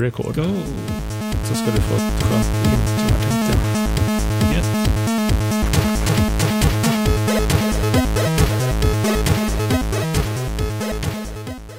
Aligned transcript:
record. 0.00 0.34
Go! 0.36 0.42
Så 1.44 1.54
ska 1.54 1.64
du 1.64 1.80
få 1.80 1.94
ett 1.94 2.22
skönt 2.22 2.46
intro 2.64 3.02
här 3.08 3.18
tänkte 3.22 3.52
jag. 3.52 4.56
Yes. 4.56 4.66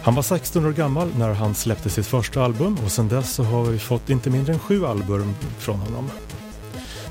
Han 0.02 0.16
var 0.16 0.24
16 0.24 0.66
år 0.66 0.72
gammal 0.72 1.12
när 1.18 1.34
han 1.34 1.56
släppte 1.56 1.90
sitt 1.90 2.08
första 2.08 2.44
album 2.44 2.78
och 2.86 2.92
sedan 2.92 3.08
dess 3.08 3.34
så 3.34 3.44
har 3.44 3.66
vi 3.66 3.80
fått 3.80 4.10
inte 4.10 4.30
mindre 4.30 4.54
än 4.54 4.60
sju 4.60 4.86
album 4.86 5.36
från 5.58 5.80
honom. 5.80 6.10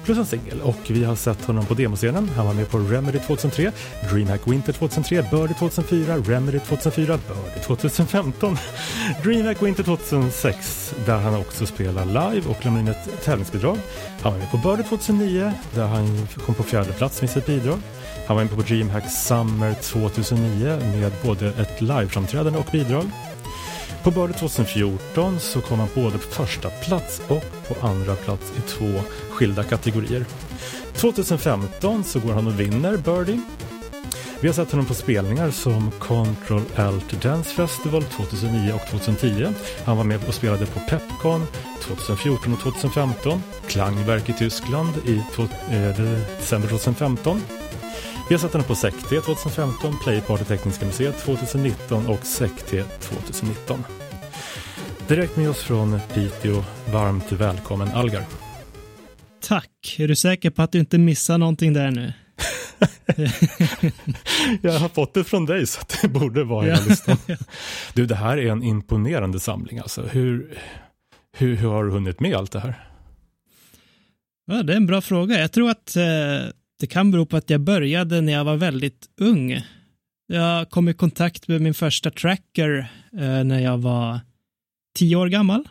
Plus 0.05 0.19
en 0.19 0.27
singel 0.27 0.61
och 0.61 0.79
vi 0.89 1.05
har 1.05 1.17
sett 1.17 1.45
honom 1.45 1.67
på 1.67 1.75
demoscenen. 1.75 2.29
Han 2.37 2.47
var 2.47 2.55
med 2.55 2.71
på 2.71 2.79
Remedy 2.79 3.19
2003, 3.19 3.73
DreamHack 4.11 4.41
Winter 4.47 4.73
2003, 4.73 5.23
Birdie 5.31 5.55
2004, 5.55 6.17
Remedy 6.17 6.59
2004, 6.59 7.19
Birdie 7.29 7.61
2015, 7.67 8.57
DreamHack 9.25 9.63
Winter 9.63 9.83
2006 9.83 10.95
där 11.07 11.19
han 11.19 11.35
också 11.35 11.67
spelar 11.67 12.05
live 12.05 12.49
och 12.49 12.65
lämnar 12.65 12.81
in 12.81 12.89
ett 12.89 13.25
tävlingsbidrag. 13.25 13.79
Han 14.23 14.33
var 14.33 14.39
med 14.39 14.51
på 14.51 14.57
Birdie 14.57 14.89
2009 14.89 15.53
där 15.75 15.87
han 15.87 16.27
kom 16.47 16.55
på 16.55 16.63
fjärde 16.63 16.93
plats 16.93 17.21
med 17.21 17.31
sitt 17.31 17.47
bidrag. 17.47 17.79
Han 18.27 18.37
var 18.37 18.45
med 18.45 18.57
på 18.57 18.63
DreamHack 18.63 19.11
Summer 19.11 19.75
2009 19.75 20.79
med 21.01 21.13
både 21.25 21.49
ett 21.49 21.81
liveframträdande 21.81 22.59
och 22.59 22.69
bidrag. 22.73 23.05
På 24.05 24.11
Birdie 24.11 24.35
2014 24.35 25.41
så 25.41 25.61
kom 25.61 25.79
han 25.79 25.89
både 25.95 26.19
på 26.19 26.25
första 26.25 26.71
plats 26.71 27.23
och 27.29 27.45
på 27.69 27.87
andra 27.87 28.15
plats 28.15 28.53
i 28.59 28.61
två 28.61 29.01
skilda 29.31 29.65
kategorier. 29.65 30.25
2015 30.95 32.05
så 32.05 32.21
går 32.21 32.33
han 32.33 32.47
och 32.47 32.61
vinner 32.61 32.97
Birdie. 32.97 33.41
Vi 34.41 34.49
har 34.49 34.55
sett 34.55 34.71
honom 34.71 34.87
på 34.87 34.95
spelningar 34.95 35.51
som 35.51 35.91
Control 35.91 36.63
Alt 36.77 37.23
Dance 37.23 37.51
Festival 37.51 38.03
2009 38.03 38.73
och 38.73 38.91
2010. 38.91 39.49
Han 39.85 39.97
var 39.97 40.05
med 40.05 40.21
och 40.29 40.35
spelade 40.35 40.67
på 40.67 40.81
Pepcon 40.81 41.47
2014 41.83 42.53
och 42.53 42.61
2015. 42.61 43.43
Klangverk 43.67 44.29
i 44.29 44.33
Tyskland 44.33 44.95
i 45.07 45.17
eh, 45.17 46.01
december 46.39 46.69
2015. 46.69 47.41
Vi 48.29 48.35
har 48.35 48.41
sett 48.41 48.53
honom 48.53 48.67
på 48.67 48.75
Sekte 48.75 49.21
2015, 49.21 49.99
Playparty 50.03 50.45
Tekniska 50.45 50.87
Museet 50.87 51.19
2019 51.19 52.07
och 52.07 52.27
Sekte 52.27 52.85
2019. 52.85 53.85
Direkt 55.09 55.37
med 55.37 55.51
oss 55.51 55.63
från 55.63 56.01
Piteå, 56.15 56.65
varmt 56.93 57.33
välkommen 57.33 57.89
Algar. 57.89 58.25
Tack. 59.41 59.97
Är 59.99 60.09
du 60.09 60.17
säker 60.17 60.51
på 60.51 60.63
att 60.63 60.73
du 60.73 60.79
inte 60.79 60.99
missar 60.99 61.39
någonting 61.39 61.73
där 61.73 61.91
nu? 61.91 62.13
Jag 64.63 64.73
har 64.73 64.89
fått 64.89 65.15
det 65.15 65.25
från 65.25 65.47
dig 65.47 65.67
så 65.67 65.81
det 66.03 66.09
borde 66.09 66.45
vara 66.45 66.65
hela 66.65 66.81
listan. 66.89 67.17
Du, 67.95 68.07
det 68.07 68.15
här 68.15 68.39
är 68.39 68.53
en 68.53 68.63
imponerande 68.63 69.41
samling 69.41 69.79
alltså. 69.79 70.03
Hur, 70.03 70.59
hur, 71.37 71.57
hur 71.57 71.69
har 71.69 71.85
du 71.85 71.91
hunnit 71.91 72.21
med 72.21 72.35
allt 72.35 72.53
det 72.53 72.61
här? 72.61 72.89
Ja, 74.47 74.63
det 74.63 74.73
är 74.73 74.77
en 74.77 74.87
bra 74.87 75.01
fråga. 75.01 75.41
Jag 75.41 75.53
tror 75.53 75.71
att 75.71 75.97
eh, 75.97 76.03
det 76.83 76.87
kan 76.87 77.11
bero 77.11 77.27
på 77.27 77.37
att 77.37 77.51
jag 77.51 77.61
började 77.61 78.21
när 78.21 78.33
jag 78.33 78.45
var 78.45 78.57
väldigt 78.57 79.09
ung. 79.21 79.63
Jag 80.27 80.71
kom 80.71 80.89
i 80.89 80.95
kontakt 80.95 81.49
med 81.49 81.61
min 81.61 81.75
första 81.75 82.11
tracker 82.11 82.79
eh, 83.13 83.45
när 83.45 83.61
jag 83.61 83.79
var 83.79 84.21
tio 84.95 85.17
år 85.17 85.29
gammal. 85.29 85.69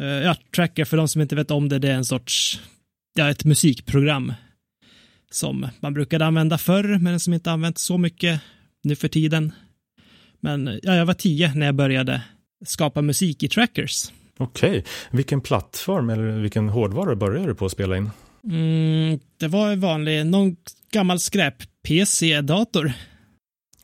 Eh, 0.00 0.06
ja, 0.06 0.36
tracker, 0.54 0.84
för 0.84 0.96
de 0.96 1.08
som 1.08 1.20
inte 1.20 1.36
vet 1.36 1.50
om 1.50 1.68
det, 1.68 1.78
det 1.78 1.88
är 1.88 1.94
en 1.94 2.04
sorts, 2.04 2.60
ja, 3.14 3.30
ett 3.30 3.44
musikprogram 3.44 4.32
som 5.30 5.68
man 5.80 5.94
brukade 5.94 6.26
använda 6.26 6.58
förr, 6.58 6.98
men 6.98 7.20
som 7.20 7.34
inte 7.34 7.50
använts 7.50 7.82
så 7.82 7.98
mycket 7.98 8.40
nu 8.82 8.96
för 8.96 9.08
tiden. 9.08 9.52
Men 10.40 10.80
ja, 10.82 10.94
jag 10.94 11.06
var 11.06 11.14
tio 11.14 11.54
när 11.54 11.66
jag 11.66 11.74
började 11.74 12.22
skapa 12.64 13.02
musik 13.02 13.42
i 13.42 13.48
trackers. 13.48 14.12
Okej, 14.38 14.84
vilken 15.10 15.40
plattform 15.40 16.10
eller 16.10 16.22
vilken 16.22 16.68
hårdvara 16.68 17.16
började 17.16 17.46
du 17.46 17.54
på 17.54 17.66
att 17.66 17.72
spela 17.72 17.96
in? 17.96 18.10
Mm, 18.46 19.18
det 19.38 19.48
var 19.48 19.72
en 19.72 19.80
vanlig, 19.80 20.26
någon 20.26 20.56
gammal 20.92 21.18
skräp-PC-dator. 21.20 22.92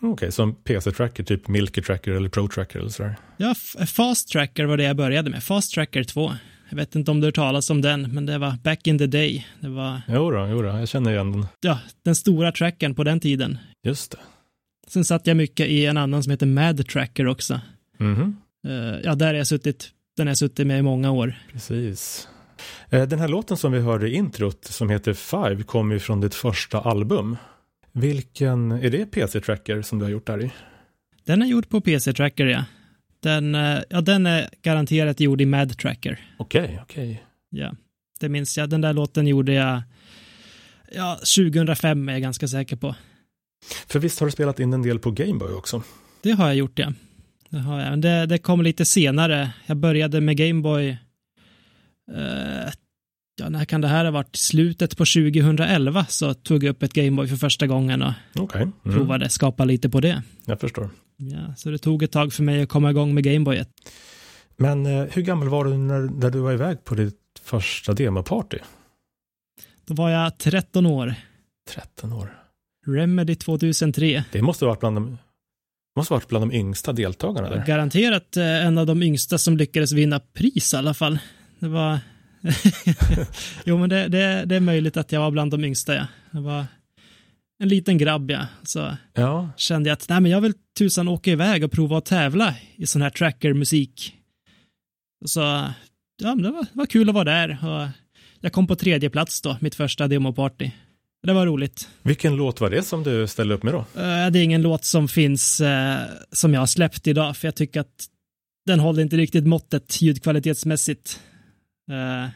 Okej, 0.00 0.32
som 0.32 0.54
PC-tracker, 0.54 1.24
typ 1.24 1.48
Milky 1.48 1.82
Tracker 1.82 2.10
eller 2.12 2.28
Pro 2.28 2.48
Tracker 2.48 2.78
eller 2.78 2.88
sådär. 2.90 3.16
Ja, 3.36 3.54
Fast 3.86 4.28
Tracker 4.28 4.64
var 4.64 4.76
det 4.76 4.82
jag 4.82 4.96
började 4.96 5.30
med. 5.30 5.42
Fast 5.42 5.74
Tracker 5.74 6.04
2. 6.04 6.32
Jag 6.68 6.76
vet 6.76 6.94
inte 6.94 7.10
om 7.10 7.20
du 7.20 7.26
har 7.26 7.32
talas 7.32 7.70
om 7.70 7.80
den, 7.80 8.14
men 8.14 8.26
det 8.26 8.38
var 8.38 8.54
back 8.62 8.86
in 8.86 8.98
the 8.98 9.06
day. 9.06 9.46
Det 9.60 9.68
var, 9.68 10.00
Jo 10.08 10.30
då, 10.30 10.46
jo 10.50 10.62
då, 10.62 10.68
jag 10.68 10.88
känner 10.88 11.12
igen 11.12 11.32
den. 11.32 11.46
ja, 11.60 11.78
den 12.04 12.14
stora 12.14 12.52
trackern 12.52 12.94
på 12.94 13.04
den 13.04 13.20
tiden. 13.20 13.58
Just 13.86 14.10
det. 14.10 14.18
Sen 14.88 15.04
satt 15.04 15.26
jag 15.26 15.36
mycket 15.36 15.66
i 15.68 15.86
en 15.86 15.96
annan 15.96 16.22
som 16.22 16.30
heter 16.30 16.46
Mad 16.46 16.88
Tracker 16.88 17.26
också. 17.26 17.60
Mhm, 17.98 18.36
Eh, 18.68 19.00
ja, 19.04 19.14
där 19.14 19.26
har 19.26 19.34
jag 19.34 19.46
suttit, 19.46 19.90
den 20.16 20.26
har 20.26 20.30
jag 20.30 20.38
suttit 20.38 20.66
med 20.66 20.78
i 20.78 20.82
många 20.82 21.10
år. 21.10 21.34
precis. 21.52 22.28
Eh, 22.90 23.02
Den 23.08 23.18
här 23.18 23.28
låten 23.28 23.56
som 23.56 23.72
vi 23.72 23.80
hörde 23.80 24.08
i 24.08 24.14
introt 24.14 24.64
som 24.64 24.90
heter 24.90 25.12
Five 25.14 25.62
kommer 25.62 25.94
ju 25.94 25.98
från 26.00 26.20
ditt 26.20 26.34
första 26.34 26.80
album. 26.80 27.36
Vilken, 27.92 28.72
är 28.72 28.90
det 28.90 29.06
PC-tracker 29.06 29.82
som 29.82 29.98
du 29.98 30.04
har 30.04 30.10
gjort 30.10 30.26
där 30.26 30.44
i? 30.44 30.50
Den 31.24 31.42
är 31.42 31.46
gjord 31.46 31.68
på 31.68 31.80
PC 31.80 32.12
Tracker, 32.12 32.46
ja. 32.46 32.64
Den, 33.20 33.54
eh, 33.54 33.78
ja, 33.90 34.00
den 34.00 34.26
är 34.26 34.48
garanterat 34.62 35.20
gjord 35.20 35.40
i 35.40 35.46
Mad 35.46 35.78
Tracker. 35.78 36.20
Okej, 36.38 36.78
okej. 36.82 37.24
Ja, 37.50 37.74
det 38.20 38.28
minns 38.28 38.58
jag. 38.58 38.70
Den 38.70 38.80
där 38.80 38.92
låten 38.92 39.26
gjorde 39.26 39.52
jag, 39.52 39.82
ja, 40.94 41.18
2005 41.36 42.08
är 42.08 42.12
jag 42.12 42.22
ganska 42.22 42.48
säker 42.48 42.76
på. 42.76 42.94
För 43.86 43.98
visst 43.98 44.20
har 44.20 44.26
du 44.26 44.30
spelat 44.30 44.60
in 44.60 44.72
en 44.72 44.82
del 44.82 44.98
på 44.98 45.10
Gameboy 45.10 45.52
också? 45.52 45.82
Det 46.22 46.30
har 46.30 46.46
jag 46.46 46.56
gjort, 46.56 46.78
ja. 46.78 46.92
Det 47.48 47.58
har 47.58 47.80
jag. 47.80 47.90
Men 47.90 48.00
det, 48.00 48.26
det 48.26 48.38
kom 48.38 48.62
lite 48.62 48.84
senare. 48.84 49.50
Jag 49.66 49.76
började 49.76 50.20
med 50.20 50.36
Gameboy. 50.36 50.96
Uh, 52.10 52.70
ja, 53.40 53.48
när 53.48 53.64
kan 53.64 53.80
det 53.80 53.88
här 53.88 54.04
ha 54.04 54.12
varit? 54.12 54.36
Slutet 54.36 54.96
på 54.96 55.04
2011 55.04 56.06
så 56.08 56.34
tog 56.34 56.64
jag 56.64 56.70
upp 56.70 56.82
ett 56.82 56.92
Gameboy 56.92 57.28
för 57.28 57.36
första 57.36 57.66
gången 57.66 58.02
och 58.02 58.12
Okej, 58.34 58.62
mm, 58.62 58.72
provade 58.82 59.28
skapa 59.28 59.64
lite 59.64 59.88
på 59.90 60.00
det. 60.00 60.22
jag 60.44 60.60
förstår. 60.60 60.90
Ja, 61.16 61.54
så 61.56 61.70
det 61.70 61.78
tog 61.78 62.02
ett 62.02 62.12
tag 62.12 62.32
för 62.32 62.42
mig 62.42 62.62
att 62.62 62.68
komma 62.68 62.90
igång 62.90 63.14
med 63.14 63.24
Gameboyet. 63.24 63.68
Men 64.56 64.86
eh, 64.86 65.04
hur 65.10 65.22
gammal 65.22 65.48
var 65.48 65.64
du 65.64 65.76
när, 65.76 66.00
när 66.00 66.30
du 66.30 66.38
var 66.38 66.52
iväg 66.52 66.84
på 66.84 66.94
ditt 66.94 67.14
första 67.42 67.92
demoparty? 67.92 68.58
Då 69.86 69.94
var 69.94 70.10
jag 70.10 70.38
13 70.38 70.86
år. 70.86 71.14
13 71.68 72.12
år. 72.12 72.38
Remedy 72.86 73.34
2003. 73.34 74.24
Det 74.32 74.42
måste 74.42 74.64
ha 74.64 74.70
varit 74.70 74.80
bland 74.80 74.96
de, 74.96 75.18
måste 75.96 76.12
varit 76.12 76.28
bland 76.28 76.50
de 76.50 76.56
yngsta 76.56 76.92
deltagarna 76.92 77.50
där. 77.50 77.66
Garanterat 77.66 78.36
eh, 78.36 78.66
en 78.66 78.78
av 78.78 78.86
de 78.86 79.02
yngsta 79.02 79.38
som 79.38 79.56
lyckades 79.56 79.92
vinna 79.92 80.20
pris 80.20 80.74
i 80.74 80.76
alla 80.76 80.94
fall. 80.94 81.18
Det 81.62 81.68
var... 81.68 81.98
jo, 83.64 83.78
men 83.78 83.88
det, 83.88 84.08
det, 84.08 84.44
det 84.46 84.56
är 84.56 84.60
möjligt 84.60 84.96
att 84.96 85.12
jag 85.12 85.20
var 85.20 85.30
bland 85.30 85.50
de 85.50 85.64
yngsta, 85.64 85.94
ja. 85.94 86.06
Det 86.30 86.40
var 86.40 86.66
en 87.62 87.68
liten 87.68 87.98
grabb, 87.98 88.30
ja. 88.30 88.46
Så 88.62 88.96
Ja, 89.14 89.50
kände 89.56 89.88
jag 89.88 89.94
att 89.94 90.08
nej, 90.08 90.20
men 90.20 90.30
jag 90.30 90.40
vill 90.40 90.54
tusan 90.78 91.08
åka 91.08 91.30
iväg 91.30 91.64
och 91.64 91.72
prova 91.72 91.98
att 91.98 92.04
tävla 92.04 92.54
i 92.76 92.86
sån 92.86 93.02
här 93.02 93.10
trackermusik. 93.10 94.14
Så 95.24 95.40
ja, 95.40 96.34
men 96.34 96.42
det 96.42 96.50
var, 96.50 96.66
var 96.72 96.86
kul 96.86 97.08
att 97.08 97.14
vara 97.14 97.24
där. 97.24 97.58
Och 97.62 97.88
jag 98.40 98.52
kom 98.52 98.66
på 98.66 98.76
tredje 98.76 99.10
plats 99.10 99.42
då, 99.42 99.56
mitt 99.60 99.74
första 99.74 100.08
demoparty. 100.08 100.70
Det 101.26 101.32
var 101.32 101.46
roligt. 101.46 101.88
vilken 102.02 102.36
låt 102.36 102.60
var 102.60 102.70
det 102.70 102.82
som 102.82 103.02
du 103.02 103.26
ställde 103.26 103.54
upp 103.54 103.62
med 103.62 103.74
då? 103.74 103.78
Eh, 103.78 104.30
Det 104.30 104.38
är 104.38 104.42
ingen 104.42 104.62
låt 104.62 104.84
som 104.84 105.08
finns 105.08 105.60
eh, 105.60 105.98
som 106.32 106.54
jag 106.54 106.60
har 106.60 106.66
släppt 106.66 107.06
idag, 107.06 107.36
för 107.36 107.48
jag 107.48 107.54
tycker 107.54 107.80
att 107.80 108.06
den 108.66 108.80
håller 108.80 109.02
inte 109.02 109.16
riktigt 109.16 109.46
måttet 109.46 110.02
ljudkvalitetsmässigt. 110.02 111.20
Eh, 111.90 112.30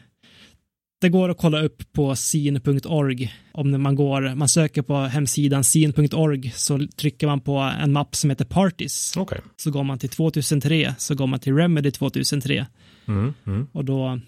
det 1.01 1.09
går 1.09 1.29
att 1.29 1.37
kolla 1.37 1.61
upp 1.61 1.93
på 1.93 2.15
scene.org. 2.15 3.33
Om 3.51 3.81
man 3.81 3.95
går, 3.95 4.35
man 4.35 4.49
söker 4.49 4.81
på 4.81 4.97
hemsidan 4.97 5.63
scene.org 5.63 6.51
så 6.55 6.87
trycker 6.95 7.27
man 7.27 7.41
på 7.41 7.57
en 7.57 7.93
mapp 7.93 8.15
som 8.15 8.29
heter 8.29 8.45
Parties. 8.45 9.13
Okej. 9.17 9.41
Så 9.55 9.71
går 9.71 9.83
man 9.83 9.99
till 9.99 10.09
2003, 10.09 10.95
så 10.97 11.15
går 11.15 11.27
man 11.27 11.39
till 11.39 11.55
Remedy 11.55 11.91
2003 11.91 12.65
Mm, 13.07 13.33
mm. 13.45 13.67
och 13.71 13.85
då 13.85 14.19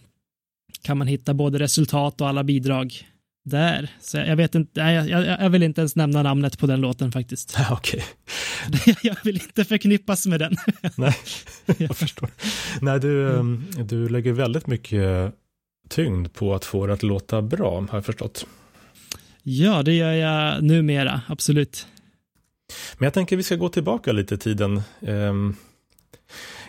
kan 0.81 0.97
man 0.97 1.07
hitta 1.07 1.33
både 1.33 1.59
resultat 1.59 2.21
och 2.21 2.27
alla 2.27 2.43
bidrag 2.43 3.07
där. 3.49 3.89
Så 4.01 4.17
jag 4.17 4.35
vet 4.35 4.55
inte, 4.55 4.79
jag, 4.79 5.09
jag, 5.09 5.25
jag 5.25 5.49
vill 5.49 5.63
inte 5.63 5.81
ens 5.81 5.95
nämna 5.95 6.23
namnet 6.23 6.59
på 6.59 6.67
den 6.67 6.81
låten 6.81 7.11
faktiskt. 7.11 7.55
Ja, 7.57 7.65
Okej, 7.77 8.03
jag 9.03 9.15
vill 9.23 9.35
inte 9.35 9.65
förknippas 9.65 10.25
med 10.25 10.39
den. 10.39 10.55
nej, 10.97 11.15
jag 11.77 11.97
förstår. 11.97 12.29
Nej, 12.81 12.99
du, 12.99 13.37
ehm, 13.37 13.65
du 13.77 14.09
lägger 14.09 14.33
väldigt 14.33 14.67
mycket 14.67 15.33
tyngd 15.89 16.33
på 16.33 16.55
att 16.55 16.65
få 16.65 16.87
det 16.87 16.93
att 16.93 17.03
låta 17.03 17.41
bra, 17.41 17.85
har 17.89 17.97
jag 17.97 18.05
förstått. 18.05 18.45
Ja, 19.43 19.83
det 19.83 19.93
gör 19.93 20.13
jag 20.13 20.63
numera, 20.63 21.21
absolut. 21.27 21.87
Men 22.97 23.05
jag 23.05 23.13
tänker 23.13 23.37
vi 23.37 23.43
ska 23.43 23.55
gå 23.55 23.69
tillbaka 23.69 24.11
lite 24.11 24.35
i 24.35 24.37
tiden. 24.37 24.81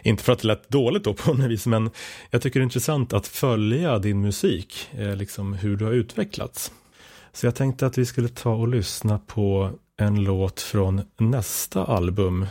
Inte 0.03 0.23
för 0.23 0.33
att 0.33 0.39
det 0.39 0.49
lät 0.49 0.69
dåligt 0.69 1.05
då 1.05 1.15
på 1.15 1.35
något 1.35 1.51
vis, 1.51 1.67
men 1.67 1.91
jag 2.31 2.43
tycker 2.43 2.61
det 2.61 2.63
är 2.63 2.65
intressant 2.65 3.13
att 3.13 3.27
följa 3.27 3.99
din 3.99 4.21
musik, 4.21 4.89
eh, 4.93 5.17
liksom 5.17 5.53
hur 5.53 5.77
du 5.77 5.85
har 5.85 5.93
utvecklats. 5.93 6.73
Så 7.33 7.47
jag 7.47 7.55
tänkte 7.55 7.87
att 7.87 7.99
vi 7.99 8.07
skulle 8.07 8.29
ta 8.29 8.55
och 8.55 8.69
lyssna 8.69 9.19
på 9.19 9.71
en 9.97 10.25
låt 10.25 10.61
från 10.61 11.03
nästa 11.19 11.85
album 11.85 12.47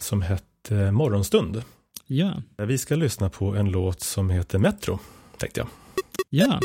som 0.00 0.22
hette 0.22 0.92
Morgonstund. 0.92 1.62
Ja. 2.06 2.42
Vi 2.56 2.78
ska 2.78 2.94
lyssna 2.94 3.30
på 3.30 3.54
en 3.54 3.70
låt 3.70 4.00
som 4.00 4.30
heter 4.30 4.58
Metro, 4.58 4.98
tänkte 5.38 5.60
jag. 5.60 5.68
Ja. 6.30 6.60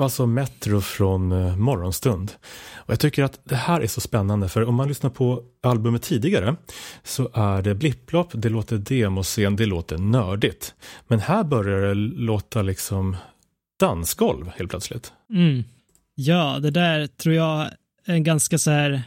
Var 0.00 0.04
alltså 0.04 0.26
Metro 0.26 0.80
från 0.80 1.32
uh, 1.32 1.56
Morgonstund. 1.56 2.32
Och 2.74 2.90
jag 2.90 3.00
tycker 3.00 3.24
att 3.24 3.40
det 3.44 3.56
här 3.56 3.80
är 3.80 3.86
så 3.86 4.00
spännande 4.00 4.48
för 4.48 4.64
om 4.64 4.74
man 4.74 4.88
lyssnar 4.88 5.10
på 5.10 5.42
albumet 5.62 6.02
tidigare 6.02 6.56
så 7.02 7.30
är 7.34 7.62
det 7.62 7.74
blipplopp, 7.74 8.30
det 8.34 8.48
låter 8.48 8.78
demoscen, 8.78 9.56
det 9.56 9.66
låter 9.66 9.98
nördigt. 9.98 10.74
Men 11.08 11.20
här 11.20 11.44
börjar 11.44 11.80
det 11.80 11.94
låta 11.94 12.62
liksom 12.62 13.16
dansgolv 13.80 14.50
helt 14.56 14.70
plötsligt. 14.70 15.12
Mm. 15.32 15.64
Ja, 16.14 16.58
det 16.58 16.70
där 16.70 17.06
tror 17.06 17.34
jag 17.34 17.70
är 18.06 18.14
en 18.14 18.24
ganska 18.24 18.58
så 18.58 18.70
här 18.70 19.02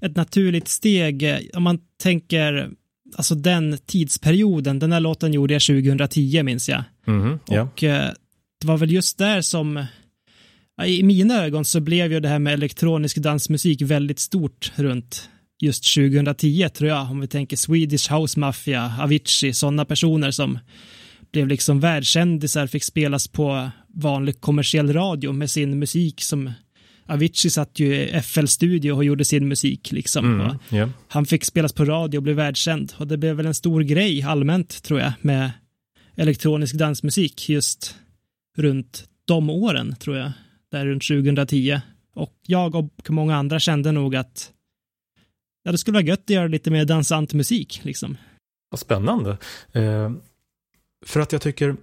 ett 0.00 0.16
naturligt 0.16 0.68
steg 0.68 1.48
om 1.54 1.62
man 1.62 1.78
tänker 2.02 2.70
alltså 3.16 3.34
den 3.34 3.78
tidsperioden. 3.86 4.78
Den 4.78 4.92
här 4.92 5.00
låten 5.00 5.32
gjorde 5.32 5.52
jag 5.54 5.62
2010 5.62 6.42
minns 6.42 6.68
jag. 6.68 6.84
Mm, 7.06 7.38
ja. 7.46 7.62
Och 7.62 7.84
eh, 7.84 8.10
det 8.60 8.66
var 8.66 8.76
väl 8.76 8.92
just 8.92 9.18
där 9.18 9.40
som 9.40 9.84
i 10.86 11.02
mina 11.02 11.44
ögon 11.44 11.64
så 11.64 11.80
blev 11.80 12.12
ju 12.12 12.20
det 12.20 12.28
här 12.28 12.38
med 12.38 12.52
elektronisk 12.52 13.16
dansmusik 13.16 13.82
väldigt 13.82 14.18
stort 14.18 14.72
runt 14.74 15.28
just 15.60 15.94
2010 15.94 16.68
tror 16.68 16.90
jag, 16.90 17.10
om 17.10 17.20
vi 17.20 17.26
tänker 17.26 17.56
Swedish 17.56 18.12
House 18.12 18.40
Mafia, 18.40 18.94
Avicii, 19.00 19.52
sådana 19.52 19.84
personer 19.84 20.30
som 20.30 20.58
blev 21.32 21.48
liksom 21.48 21.80
världskändisar, 21.80 22.66
fick 22.66 22.84
spelas 22.84 23.28
på 23.28 23.70
vanlig 23.94 24.40
kommersiell 24.40 24.92
radio 24.92 25.32
med 25.32 25.50
sin 25.50 25.78
musik 25.78 26.20
som 26.20 26.50
Avicii 27.06 27.50
satt 27.50 27.78
ju 27.78 27.94
i 27.94 28.22
FL-studio 28.22 28.92
och 28.92 29.04
gjorde 29.04 29.24
sin 29.24 29.48
musik 29.48 29.92
liksom. 29.92 30.40
Mm, 30.40 30.56
yeah. 30.70 30.90
Han 31.08 31.26
fick 31.26 31.44
spelas 31.44 31.72
på 31.72 31.84
radio 31.84 32.18
och 32.18 32.22
blev 32.22 32.36
världskänd 32.36 32.92
och 32.96 33.06
det 33.06 33.16
blev 33.16 33.36
väl 33.36 33.46
en 33.46 33.54
stor 33.54 33.80
grej 33.80 34.22
allmänt 34.22 34.82
tror 34.82 35.00
jag 35.00 35.12
med 35.20 35.50
elektronisk 36.16 36.74
dansmusik 36.74 37.48
just 37.48 37.94
runt 38.56 39.04
de 39.24 39.50
åren 39.50 39.96
tror 39.96 40.16
jag 40.16 40.32
där 40.70 40.86
runt 40.86 41.08
2010. 41.08 41.80
Och 42.14 42.34
jag 42.46 42.74
och 42.74 42.90
många 43.08 43.36
andra 43.36 43.58
kände 43.58 43.92
nog 43.92 44.16
att 44.16 44.52
ja, 45.62 45.72
det 45.72 45.78
skulle 45.78 45.94
vara 45.94 46.04
gött 46.04 46.20
att 46.20 46.30
göra 46.30 46.46
lite 46.46 46.70
mer 46.70 46.84
dansant 46.84 47.34
musik 47.34 47.80
liksom. 47.82 48.16
Vad 48.70 48.78
spännande. 48.80 49.38
Eh, 49.72 50.10
för 51.06 51.20
att 51.20 51.32
jag 51.32 51.42
tycker, 51.42 51.76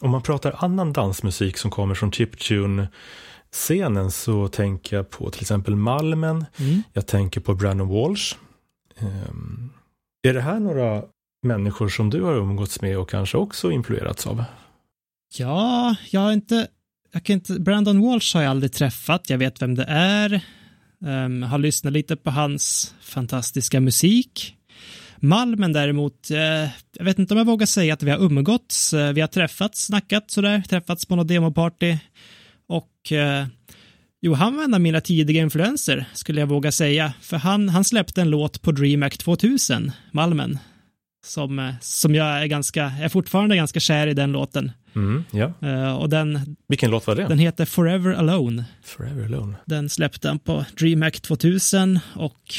om 0.00 0.10
man 0.10 0.22
pratar 0.22 0.64
annan 0.64 0.92
dansmusik 0.92 1.56
som 1.58 1.70
kommer 1.70 1.94
från 1.94 2.12
chiptune 2.12 2.88
scenen 3.50 4.10
så 4.10 4.48
tänker 4.48 4.96
jag 4.96 5.10
på 5.10 5.30
till 5.30 5.40
exempel 5.40 5.76
Malmen, 5.76 6.46
mm. 6.56 6.82
jag 6.92 7.06
tänker 7.06 7.40
på 7.40 7.54
Brandon 7.54 7.88
Walsh. 7.88 8.36
Eh, 8.96 9.32
är 10.22 10.34
det 10.34 10.40
här 10.40 10.60
några 10.60 11.04
människor 11.42 11.88
som 11.88 12.10
du 12.10 12.22
har 12.22 12.34
umgåtts 12.34 12.80
med 12.80 12.98
och 12.98 13.10
kanske 13.10 13.38
också 13.38 13.70
influerats 13.70 14.26
av? 14.26 14.44
Ja, 15.36 15.96
jag 16.10 16.20
har 16.20 16.32
inte 16.32 16.68
jag 17.12 17.24
kan 17.24 17.34
inte, 17.34 17.60
Brandon 17.60 18.00
Walsh 18.00 18.36
har 18.36 18.42
jag 18.42 18.50
aldrig 18.50 18.72
träffat, 18.72 19.30
jag 19.30 19.38
vet 19.38 19.62
vem 19.62 19.74
det 19.74 19.84
är. 19.88 20.40
Um, 21.00 21.42
har 21.42 21.58
lyssnat 21.58 21.92
lite 21.92 22.16
på 22.16 22.30
hans 22.30 22.94
fantastiska 23.00 23.80
musik. 23.80 24.54
Malmen 25.16 25.72
däremot, 25.72 26.30
uh, 26.30 26.38
jag 26.98 27.04
vet 27.04 27.18
inte 27.18 27.34
om 27.34 27.38
jag 27.38 27.44
vågar 27.44 27.66
säga 27.66 27.94
att 27.94 28.02
vi 28.02 28.10
har 28.10 28.18
umgåtts. 28.18 28.94
Uh, 28.94 29.12
vi 29.12 29.20
har 29.20 29.28
träffats, 29.28 29.84
snackat 29.84 30.30
sådär, 30.30 30.62
träffats 30.68 31.06
på 31.06 31.16
något 31.16 31.28
demoparty. 31.28 31.96
Och 32.66 33.12
uh, 33.12 33.46
jo, 34.20 34.34
han 34.34 34.56
var 34.56 34.64
en 34.64 34.74
av 34.74 34.80
mina 34.80 35.00
tidiga 35.00 35.42
influenser, 35.42 36.04
skulle 36.14 36.40
jag 36.40 36.46
våga 36.46 36.72
säga. 36.72 37.12
För 37.20 37.36
han, 37.36 37.68
han 37.68 37.84
släppte 37.84 38.20
en 38.20 38.30
låt 38.30 38.62
på 38.62 38.72
DreamHack 38.72 39.18
2000, 39.18 39.92
Malmen. 40.12 40.58
Som, 41.26 41.74
som 41.80 42.14
jag 42.14 42.42
är 42.42 42.46
ganska, 42.46 42.80
jag 42.80 43.04
är 43.04 43.08
fortfarande 43.08 43.56
ganska 43.56 43.80
kär 43.80 44.06
i 44.06 44.14
den 44.14 44.32
låten. 44.32 44.72
Mm. 44.98 45.52
Uh, 45.62 45.96
och 45.96 46.08
den, 46.08 46.56
Vilken 46.68 46.90
låt 46.90 47.06
var 47.06 47.14
det? 47.14 47.28
Den 47.28 47.38
heter 47.38 47.64
Forever 47.64 48.12
Alone. 48.12 48.64
Forever 48.84 49.24
Alone. 49.24 49.54
Den 49.64 49.88
släppte 49.88 50.28
han 50.28 50.38
på 50.38 50.64
DreamHack 50.78 51.20
2000 51.20 51.98
och 52.14 52.54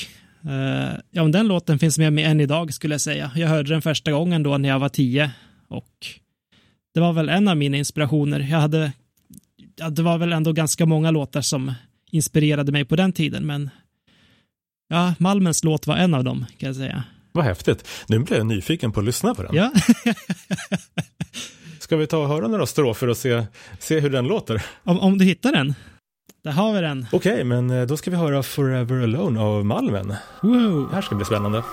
Uh, 0.46 1.00
ja, 1.12 1.24
den 1.24 1.48
låten 1.48 1.80
finns 1.80 1.98
med 1.98 2.14
mig 2.14 2.24
än 2.24 2.42
idag 2.42 2.74
skulle 2.74 2.94
jag 2.94 3.02
säga. 3.02 3.32
Jag 3.36 3.48
hörde 3.48 3.70
den 3.70 3.82
första 3.82 4.12
gången 4.12 4.44
då 4.44 4.58
när 4.58 4.70
jag 4.70 4.80
var 4.80 4.90
tio 4.90 5.32
och 5.68 6.08
det 6.94 7.00
var 7.00 7.14
väl 7.14 7.30
en 7.30 7.48
av 7.48 7.58
mina 7.58 7.78
inspirationer. 7.78 8.40
Jag 8.40 8.60
hade, 8.60 8.92
ja, 9.76 9.90
det 9.90 10.02
var 10.02 10.18
väl 10.18 10.34
ändå 10.34 10.54
ganska 10.54 10.86
många 10.86 11.12
låtar 11.12 11.42
som 11.42 11.74
inspirerade 12.12 12.72
mig 12.72 12.86
på 12.86 12.96
den 12.96 13.14
tiden, 13.14 13.46
men 13.46 13.70
ja, 14.90 15.14
Malmens 15.20 15.64
låt 15.64 15.88
var 15.88 15.98
en 15.98 16.14
av 16.14 16.24
dem 16.24 16.46
kan 16.58 16.68
jag 16.68 16.76
säga. 16.76 17.04
Vad 17.32 17.46
häftigt. 17.46 17.88
Nu 18.08 18.20
blir 18.20 18.38
jag 18.38 18.48
nyfiken 18.48 18.92
på 18.92 19.00
att 19.00 19.06
lyssna 19.06 19.36
på 19.36 19.44
den. 19.44 19.56
Ja. 19.56 19.72
Ska 21.90 21.98
vi 21.98 22.08
ta 22.08 22.18
och 22.18 22.28
höra 22.28 22.48
några 22.48 22.66
strofer 22.66 23.08
och 23.08 23.18
se, 23.18 23.44
se 23.80 24.00
hur 24.00 24.10
den 24.10 24.28
låter? 24.28 24.66
Om, 24.84 25.00
om 25.00 25.18
du 25.18 25.26
hittar 25.26 25.52
den? 25.52 25.74
Där 26.44 26.52
har 26.52 26.74
vi 26.74 26.82
den. 26.82 27.06
Okej, 27.12 27.34
okay, 27.34 27.44
men 27.44 27.70
eh, 27.70 27.86
då 27.86 27.98
ska 27.98 28.12
vi 28.12 28.18
höra 28.18 28.44
Forever 28.44 29.04
Alone 29.04 29.42
av 29.42 29.66
Malmen. 29.66 30.14
Wow. 30.42 30.88
Det 30.90 30.96
här 30.96 31.02
ska 31.02 31.16
bli 31.16 31.26
spännande. 31.26 31.64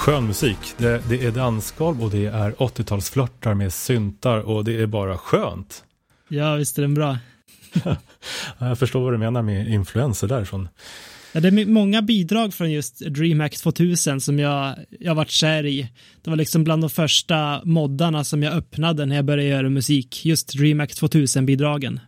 Skön 0.00 0.26
musik. 0.26 0.58
Det, 0.76 1.02
det 1.08 1.24
är 1.24 1.30
dansgolv 1.30 2.02
och 2.04 2.10
det 2.10 2.26
är 2.26 2.50
80-talsflörtar 2.50 3.54
med 3.54 3.72
syntar 3.72 4.38
och 4.38 4.64
det 4.64 4.82
är 4.82 4.86
bara 4.86 5.18
skönt. 5.18 5.84
Ja, 6.28 6.54
visst 6.54 6.78
är 6.78 6.82
den 6.82 6.94
bra. 6.94 7.18
jag 8.58 8.78
förstår 8.78 9.00
vad 9.00 9.12
du 9.12 9.18
menar 9.18 9.42
med 9.42 9.68
influenser 9.68 10.28
därifrån. 10.28 10.68
Ja, 11.32 11.40
det 11.40 11.48
är 11.48 11.66
många 11.66 12.02
bidrag 12.02 12.54
från 12.54 12.70
just 12.70 12.98
DreamHack 12.98 13.56
2000 13.56 14.20
som 14.20 14.38
jag, 14.38 14.76
jag 15.00 15.14
varit 15.14 15.30
kär 15.30 15.66
i. 15.66 15.88
Det 16.22 16.30
var 16.30 16.36
liksom 16.36 16.64
bland 16.64 16.82
de 16.82 16.90
första 16.90 17.60
moddarna 17.64 18.24
som 18.24 18.42
jag 18.42 18.54
öppnade 18.54 19.06
när 19.06 19.16
jag 19.16 19.24
började 19.24 19.48
göra 19.48 19.68
musik. 19.68 20.26
Just 20.26 20.58
DreamHack 20.58 20.90
2000-bidragen. 20.90 22.00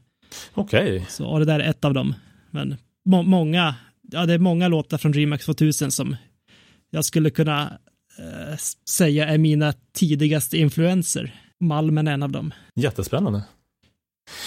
Okej. 0.54 0.96
Okay. 0.96 1.02
Så, 1.08 1.26
och 1.26 1.38
det 1.38 1.44
där 1.44 1.60
är 1.60 1.70
ett 1.70 1.84
av 1.84 1.94
dem. 1.94 2.14
Men 2.50 2.76
må 3.04 3.22
många, 3.22 3.74
ja 4.12 4.26
det 4.26 4.34
är 4.34 4.38
många 4.38 4.68
låtar 4.68 4.98
från 4.98 5.12
DreamHack 5.12 5.42
2000 5.42 5.90
som 5.90 6.16
jag 6.94 7.04
skulle 7.04 7.30
kunna 7.30 7.78
eh, 8.18 8.56
säga 8.88 9.28
är 9.28 9.38
mina 9.38 9.74
tidigaste 9.92 10.58
influenser. 10.58 11.34
Malmen 11.60 12.08
är 12.08 12.12
en 12.12 12.22
av 12.22 12.32
dem. 12.32 12.54
Jättespännande. 12.74 13.42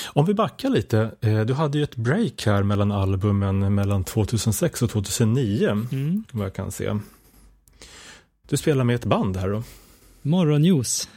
Om 0.08 0.26
vi 0.26 0.34
backar 0.34 0.70
lite, 0.70 1.12
eh, 1.22 1.42
du 1.42 1.54
hade 1.54 1.78
ju 1.78 1.84
ett 1.84 1.96
break 1.96 2.46
här 2.46 2.64
mellan 2.64 2.92
albumen 2.92 3.76
mellan 3.76 4.04
2006 4.04 4.82
och 4.82 4.90
2009, 4.90 5.70
mm. 5.70 6.24
vad 6.32 6.46
jag 6.46 6.54
kan 6.54 6.72
se. 6.72 7.00
Du 8.50 8.58
spelar 8.58 8.84
med 8.84 8.96
ett 8.96 9.06
band 9.06 9.38
här 9.38 9.50
då? 9.50 9.64
Morgonljus. 10.22 11.10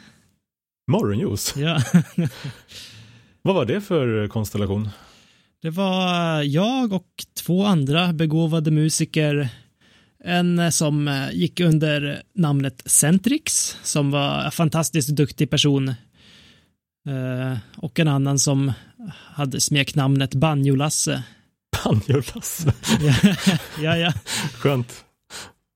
Morgonljus? 0.90 1.56
Ja. 1.56 1.82
vad 3.42 3.54
var 3.54 3.64
det 3.64 3.80
för 3.80 4.28
konstellation? 4.28 4.88
Det 5.62 5.70
var 5.70 6.42
jag 6.42 6.92
och 6.92 7.25
två 7.44 7.64
andra 7.64 8.12
begåvade 8.12 8.70
musiker 8.70 9.49
en 10.25 10.58
eh, 10.58 10.70
som 10.70 11.08
eh, 11.08 11.30
gick 11.32 11.60
under 11.60 12.22
namnet 12.34 12.82
Centrix, 12.87 13.76
som 13.82 14.10
var 14.10 14.44
en 14.44 14.52
fantastiskt 14.52 15.08
duktig 15.08 15.50
person. 15.50 15.88
Eh, 17.08 17.58
och 17.76 17.98
en 17.98 18.08
annan 18.08 18.38
som 18.38 18.72
hade 19.10 19.60
smeknamnet 19.60 20.34
Banjolasse. 20.34 21.22
Banjolasse? 21.84 22.72
ja, 23.82 23.96
ja. 23.96 24.12
Skönt. 24.54 25.04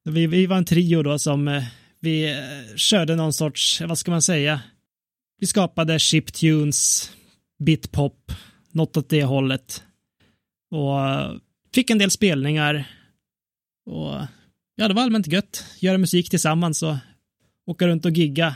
Vi, 0.04 0.26
vi 0.26 0.46
var 0.46 0.56
en 0.56 0.64
trio 0.64 1.02
då 1.02 1.18
som 1.18 1.62
vi 2.00 2.44
körde 2.76 3.16
någon 3.16 3.32
sorts, 3.32 3.80
vad 3.80 3.98
ska 3.98 4.10
man 4.10 4.22
säga? 4.22 4.60
Vi 5.40 5.46
skapade 5.46 5.98
chiptunes, 5.98 7.12
bitpop, 7.64 8.32
något 8.70 8.96
åt 8.96 9.08
det 9.08 9.24
hållet. 9.24 9.82
Och 10.70 10.98
fick 11.74 11.90
en 11.90 11.98
del 11.98 12.10
spelningar 12.10 12.86
och 13.86 14.20
ja, 14.76 14.88
det 14.88 14.94
var 14.94 15.02
allmänt 15.02 15.26
gött. 15.26 15.64
Göra 15.78 15.98
musik 15.98 16.30
tillsammans 16.30 16.82
och 16.82 16.96
åka 17.66 17.86
runt 17.86 18.04
och 18.04 18.10
gigga 18.10 18.54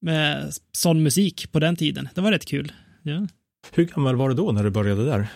med 0.00 0.52
sån 0.72 1.02
musik 1.02 1.52
på 1.52 1.58
den 1.58 1.76
tiden. 1.76 2.08
Det 2.14 2.20
var 2.20 2.32
rätt 2.32 2.46
kul. 2.46 2.72
Ja. 3.02 3.26
Hur 3.72 3.84
gammal 3.84 4.16
var 4.16 4.28
du 4.28 4.34
då 4.34 4.52
när 4.52 4.64
du 4.64 4.70
började 4.70 5.04
där? 5.04 5.28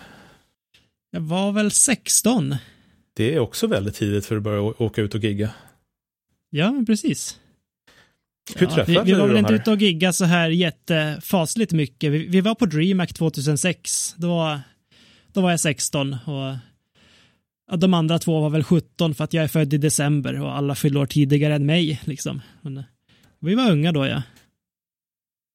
Jag 1.11 1.21
var 1.21 1.51
väl 1.51 1.71
16. 1.71 2.55
Det 3.13 3.35
är 3.35 3.39
också 3.39 3.67
väldigt 3.67 3.95
tidigt 3.95 4.25
för 4.25 4.37
att 4.37 4.43
börja 4.43 4.61
åka 4.61 5.01
ut 5.01 5.15
och 5.15 5.23
gigga. 5.23 5.51
Ja, 6.49 6.83
precis. 6.87 7.39
Hur 8.55 8.67
ja, 8.67 8.73
träffade 8.73 9.03
vi, 9.03 9.11
vi 9.11 9.19
var 9.19 9.27
väl 9.27 9.37
inte 9.37 9.53
ute 9.53 9.71
och 9.71 9.77
gigga 9.77 10.13
så 10.13 10.25
här 10.25 10.49
jättefasligt 10.49 11.71
mycket. 11.71 12.11
Vi, 12.11 12.27
vi 12.27 12.41
var 12.41 12.55
på 12.55 12.65
DreamHack 12.65 13.13
2006. 13.13 14.15
Då, 14.17 14.59
då 15.33 15.41
var 15.41 15.51
jag 15.51 15.59
16 15.59 16.13
och 16.13 16.55
de 17.79 17.93
andra 17.93 18.19
två 18.19 18.41
var 18.41 18.49
väl 18.49 18.63
17 18.63 19.15
för 19.15 19.23
att 19.23 19.33
jag 19.33 19.43
är 19.43 19.47
född 19.47 19.73
i 19.73 19.77
december 19.77 20.41
och 20.41 20.57
alla 20.57 20.75
fyller 20.75 20.99
år 20.99 21.05
tidigare 21.05 21.55
än 21.55 21.65
mig. 21.65 22.01
Liksom. 22.03 22.41
Men, 22.61 22.77
eh, 22.77 22.83
vi 23.39 23.55
var 23.55 23.71
unga 23.71 23.91
då, 23.91 24.07
ja. 24.07 24.23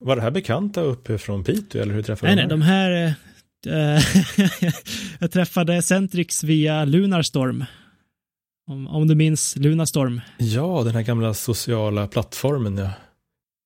Var 0.05 0.17
det 0.17 0.23
här 0.23 0.31
bekanta 0.31 0.81
uppe 0.81 1.19
från 1.19 1.45
Piteå 1.45 1.83
eller 1.83 1.95
hur 1.95 2.03
träffade 2.03 2.33
du 2.33 2.37
Nej, 2.37 2.47
nej, 2.47 2.51
de 2.51 2.63
här... 2.63 3.15
Äh, 3.67 4.03
jag 5.19 5.31
träffade 5.31 5.83
Centrix 5.83 6.45
via 6.45 6.85
Lunarstorm. 6.85 7.65
Om, 8.71 8.87
om 8.89 9.09
du 9.09 9.15
minns 9.15 9.57
Lunarstorm. 9.57 10.21
Ja, 10.39 10.83
den 10.85 10.95
här 10.95 11.03
gamla 11.03 11.35
sociala 11.35 12.07
plattformen, 12.07 12.77
ja. 12.77 12.91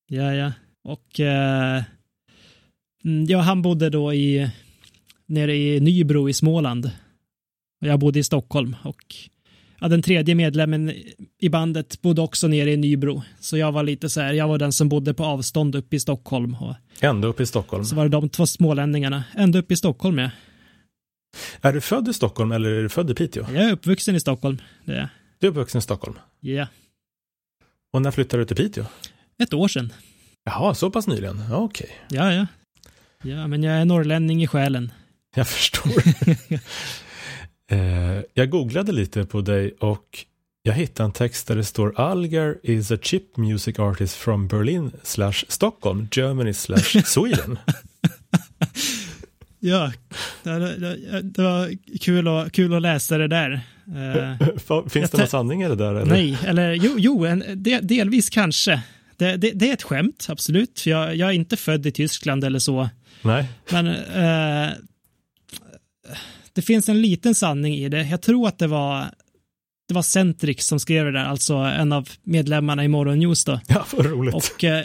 Ja, 0.08 0.34
ja. 0.34 0.52
Och 0.84 1.20
äh, 1.20 1.82
ja, 3.28 3.38
han 3.38 3.62
bodde 3.62 3.90
då 3.90 4.14
i 4.14 4.50
nere 5.26 5.56
i 5.56 5.80
Nybro 5.80 6.28
i 6.28 6.32
Småland. 6.32 6.90
Jag 7.80 7.98
bodde 7.98 8.18
i 8.18 8.24
Stockholm 8.24 8.76
och 8.82 9.14
ja, 9.80 9.88
den 9.88 10.02
tredje 10.02 10.34
medlemmen 10.34 10.92
i 11.38 11.48
bandet 11.48 12.02
bodde 12.02 12.22
också 12.22 12.48
nere 12.48 12.72
i 12.72 12.76
Nybro. 12.76 13.22
Så 13.40 13.56
jag 13.56 13.72
var 13.72 13.82
lite 13.82 14.08
så 14.08 14.20
här, 14.20 14.32
jag 14.32 14.48
var 14.48 14.58
den 14.58 14.72
som 14.72 14.88
bodde 14.88 15.14
på 15.14 15.24
avstånd 15.24 15.74
uppe 15.74 15.96
i 15.96 16.00
Stockholm. 16.00 16.54
Och 16.54 16.74
Ända 17.00 17.28
uppe 17.28 17.42
i 17.42 17.46
Stockholm? 17.46 17.84
Så 17.84 17.96
var 17.96 18.02
det 18.04 18.08
de 18.08 18.28
två 18.28 18.46
smålänningarna. 18.46 19.24
Ända 19.36 19.58
uppe 19.58 19.74
i 19.74 19.76
Stockholm, 19.76 20.18
ja. 20.18 20.30
Är 21.60 21.72
du 21.72 21.80
född 21.80 22.08
i 22.08 22.12
Stockholm 22.12 22.52
eller 22.52 22.70
är 22.70 22.82
du 22.82 22.88
född 22.88 23.10
i 23.10 23.14
Piteå? 23.14 23.46
Jag 23.54 23.64
är 23.64 23.72
uppvuxen 23.72 24.16
i 24.16 24.20
Stockholm, 24.20 24.60
det 24.84 24.92
är 24.92 24.98
jag. 24.98 25.08
Du 25.38 25.46
är 25.46 25.50
uppvuxen 25.50 25.78
i 25.78 25.82
Stockholm? 25.82 26.18
Ja. 26.40 26.50
Yeah. 26.50 26.68
Och 27.92 28.02
när 28.02 28.10
flyttade 28.10 28.42
du 28.42 28.46
till 28.46 28.56
Piteå? 28.56 28.84
Ett 29.42 29.54
år 29.54 29.68
sedan. 29.68 29.92
Jaha, 30.44 30.74
så 30.74 30.90
pass 30.90 31.06
nyligen? 31.06 31.42
Ja, 31.50 31.56
Okej, 31.56 31.90
Ja, 32.10 32.32
ja. 32.32 32.46
Ja, 33.22 33.46
men 33.46 33.62
jag 33.62 33.74
är 33.76 33.84
norrlänning 33.84 34.42
i 34.42 34.46
själen. 34.46 34.92
jag 35.34 35.48
förstår. 35.48 35.92
eh, 37.70 38.22
jag 38.34 38.50
googlade 38.50 38.92
lite 38.92 39.24
på 39.24 39.40
dig 39.40 39.74
och 39.80 40.24
jag 40.62 40.72
hittade 40.72 41.04
en 41.04 41.12
text 41.12 41.48
där 41.48 41.56
det 41.56 41.64
står 41.64 42.00
Algar 42.00 42.56
is 42.62 42.90
a 42.90 42.98
chip 43.02 43.36
music 43.36 43.78
artist 43.78 44.16
from 44.16 44.48
Berlin 44.48 44.90
slash 45.02 45.44
Stockholm, 45.48 46.08
Germany 46.12 46.52
slash 46.52 47.02
Sweden. 47.04 47.58
Ja, 49.60 49.92
det, 50.42 50.58
det, 50.58 51.22
det 51.22 51.42
var 51.42 51.98
kul, 52.00 52.28
att, 52.28 52.52
kul 52.52 52.74
att 52.74 52.82
läsa 52.82 53.18
det 53.18 53.28
där. 53.28 53.60
Eh, 53.86 54.46
Finns 54.88 55.10
det 55.10 55.18
någon 55.18 55.28
sanning 55.28 55.62
i 55.62 55.68
det 55.68 55.76
där? 55.76 55.94
Eller? 55.94 56.04
nej, 56.04 56.38
eller 56.46 56.72
jo, 56.72 56.94
jo 56.98 57.24
en, 57.24 57.44
del, 57.54 57.86
delvis 57.86 58.30
kanske. 58.30 58.82
Det, 59.16 59.36
det, 59.36 59.50
det 59.50 59.68
är 59.68 59.72
ett 59.72 59.82
skämt, 59.82 60.26
absolut. 60.28 60.86
Jag, 60.86 61.16
jag 61.16 61.28
är 61.28 61.32
inte 61.32 61.56
född 61.56 61.86
i 61.86 61.92
Tyskland 61.92 62.44
eller 62.44 62.58
så. 62.58 62.88
Nej. 63.22 63.44
Men 63.70 63.86
eh, 63.86 64.70
det 66.52 66.62
finns 66.62 66.88
en 66.88 67.02
liten 67.02 67.34
sanning 67.34 67.74
i 67.74 67.88
det. 67.88 68.02
Jag 68.02 68.22
tror 68.22 68.48
att 68.48 68.58
det 68.58 68.66
var 68.66 69.06
det 69.88 69.94
var 69.94 70.02
Centrix 70.02 70.66
som 70.66 70.80
skrev 70.80 71.04
det 71.04 71.12
där, 71.12 71.24
alltså 71.24 71.54
en 71.54 71.92
av 71.92 72.08
medlemmarna 72.22 72.84
i 72.84 72.88
Morgonnews 72.88 73.44
då. 73.44 73.60
Ja, 73.66 73.86
vad 73.92 74.06
roligt. 74.06 74.34
Och 74.34 74.64
eh, 74.64 74.84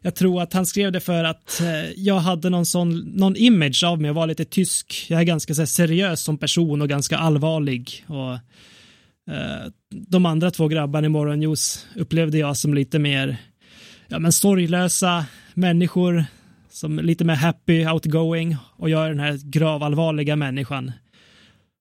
jag 0.00 0.14
tror 0.14 0.42
att 0.42 0.52
han 0.52 0.66
skrev 0.66 0.92
det 0.92 1.00
för 1.00 1.24
att 1.24 1.60
eh, 1.60 1.90
jag 1.96 2.18
hade 2.18 2.50
någon 2.50 2.66
sån, 2.66 2.98
någon 2.98 3.36
image 3.36 3.84
av 3.84 4.00
mig 4.00 4.10
och 4.10 4.16
var 4.16 4.26
lite 4.26 4.44
tysk. 4.44 5.06
Jag 5.08 5.20
är 5.20 5.24
ganska 5.24 5.54
så 5.54 5.60
här, 5.60 5.66
seriös 5.66 6.20
som 6.20 6.38
person 6.38 6.82
och 6.82 6.88
ganska 6.88 7.18
allvarlig. 7.18 8.04
Och 8.06 8.32
eh, 9.34 9.66
de 9.90 10.26
andra 10.26 10.50
två 10.50 10.68
grabbarna 10.68 11.06
i 11.06 11.08
Morgonnews 11.08 11.86
upplevde 11.96 12.38
jag 12.38 12.56
som 12.56 12.74
lite 12.74 12.98
mer, 12.98 13.36
ja 14.08 14.18
men 14.18 14.32
sorglösa 14.32 15.24
människor 15.54 16.24
som 16.70 16.98
är 16.98 17.02
lite 17.02 17.24
mer 17.24 17.34
happy, 17.34 17.86
outgoing 17.86 18.56
och 18.76 18.90
jag 18.90 19.04
är 19.04 19.08
den 19.08 19.20
här 19.20 19.38
gravallvarliga 19.44 20.36
människan 20.36 20.92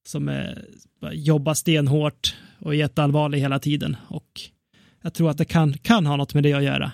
som 0.08 0.30
eh, 0.30 0.54
jobbar 1.12 1.54
stenhårt 1.54 2.36
och 2.60 2.74
är 2.74 2.78
jätteallvarlig 2.78 3.40
hela 3.40 3.60
tiden. 3.60 3.98
Och 4.08 4.42
jag 5.02 5.14
tror 5.14 5.30
att 5.30 5.38
det 5.38 5.46
kan, 5.46 5.74
kan 5.74 6.06
ha 6.06 6.16
något 6.16 6.34
med 6.34 6.44
det 6.44 6.54
att 6.54 6.64
göra. 6.64 6.92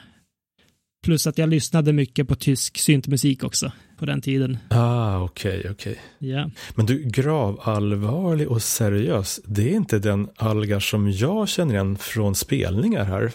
Plus 1.03 1.27
att 1.27 1.37
jag 1.37 1.49
lyssnade 1.49 1.93
mycket 1.93 2.27
på 2.27 2.35
tysk 2.35 2.77
syntmusik 2.77 3.43
också 3.43 3.71
på 3.97 4.05
den 4.05 4.21
tiden. 4.21 4.57
Ah, 4.69 5.19
okej, 5.19 5.59
okay, 5.59 5.71
okej. 5.71 5.91
Okay. 5.91 6.29
Ja. 6.31 6.49
Men 6.75 6.85
du, 6.85 7.03
gravallvarlig 7.03 8.47
och 8.47 8.61
seriös, 8.61 9.39
det 9.45 9.69
är 9.69 9.75
inte 9.75 9.99
den 9.99 10.29
Algar 10.35 10.79
som 10.79 11.11
jag 11.11 11.49
känner 11.49 11.73
igen 11.73 11.97
från 11.97 12.35
spelningar 12.35 13.03
här. 13.03 13.31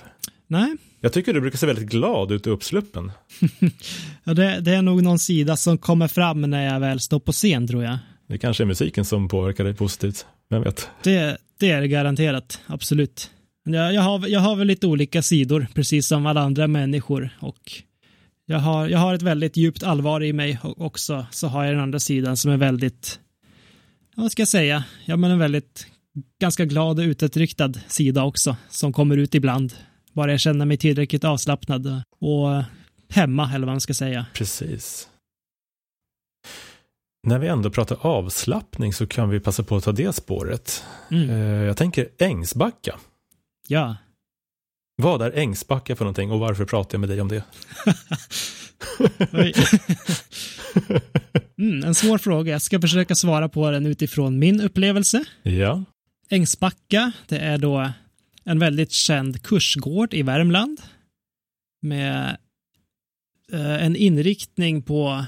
Nej. 0.46 0.76
Jag 1.00 1.12
tycker 1.12 1.32
du 1.32 1.40
brukar 1.40 1.58
se 1.58 1.66
väldigt 1.66 1.88
glad 1.88 2.32
ut 2.32 2.46
och 2.46 2.52
uppsluppen. 2.52 3.12
ja, 4.24 4.34
det, 4.34 4.60
det, 4.60 4.74
är 4.74 4.82
nog 4.82 5.02
någon 5.02 5.18
sida 5.18 5.56
som 5.56 5.78
kommer 5.78 6.08
fram 6.08 6.40
när 6.40 6.72
jag 6.72 6.80
väl 6.80 7.00
står 7.00 7.20
på 7.20 7.32
scen, 7.32 7.66
tror 7.68 7.84
jag. 7.84 7.98
Det 8.26 8.38
kanske 8.38 8.64
är 8.64 8.66
musiken 8.66 9.04
som 9.04 9.28
påverkar 9.28 9.64
dig 9.64 9.74
positivt, 9.74 10.26
vem 10.50 10.62
vet? 10.62 10.90
Det, 11.02 11.38
det 11.58 11.70
är 11.70 11.80
det 11.80 11.88
garanterat, 11.88 12.60
absolut. 12.66 13.30
Jag, 13.64 13.94
jag, 13.94 14.02
har, 14.02 14.28
jag 14.28 14.40
har 14.40 14.56
väl 14.56 14.66
lite 14.66 14.86
olika 14.86 15.22
sidor, 15.22 15.66
precis 15.74 16.06
som 16.06 16.26
alla 16.26 16.40
andra 16.40 16.66
människor. 16.66 17.30
Och 17.40 17.72
jag 18.46 18.58
har, 18.58 18.88
jag 18.88 18.98
har 18.98 19.14
ett 19.14 19.22
väldigt 19.22 19.56
djupt 19.56 19.82
allvar 19.82 20.22
i 20.22 20.32
mig 20.32 20.58
också. 20.62 21.26
Så 21.30 21.48
har 21.48 21.64
jag 21.64 21.74
den 21.74 21.82
andra 21.82 22.00
sidan 22.00 22.36
som 22.36 22.50
är 22.50 22.56
väldigt, 22.56 23.20
vad 24.16 24.32
ska 24.32 24.42
jag 24.42 24.48
säga, 24.48 24.84
ja 25.04 25.16
men 25.16 25.30
en 25.30 25.38
väldigt 25.38 25.86
ganska 26.40 26.64
glad 26.64 26.98
och 26.98 27.04
utåtriktad 27.04 27.72
sida 27.88 28.24
också. 28.24 28.56
Som 28.68 28.92
kommer 28.92 29.16
ut 29.16 29.34
ibland. 29.34 29.74
Bara 30.12 30.30
jag 30.30 30.40
känner 30.40 30.66
mig 30.66 30.76
tillräckligt 30.76 31.24
avslappnad 31.24 32.02
och 32.20 32.62
hemma, 33.08 33.50
eller 33.54 33.66
vad 33.66 33.72
man 33.72 33.80
ska 33.80 33.94
säga. 33.94 34.26
Precis. 34.34 35.08
När 37.26 37.38
vi 37.38 37.48
ändå 37.48 37.70
pratar 37.70 38.06
avslappning 38.06 38.92
så 38.92 39.06
kan 39.06 39.30
vi 39.30 39.40
passa 39.40 39.62
på 39.62 39.76
att 39.76 39.84
ta 39.84 39.92
det 39.92 40.12
spåret. 40.12 40.84
Mm. 41.10 41.30
Jag 41.64 41.76
tänker 41.76 42.08
Ängsbacka. 42.18 42.98
Ja. 43.68 43.96
Vad 45.02 45.22
är 45.22 45.38
Ängsbacka 45.38 45.96
för 45.96 46.04
någonting 46.04 46.30
och 46.30 46.40
varför 46.40 46.64
pratar 46.64 46.94
jag 46.94 47.00
med 47.00 47.08
dig 47.08 47.20
om 47.20 47.28
det? 47.28 47.42
mm, 51.58 51.84
en 51.84 51.94
svår 51.94 52.18
fråga. 52.18 52.52
Jag 52.52 52.62
ska 52.62 52.80
försöka 52.80 53.14
svara 53.14 53.48
på 53.48 53.70
den 53.70 53.86
utifrån 53.86 54.38
min 54.38 54.60
upplevelse. 54.60 55.24
Ja. 55.42 55.84
Ängsbacka, 56.30 57.12
det 57.28 57.38
är 57.38 57.58
då 57.58 57.90
en 58.44 58.58
väldigt 58.58 58.92
känd 58.92 59.42
kursgård 59.42 60.14
i 60.14 60.22
Värmland 60.22 60.80
med 61.82 62.36
eh, 63.52 63.84
en 63.84 63.96
inriktning 63.96 64.82
på 64.82 65.24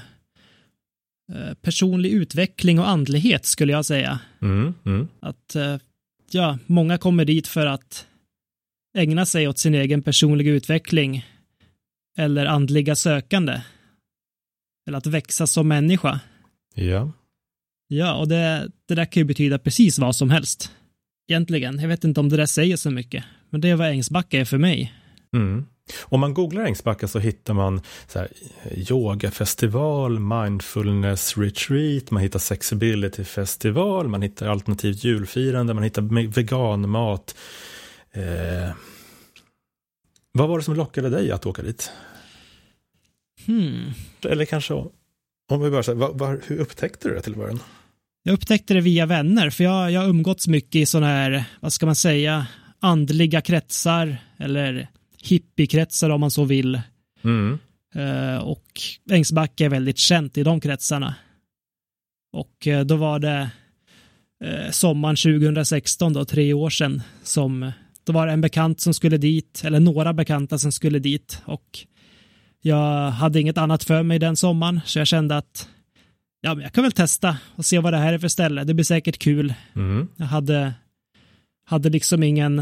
eh, 1.33 1.53
personlig 1.53 2.11
utveckling 2.11 2.79
och 2.79 2.89
andlighet 2.89 3.45
skulle 3.45 3.71
jag 3.71 3.85
säga. 3.85 4.19
Mm, 4.41 4.73
mm. 4.85 5.07
Att 5.19 5.55
eh, 5.55 5.77
ja, 6.31 6.57
många 6.65 6.97
kommer 6.97 7.25
dit 7.25 7.47
för 7.47 7.65
att 7.65 8.07
ägna 8.97 9.25
sig 9.25 9.47
åt 9.47 9.59
sin 9.59 9.75
egen 9.75 10.01
personliga 10.01 10.51
utveckling 10.51 11.25
eller 12.17 12.45
andliga 12.45 12.95
sökande. 12.95 13.61
Eller 14.87 14.97
att 14.97 15.07
växa 15.07 15.47
som 15.47 15.67
människa. 15.67 16.19
Ja. 16.75 17.11
Ja, 17.87 18.15
och 18.15 18.27
det, 18.27 18.71
det 18.85 18.95
där 18.95 19.05
kan 19.05 19.21
ju 19.21 19.25
betyda 19.25 19.59
precis 19.59 19.99
vad 19.99 20.15
som 20.15 20.29
helst. 20.29 20.71
Egentligen. 21.27 21.79
Jag 21.79 21.87
vet 21.87 22.03
inte 22.03 22.19
om 22.19 22.29
det 22.29 22.37
där 22.37 22.45
säger 22.45 22.77
så 22.77 22.91
mycket. 22.91 23.23
Men 23.49 23.61
det 23.61 23.69
är 23.69 23.75
vad 23.75 23.87
Ängsbacka 23.87 24.39
är 24.39 24.45
för 24.45 24.57
mig. 24.57 24.93
Mm. 25.33 25.65
Om 26.01 26.19
man 26.19 26.33
googlar 26.33 26.65
Ängsbacka 26.65 27.07
så 27.07 27.19
hittar 27.19 27.53
man 27.53 27.81
så 28.07 28.19
här, 28.19 28.27
yogafestival, 28.75 30.19
mindfulness 30.19 31.37
retreat, 31.37 32.11
man 32.11 32.23
hittar 32.23 32.39
sexability 32.39 33.23
festival, 33.23 34.07
man 34.07 34.21
hittar 34.21 34.47
alternativt 34.47 35.03
julfirande, 35.03 35.73
man 35.73 35.83
hittar 35.83 36.31
veganmat, 36.33 37.35
Eh, 38.13 38.75
vad 40.31 40.49
var 40.49 40.57
det 40.57 40.63
som 40.63 40.75
lockade 40.75 41.09
dig 41.09 41.31
att 41.31 41.45
åka 41.45 41.61
dit? 41.61 41.91
Hmm. 43.45 43.91
Eller 44.21 44.45
kanske 44.45 44.73
om 44.73 45.61
vi 45.61 45.69
bara 45.69 45.83
säger, 45.83 45.99
var, 45.99 46.13
var, 46.13 46.41
hur 46.47 46.59
upptäckte 46.59 47.09
du 47.09 47.15
det 47.15 47.21
till 47.21 47.35
början? 47.35 47.59
Jag 48.25 48.33
upptäckte 48.33 48.73
det 48.73 48.81
via 48.81 49.05
vänner, 49.05 49.49
för 49.49 49.63
jag, 49.63 49.91
jag 49.91 50.01
har 50.01 50.07
umgåtts 50.07 50.47
mycket 50.47 50.75
i 50.75 50.85
sådana 50.85 51.07
här, 51.07 51.45
vad 51.59 51.73
ska 51.73 51.85
man 51.85 51.95
säga, 51.95 52.47
andliga 52.79 53.41
kretsar 53.41 54.17
eller 54.37 54.87
hippiekretsar 55.21 56.09
om 56.09 56.21
man 56.21 56.31
så 56.31 56.43
vill. 56.43 56.81
Mm. 57.23 57.59
Uh, 57.95 58.37
och 58.37 58.81
Ängsbacka 59.11 59.65
är 59.65 59.69
väldigt 59.69 59.97
känt 59.97 60.37
i 60.37 60.43
de 60.43 60.59
kretsarna. 60.59 61.15
Och 62.33 62.67
uh, 62.67 62.81
då 62.81 62.95
var 62.95 63.19
det 63.19 63.49
uh, 64.45 64.71
sommaren 64.71 65.15
2016, 65.15 66.13
då, 66.13 66.25
tre 66.25 66.53
år 66.53 66.69
sedan, 66.69 67.01
som 67.23 67.71
då 68.03 68.13
var 68.13 68.27
det 68.27 68.33
en 68.33 68.41
bekant 68.41 68.81
som 68.81 68.93
skulle 68.93 69.17
dit, 69.17 69.61
eller 69.65 69.79
några 69.79 70.13
bekanta 70.13 70.57
som 70.57 70.71
skulle 70.71 70.99
dit 70.99 71.41
och 71.45 71.85
jag 72.65 73.11
hade 73.11 73.41
inget 73.41 73.57
annat 73.57 73.83
för 73.83 74.03
mig 74.03 74.19
den 74.19 74.35
sommaren 74.35 74.81
så 74.85 74.99
jag 74.99 75.07
kände 75.07 75.37
att 75.37 75.69
ja, 76.43 76.55
men 76.55 76.63
jag 76.63 76.73
kan 76.73 76.83
väl 76.83 76.91
testa 76.91 77.37
och 77.55 77.65
se 77.65 77.79
vad 77.79 77.93
det 77.93 77.97
här 77.97 78.13
är 78.13 78.19
för 78.19 78.27
ställe. 78.27 78.63
Det 78.63 78.73
blir 78.73 78.85
säkert 78.85 79.19
kul. 79.19 79.53
Mm. 79.75 80.07
Jag 80.15 80.25
hade, 80.25 80.73
hade 81.65 81.89
liksom 81.89 82.23
ingen, 82.23 82.59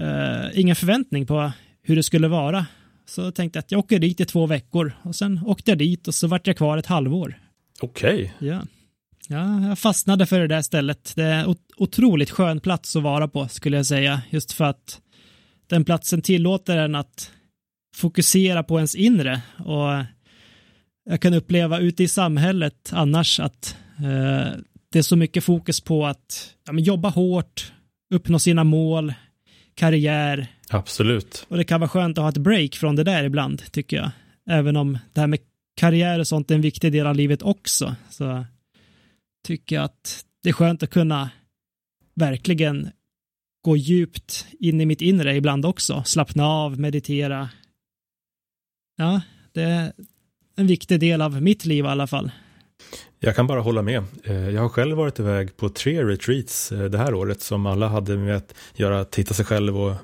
uh, 0.00 0.58
ingen 0.58 0.76
förväntning 0.76 1.26
på 1.26 1.52
hur 1.82 1.96
det 1.96 2.02
skulle 2.02 2.28
vara. 2.28 2.66
Så 3.06 3.20
jag 3.20 3.34
tänkte 3.34 3.58
att 3.58 3.72
jag 3.72 3.78
åker 3.78 3.98
dit 3.98 4.20
i 4.20 4.24
två 4.24 4.46
veckor 4.46 4.92
och 5.02 5.16
sen 5.16 5.40
åkte 5.46 5.70
jag 5.70 5.78
dit 5.78 6.08
och 6.08 6.14
så 6.14 6.26
vart 6.26 6.46
jag 6.46 6.56
kvar 6.56 6.78
ett 6.78 6.86
halvår. 6.86 7.40
Okej. 7.80 8.34
Okay. 8.36 8.48
Ja. 8.48 8.62
Ja, 9.28 9.68
jag 9.68 9.78
fastnade 9.78 10.26
för 10.26 10.40
det 10.40 10.46
där 10.46 10.62
stället. 10.62 11.12
Det 11.16 11.24
är 11.24 11.44
en 11.44 11.56
otroligt 11.76 12.30
skön 12.30 12.60
plats 12.60 12.96
att 12.96 13.02
vara 13.02 13.28
på, 13.28 13.48
skulle 13.48 13.76
jag 13.76 13.86
säga. 13.86 14.22
Just 14.30 14.52
för 14.52 14.64
att 14.64 15.00
den 15.66 15.84
platsen 15.84 16.22
tillåter 16.22 16.76
en 16.76 16.94
att 16.94 17.30
fokusera 17.96 18.62
på 18.62 18.76
ens 18.76 18.94
inre. 18.94 19.42
Och 19.58 20.04
jag 21.04 21.20
kan 21.20 21.34
uppleva 21.34 21.78
ute 21.78 22.02
i 22.02 22.08
samhället 22.08 22.90
annars 22.92 23.40
att 23.40 23.76
eh, 23.98 24.60
det 24.92 24.98
är 24.98 25.02
så 25.02 25.16
mycket 25.16 25.44
fokus 25.44 25.80
på 25.80 26.06
att 26.06 26.54
ja, 26.66 26.72
jobba 26.72 27.08
hårt, 27.08 27.72
uppnå 28.14 28.38
sina 28.38 28.64
mål, 28.64 29.14
karriär. 29.74 30.46
Absolut. 30.68 31.46
Och 31.48 31.56
det 31.56 31.64
kan 31.64 31.80
vara 31.80 31.88
skönt 31.88 32.18
att 32.18 32.22
ha 32.22 32.28
ett 32.28 32.36
break 32.36 32.74
från 32.74 32.96
det 32.96 33.04
där 33.04 33.24
ibland, 33.24 33.72
tycker 33.72 33.96
jag. 33.96 34.10
Även 34.50 34.76
om 34.76 34.98
det 35.12 35.20
här 35.20 35.26
med 35.26 35.38
karriär 35.76 36.18
och 36.18 36.26
sånt 36.26 36.50
är 36.50 36.54
en 36.54 36.60
viktig 36.60 36.92
del 36.92 37.06
av 37.06 37.16
livet 37.16 37.42
också. 37.42 37.96
Så 38.10 38.44
tycker 39.46 39.80
att 39.80 40.24
det 40.42 40.48
är 40.48 40.52
skönt 40.52 40.82
att 40.82 40.90
kunna 40.90 41.30
verkligen 42.14 42.90
gå 43.64 43.76
djupt 43.76 44.46
in 44.60 44.80
i 44.80 44.86
mitt 44.86 45.02
inre 45.02 45.36
ibland 45.36 45.66
också. 45.66 46.02
Slappna 46.06 46.46
av, 46.46 46.80
meditera. 46.80 47.48
Ja, 48.96 49.20
det 49.52 49.92
en 50.56 50.66
viktig 50.66 51.00
del 51.00 51.22
av 51.22 51.42
mitt 51.42 51.64
liv 51.64 51.84
i 51.84 51.88
alla 51.88 52.06
fall. 52.06 52.30
Jag 53.20 53.36
kan 53.36 53.46
bara 53.46 53.60
hålla 53.60 53.82
med. 53.82 54.04
Eh, 54.24 54.48
jag 54.50 54.62
har 54.62 54.68
själv 54.68 54.96
varit 54.96 55.18
iväg 55.18 55.56
på 55.56 55.68
tre 55.68 56.04
retreats 56.04 56.72
eh, 56.72 56.84
det 56.84 56.98
här 56.98 57.14
året 57.14 57.42
som 57.42 57.66
alla 57.66 57.88
hade 57.88 58.16
med 58.16 58.36
att 58.36 58.54
göra 58.74 59.00
att 59.00 59.14
hitta 59.14 59.34
sig 59.34 59.44
själv 59.44 59.80
och 59.80 59.94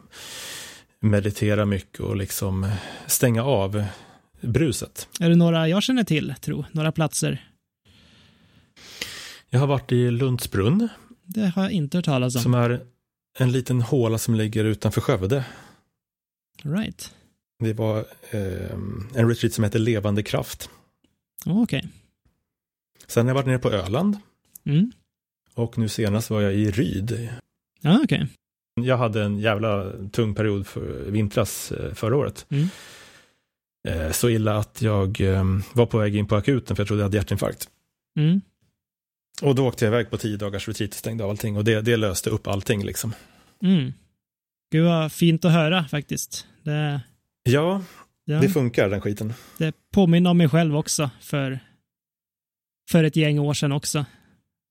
meditera 1.00 1.66
mycket 1.66 2.00
och 2.00 2.16
liksom 2.16 2.70
stänga 3.06 3.44
av 3.44 3.84
bruset. 4.40 5.08
Är 5.20 5.28
det 5.28 5.36
några 5.36 5.68
jag 5.68 5.82
känner 5.82 6.04
till, 6.04 6.34
tro? 6.40 6.64
Några 6.72 6.92
platser? 6.92 7.46
Jag 9.50 9.60
har 9.60 9.66
varit 9.66 9.92
i 9.92 10.10
Lundsbrunn. 10.10 10.88
Det 11.24 11.46
har 11.46 11.62
jag 11.62 11.72
inte 11.72 11.98
hört 11.98 12.04
talas 12.04 12.36
om. 12.36 12.42
Som 12.42 12.54
är 12.54 12.80
en 13.38 13.52
liten 13.52 13.80
håla 13.82 14.18
som 14.18 14.34
ligger 14.34 14.64
utanför 14.64 15.00
Skövde. 15.00 15.44
Right. 16.62 17.14
Det 17.60 17.72
var 17.72 17.98
eh, 18.30 18.72
en 19.14 19.28
retreat 19.28 19.52
som 19.52 19.64
heter 19.64 19.78
Levande 19.78 20.22
kraft. 20.22 20.70
Okej. 21.46 21.62
Okay. 21.62 21.82
Sen 23.06 23.26
har 23.26 23.30
jag 23.30 23.34
varit 23.34 23.46
nere 23.46 23.58
på 23.58 23.70
Öland. 23.70 24.16
Mm. 24.64 24.92
Och 25.54 25.78
nu 25.78 25.88
senast 25.88 26.30
var 26.30 26.40
jag 26.40 26.54
i 26.54 26.70
Ryd. 26.70 27.28
Ja, 27.80 28.00
okej. 28.04 28.22
Okay. 28.74 28.86
Jag 28.86 28.96
hade 28.96 29.22
en 29.22 29.38
jävla 29.38 29.92
tung 30.12 30.34
period 30.34 30.66
för 30.66 31.10
vintras 31.10 31.72
eh, 31.72 31.94
förra 31.94 32.16
året. 32.16 32.46
Mm. 32.48 32.68
Eh, 33.88 34.12
så 34.12 34.28
illa 34.28 34.58
att 34.58 34.82
jag 34.82 35.20
eh, 35.20 35.44
var 35.72 35.86
på 35.86 35.98
väg 35.98 36.16
in 36.16 36.26
på 36.26 36.36
akuten 36.36 36.76
för 36.76 36.80
jag 36.82 36.88
trodde 36.88 37.00
jag 37.00 37.06
hade 37.06 37.16
hjärtinfarkt. 37.16 37.68
Mm. 38.18 38.40
Och 39.42 39.54
då 39.54 39.66
åkte 39.66 39.84
jag 39.84 39.92
iväg 39.92 40.10
på 40.10 40.18
tio 40.18 40.36
dagars 40.36 40.68
retreat 40.68 40.90
och 40.90 40.96
stängde 40.96 41.24
av 41.24 41.30
allting 41.30 41.56
och 41.56 41.64
det, 41.64 41.80
det 41.80 41.96
löste 41.96 42.30
upp 42.30 42.46
allting 42.46 42.84
liksom. 42.84 43.12
Mm. 43.62 43.92
Gud 44.72 44.84
vad 44.84 45.12
fint 45.12 45.44
att 45.44 45.52
höra 45.52 45.84
faktiskt. 45.84 46.46
Det, 46.62 47.00
ja, 47.42 47.82
ja, 48.24 48.40
det 48.40 48.48
funkar 48.48 48.88
den 48.88 49.00
skiten. 49.00 49.32
Det 49.58 49.74
påminner 49.92 50.30
om 50.30 50.38
mig 50.38 50.48
själv 50.48 50.76
också 50.76 51.10
för, 51.20 51.60
för 52.90 53.04
ett 53.04 53.16
gäng 53.16 53.38
år 53.38 53.54
sedan 53.54 53.72
också 53.72 54.04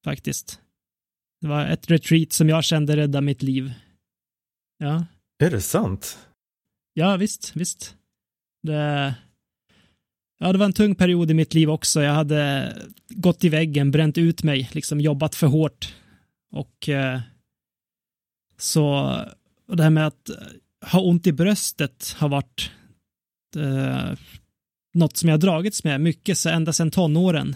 faktiskt. 0.05 0.59
Det 1.41 1.47
var 1.47 1.65
ett 1.65 1.91
retreat 1.91 2.31
som 2.33 2.49
jag 2.49 2.63
kände 2.63 2.97
rädda 2.97 3.21
mitt 3.21 3.43
liv. 3.43 3.73
Ja. 4.77 5.05
Är 5.43 5.51
det 5.51 5.61
sant? 5.61 6.27
Ja, 6.93 7.17
visst, 7.17 7.55
visst. 7.55 7.95
Det, 8.63 9.15
ja, 10.39 10.51
det 10.51 10.57
var 10.57 10.65
en 10.65 10.73
tung 10.73 10.95
period 10.95 11.31
i 11.31 11.33
mitt 11.33 11.53
liv 11.53 11.69
också. 11.69 12.01
Jag 12.01 12.13
hade 12.13 12.73
gått 13.09 13.43
i 13.43 13.49
väggen, 13.49 13.91
bränt 13.91 14.17
ut 14.17 14.43
mig, 14.43 14.69
liksom 14.71 15.01
jobbat 15.01 15.35
för 15.35 15.47
hårt. 15.47 15.95
Och 16.51 16.89
eh, 16.89 17.19
så, 18.57 19.15
och 19.67 19.77
det 19.77 19.83
här 19.83 19.89
med 19.89 20.07
att 20.07 20.29
ha 20.85 21.01
ont 21.01 21.27
i 21.27 21.31
bröstet 21.31 22.15
har 22.17 22.29
varit 22.29 22.71
eh, 23.55 24.11
något 24.93 25.17
som 25.17 25.29
jag 25.29 25.39
dragits 25.39 25.83
med 25.83 26.01
mycket 26.01 26.37
så 26.37 26.49
ända 26.49 26.73
sedan 26.73 26.91
tonåren. 26.91 27.55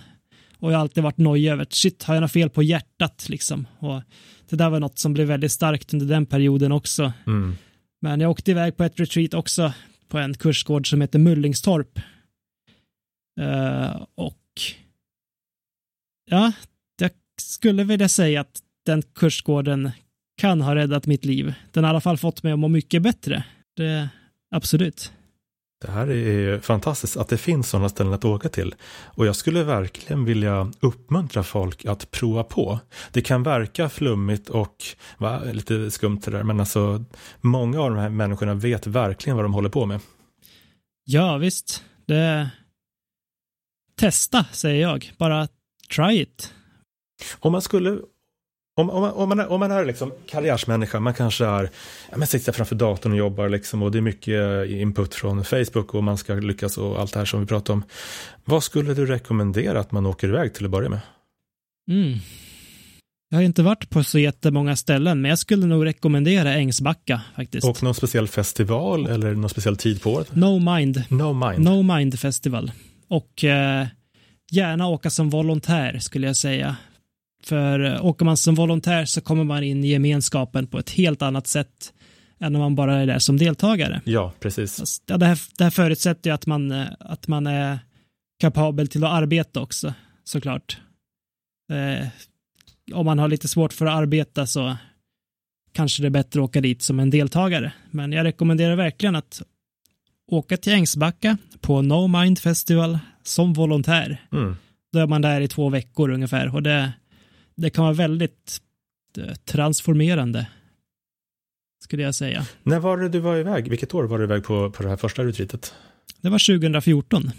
Och 0.58 0.72
jag 0.72 0.78
har 0.78 0.82
alltid 0.82 1.04
varit 1.04 1.18
nojig 1.18 1.52
över 1.52 1.68
shit, 1.70 2.04
har 2.04 2.14
jag 2.14 2.22
något 2.22 2.32
fel 2.32 2.50
på 2.50 2.64
hjärtat 2.64 3.30
liksom? 3.30 3.68
Och 3.80 4.02
det 4.50 4.56
där 4.56 4.70
var 4.70 4.80
något 4.80 5.00
som 5.00 5.14
blev 5.14 5.28
väldigt 5.28 5.52
starkt 5.52 5.94
under 5.94 6.06
den 6.06 6.26
perioden 6.26 6.72
också. 6.72 7.14
Mm. 7.28 7.56
Men 8.02 8.20
jag 8.20 8.32
åkte 8.32 8.52
iväg 8.52 8.78
på 8.78 8.84
ett 8.84 9.00
retreat 9.00 9.34
också 9.34 9.74
på 10.08 10.18
en 10.18 10.34
kursgård 10.34 10.90
som 10.90 11.02
heter 11.02 11.20
Mullingstorp. 11.20 12.00
Uh, 13.42 14.06
och 14.16 14.62
ja, 16.30 16.52
jag 17.00 17.12
skulle 17.42 17.84
vilja 17.84 18.10
säga 18.10 18.42
att 18.42 18.62
den 18.86 19.02
kursgården 19.02 19.92
kan 20.38 20.62
ha 20.62 20.76
räddat 20.76 21.06
mitt 21.06 21.26
liv. 21.26 21.54
Den 21.72 21.84
har 21.84 21.90
i 21.90 21.92
alla 21.92 22.02
fall 22.02 22.18
fått 22.18 22.44
mig 22.44 22.54
att 22.54 22.60
må 22.60 22.68
mycket 22.68 23.02
bättre. 23.02 23.44
Det, 23.76 24.10
absolut. 24.52 25.12
Det 25.86 25.92
här 25.92 26.10
är 26.12 26.60
fantastiskt 26.60 27.18
att 27.18 27.30
det 27.30 27.38
finns 27.38 27.70
sådana 27.70 27.90
ställen 27.90 28.14
att 28.14 28.26
åka 28.26 28.50
till. 28.50 28.76
Och 29.06 29.26
jag 29.26 29.36
skulle 29.36 29.64
verkligen 29.64 30.26
vilja 30.26 30.72
uppmuntra 30.80 31.44
folk 31.44 31.86
att 31.86 32.12
prova 32.12 32.44
på. 32.44 32.80
Det 33.12 33.22
kan 33.22 33.44
verka 33.44 33.90
flummigt 33.90 34.50
och 34.50 34.84
va, 35.18 35.44
lite 35.44 35.92
skumt 35.92 36.22
det 36.26 36.32
där, 36.32 36.44
men 36.44 36.60
alltså 36.60 37.06
många 37.42 37.82
av 37.82 37.90
de 37.90 38.00
här 38.00 38.10
människorna 38.10 38.54
vet 38.54 38.88
verkligen 38.88 39.36
vad 39.36 39.46
de 39.46 39.54
håller 39.54 39.70
på 39.70 39.86
med. 39.86 40.00
Ja, 41.06 41.38
visst. 41.38 41.84
Det... 42.06 42.50
Testa, 43.96 44.46
säger 44.52 44.82
jag. 44.82 45.12
Bara 45.18 45.48
try 45.96 46.22
it. 46.22 46.54
Om 47.40 47.52
man 47.52 47.62
skulle 47.62 48.00
om, 48.76 48.90
om, 48.90 49.04
om, 49.04 49.30
man, 49.30 49.40
om 49.40 49.60
man 49.60 49.72
är 49.72 49.86
liksom 49.86 50.14
karriärsmänniska, 50.28 51.00
man 51.00 51.14
kanske 51.14 51.46
är, 51.46 51.70
ja, 52.12 52.18
man 52.18 52.28
sitter 52.28 52.52
framför 52.52 52.76
datorn 52.76 53.12
och 53.12 53.18
jobbar 53.18 53.50
liksom 53.50 53.84
och 53.84 53.92
det 53.92 53.98
är 53.98 54.02
mycket 54.02 54.70
input 54.70 55.16
från 55.16 55.44
Facebook 55.44 55.94
och 55.94 56.04
man 56.04 56.18
ska 56.18 56.34
lyckas 56.34 56.78
och 56.78 57.00
allt 57.00 57.14
det 57.14 57.20
här 57.20 57.26
som 57.26 57.40
vi 57.40 57.46
pratar 57.46 57.74
om. 57.74 57.84
Vad 58.46 58.64
skulle 58.64 58.94
du 58.94 59.06
rekommendera 59.06 59.80
att 59.80 59.92
man 59.92 60.06
åker 60.06 60.28
iväg 60.28 60.54
till 60.54 60.66
att 60.66 60.72
börja 60.72 60.90
med? 60.90 61.00
Mm. 61.92 62.20
Jag 63.30 63.38
har 63.38 63.44
inte 63.44 63.64
varit 63.64 63.90
på 63.90 64.04
så 64.04 64.20
jättemånga 64.20 64.76
ställen, 64.76 65.22
men 65.22 65.30
jag 65.30 65.40
skulle 65.40 65.66
nog 65.66 65.86
rekommendera 65.86 66.54
Ängsbacka 66.54 67.22
faktiskt. 67.36 67.68
Och 67.68 67.84
någon 67.84 67.96
speciell 67.96 68.28
festival 68.28 69.08
eller 69.08 69.34
någon 69.34 69.50
speciell 69.50 69.78
tid 69.78 70.02
på 70.02 70.14
året? 70.14 70.36
No 70.36 70.74
Mind. 70.76 71.04
No 71.10 71.34
Mind. 71.34 71.64
No 71.64 71.96
Mind 71.96 72.20
Festival. 72.20 72.72
Och 73.08 73.44
eh, 73.44 73.88
gärna 74.52 74.88
åka 74.88 75.10
som 75.10 75.30
volontär 75.30 76.00
skulle 76.00 76.28
jag 76.28 76.36
säga. 76.36 76.76
För 77.44 77.80
eh, 77.80 78.06
åker 78.06 78.26
man 78.26 78.38
som 78.38 78.56
volontär 78.56 79.06
så 79.06 79.22
kommer 79.22 79.44
man 79.44 79.64
in 79.64 79.84
i 79.84 79.88
gemenskapen 79.88 80.68
på 80.68 80.80
ett 80.80 80.90
helt 80.90 81.22
annat 81.22 81.48
sätt 81.48 81.94
än 82.40 82.56
om 82.56 82.62
man 82.62 82.76
bara 82.76 83.00
är 83.00 83.08
där 83.08 83.20
som 83.20 83.38
deltagare. 83.38 84.02
Ja, 84.06 84.34
precis. 84.40 85.02
Det, 85.06 85.26
här, 85.26 85.40
det 85.58 85.64
här 85.64 85.72
förutsätter 85.72 86.30
ju 86.30 86.34
att 86.34 86.46
man, 86.46 86.72
eh, 86.72 86.88
att 87.00 87.28
man 87.28 87.48
är 87.48 87.80
kapabel 88.40 88.88
till 88.88 89.04
att 89.04 89.12
arbeta 89.12 89.62
också, 89.62 89.94
såklart. 90.24 90.78
Eh, 91.72 92.08
om 92.94 93.06
man 93.06 93.20
har 93.20 93.28
lite 93.28 93.48
svårt 93.48 93.74
för 93.74 93.86
att 93.86 93.96
arbeta 93.96 94.46
så 94.46 94.78
kanske 95.74 96.04
det 96.04 96.08
är 96.08 96.10
bättre 96.10 96.40
att 96.40 96.50
åka 96.50 96.62
dit 96.62 96.82
som 96.82 97.00
en 97.00 97.10
deltagare. 97.10 97.74
Men 97.92 98.12
jag 98.12 98.24
rekommenderar 98.24 98.76
verkligen 98.76 99.16
att 99.16 99.42
åka 100.32 100.58
till 100.58 100.74
Ängsbacka 100.74 101.38
på 101.62 101.82
No 101.82 102.08
Mind 102.08 102.40
Festival 102.40 103.00
som 103.24 103.54
volontär. 103.54 104.26
Mm. 104.32 104.56
Då 104.94 105.00
är 105.00 105.08
man 105.08 105.22
där 105.22 105.42
i 105.42 105.48
två 105.48 105.70
veckor 105.70 106.10
ungefär 106.10 106.56
och 106.56 106.64
det, 106.64 106.94
det 107.56 107.70
kan 107.70 107.84
vara 107.84 107.94
väldigt 107.94 108.62
eh, 109.18 109.34
transformerande. 109.34 110.48
Skulle 111.84 112.04
jag 112.04 112.16
säga. 112.16 112.46
När 112.64 112.80
var 112.80 112.98
det 112.98 113.10
du 113.10 113.20
var 113.20 113.38
iväg? 113.38 113.70
Vilket 113.70 113.94
år 113.94 114.04
var 114.04 114.18
du 114.18 114.24
iväg 114.24 114.44
på, 114.44 114.72
på 114.72 114.84
det 114.84 114.90
här 114.90 114.98
första 114.98 115.24
retreatet? 115.24 115.74
Det 116.22 116.30
var 116.30 116.60
2014. 116.60 117.32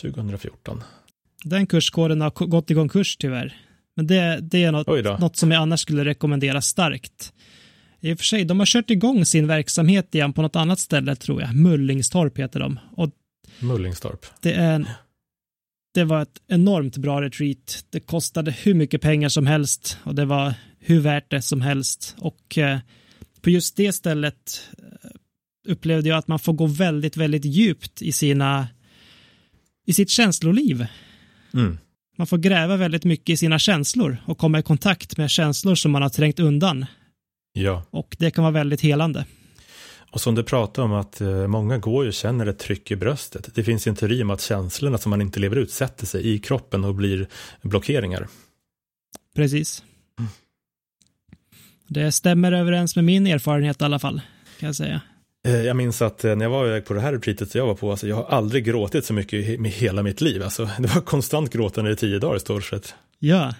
2014. 0.00 0.82
Den 1.44 1.66
kurskåren 1.66 2.20
har 2.20 2.46
gått 2.46 2.70
i 2.70 2.74
konkurs 2.74 3.16
tyvärr. 3.16 3.60
Men 3.96 4.06
det, 4.06 4.38
det 4.42 4.64
är 4.64 4.72
något, 4.72 5.20
något 5.20 5.36
som 5.36 5.50
jag 5.50 5.62
annars 5.62 5.80
skulle 5.80 6.04
rekommendera 6.04 6.60
starkt. 6.60 7.32
I 8.00 8.14
och 8.14 8.18
för 8.18 8.24
sig, 8.24 8.44
de 8.44 8.58
har 8.58 8.66
kört 8.66 8.90
igång 8.90 9.24
sin 9.24 9.46
verksamhet 9.46 10.14
igen 10.14 10.32
på 10.32 10.42
något 10.42 10.56
annat 10.56 10.78
ställe 10.78 11.16
tror 11.16 11.40
jag. 11.42 11.54
Mullingstorp 11.54 12.38
heter 12.38 12.60
de. 12.60 12.78
Och 12.96 13.10
Mullingstorp. 13.58 14.26
Det, 14.40 14.52
är 14.52 14.84
det 15.96 16.04
var 16.04 16.22
ett 16.22 16.42
enormt 16.48 16.96
bra 16.96 17.22
retreat. 17.22 17.84
Det 17.90 18.00
kostade 18.00 18.50
hur 18.50 18.74
mycket 18.74 19.00
pengar 19.00 19.28
som 19.28 19.46
helst 19.46 19.98
och 20.02 20.14
det 20.14 20.24
var 20.24 20.54
hur 20.78 21.00
värt 21.00 21.30
det 21.30 21.42
som 21.42 21.60
helst. 21.60 22.16
Och 22.18 22.58
eh, 22.58 22.78
på 23.40 23.50
just 23.50 23.76
det 23.76 23.92
stället 23.92 24.68
eh, 24.78 25.10
upplevde 25.68 26.08
jag 26.08 26.18
att 26.18 26.28
man 26.28 26.38
får 26.38 26.52
gå 26.52 26.66
väldigt, 26.66 27.16
väldigt 27.16 27.44
djupt 27.44 28.02
i 28.02 28.12
sina 28.12 28.68
i 29.86 29.92
sitt 29.92 30.10
känsloliv. 30.10 30.86
Mm. 31.54 31.78
Man 32.18 32.26
får 32.26 32.38
gräva 32.38 32.76
väldigt 32.76 33.04
mycket 33.04 33.28
i 33.30 33.36
sina 33.36 33.58
känslor 33.58 34.16
och 34.26 34.38
komma 34.38 34.58
i 34.58 34.62
kontakt 34.62 35.16
med 35.16 35.30
känslor 35.30 35.74
som 35.74 35.92
man 35.92 36.02
har 36.02 36.08
trängt 36.08 36.40
undan. 36.40 36.86
Ja. 37.52 37.84
Och 37.90 38.16
det 38.18 38.30
kan 38.30 38.44
vara 38.44 38.52
väldigt 38.52 38.80
helande. 38.80 39.24
Och 40.10 40.20
som 40.20 40.34
du 40.34 40.42
pratar 40.42 40.82
om 40.82 40.92
att 40.92 41.20
eh, 41.20 41.46
många 41.46 41.78
går 41.78 42.04
ju 42.04 42.08
och 42.08 42.14
känner 42.14 42.46
ett 42.46 42.58
tryck 42.58 42.90
i 42.90 42.96
bröstet. 42.96 43.54
Det 43.54 43.64
finns 43.64 43.86
en 43.86 43.96
teori 43.96 44.22
om 44.22 44.30
att 44.30 44.40
känslorna 44.40 44.98
som 44.98 45.10
man 45.10 45.20
inte 45.20 45.40
lever 45.40 45.56
ut 45.56 45.70
sätter 45.70 46.06
sig 46.06 46.28
i 46.34 46.38
kroppen 46.38 46.84
och 46.84 46.94
blir 46.94 47.28
blockeringar. 47.62 48.28
Precis. 49.34 49.84
Mm. 50.18 50.30
Det 51.88 52.12
stämmer 52.12 52.52
överens 52.52 52.96
med 52.96 53.04
min 53.04 53.26
erfarenhet 53.26 53.80
i 53.80 53.84
alla 53.84 53.98
fall, 53.98 54.20
kan 54.60 54.66
jag 54.66 54.76
säga. 54.76 55.00
Eh, 55.46 55.62
jag 55.62 55.76
minns 55.76 56.02
att 56.02 56.24
eh, 56.24 56.36
när 56.36 56.44
jag 56.44 56.50
var 56.50 56.80
på 56.80 56.94
det 56.94 57.00
här 57.00 57.12
retreatet 57.12 57.54
jag 57.54 57.66
var 57.66 57.74
på, 57.74 57.90
alltså 57.90 58.08
jag 58.08 58.16
har 58.16 58.24
aldrig 58.24 58.64
gråtit 58.64 59.04
så 59.04 59.12
mycket 59.12 59.60
med 59.60 59.70
hela 59.70 60.02
mitt 60.02 60.20
liv. 60.20 60.42
Alltså, 60.42 60.64
det 60.78 60.94
var 60.94 61.00
konstant 61.00 61.52
gråtande 61.52 61.90
i 61.90 61.96
tio 61.96 62.18
dagar 62.18 62.36
i 62.36 62.40
stort 62.40 62.64
sett. 62.64 62.94
Ja. 63.18 63.54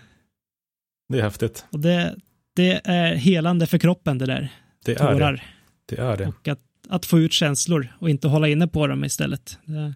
Det 1.08 1.18
är 1.18 1.22
häftigt. 1.22 1.64
Och 1.70 1.80
det, 1.80 2.16
det 2.56 2.80
är 2.84 3.14
helande 3.14 3.66
för 3.66 3.78
kroppen 3.78 4.18
det 4.18 4.26
där. 4.26 4.48
Det 4.84 4.92
är 4.92 4.96
Tårar. 4.96 5.32
det. 5.32 5.42
Det 5.86 5.98
är 5.98 6.16
det. 6.16 6.26
Och 6.26 6.48
att, 6.48 6.60
att 6.88 7.06
få 7.06 7.18
ut 7.18 7.32
känslor 7.32 7.88
och 7.98 8.10
inte 8.10 8.28
hålla 8.28 8.48
inne 8.48 8.68
på 8.68 8.86
dem 8.86 9.04
istället. 9.04 9.58
Det, 9.64 9.94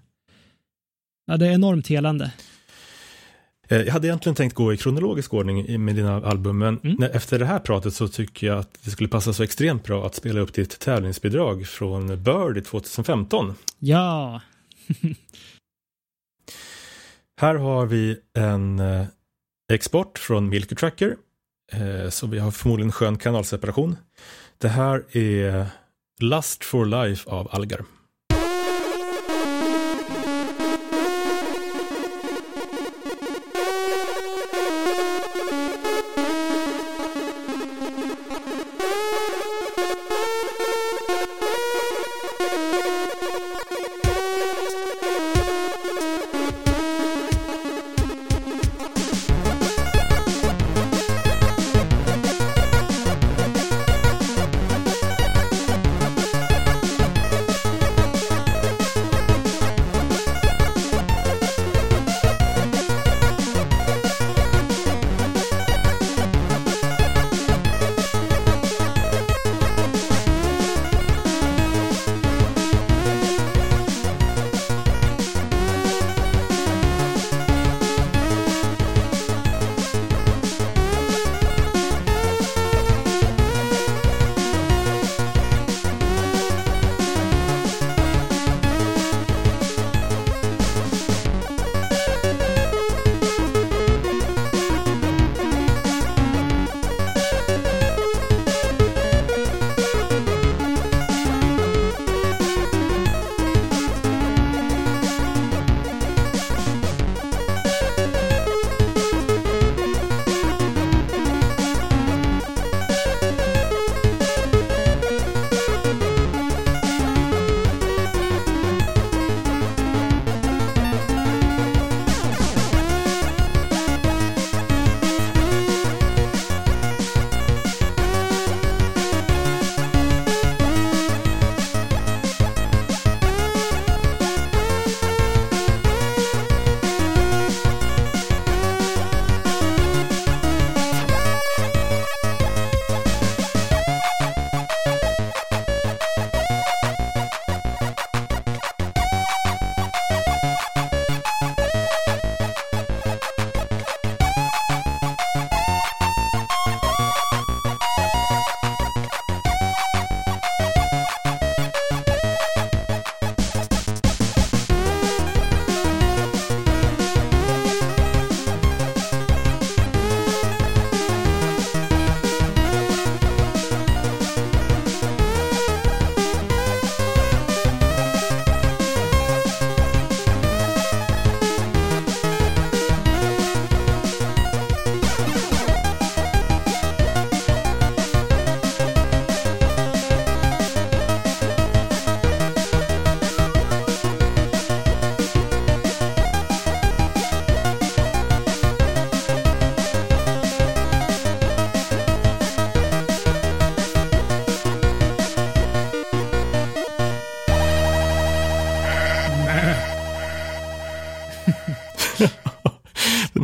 ja, 1.26 1.36
det 1.36 1.46
är 1.46 1.52
enormt 1.52 1.88
helande. 1.88 2.32
Eh, 3.70 3.82
jag 3.82 3.92
hade 3.92 4.06
egentligen 4.06 4.36
tänkt 4.36 4.54
gå 4.54 4.72
i 4.72 4.76
kronologisk 4.76 5.34
ordning 5.34 5.84
med 5.84 5.96
dina 5.96 6.26
album, 6.26 6.58
men 6.58 6.78
mm. 6.78 7.02
efter 7.02 7.38
det 7.38 7.46
här 7.46 7.58
pratet 7.58 7.94
så 7.94 8.08
tycker 8.08 8.46
jag 8.46 8.58
att 8.58 8.78
det 8.84 8.90
skulle 8.90 9.08
passa 9.08 9.32
så 9.32 9.42
extremt 9.42 9.84
bra 9.84 10.06
att 10.06 10.14
spela 10.14 10.40
upp 10.40 10.54
ditt 10.54 10.78
tävlingsbidrag 10.78 11.66
från 11.66 12.22
Birdie 12.22 12.60
2015. 12.60 13.54
Ja! 13.78 14.40
här 17.40 17.54
har 17.54 17.86
vi 17.86 18.16
en 18.34 18.78
eh, 18.78 19.06
export 19.72 20.18
från 20.18 20.48
Milky 20.48 20.74
Tracker, 20.74 21.16
eh, 21.72 22.08
så 22.10 22.26
vi 22.26 22.38
har 22.38 22.50
förmodligen 22.50 22.92
skön 22.92 23.18
kanalseparation. 23.18 23.96
Det 24.58 24.68
här 24.68 25.16
är 25.16 25.66
Lust 26.22 26.64
for 26.64 26.86
Life 26.86 27.30
av 27.30 27.48
Algar. 27.52 27.84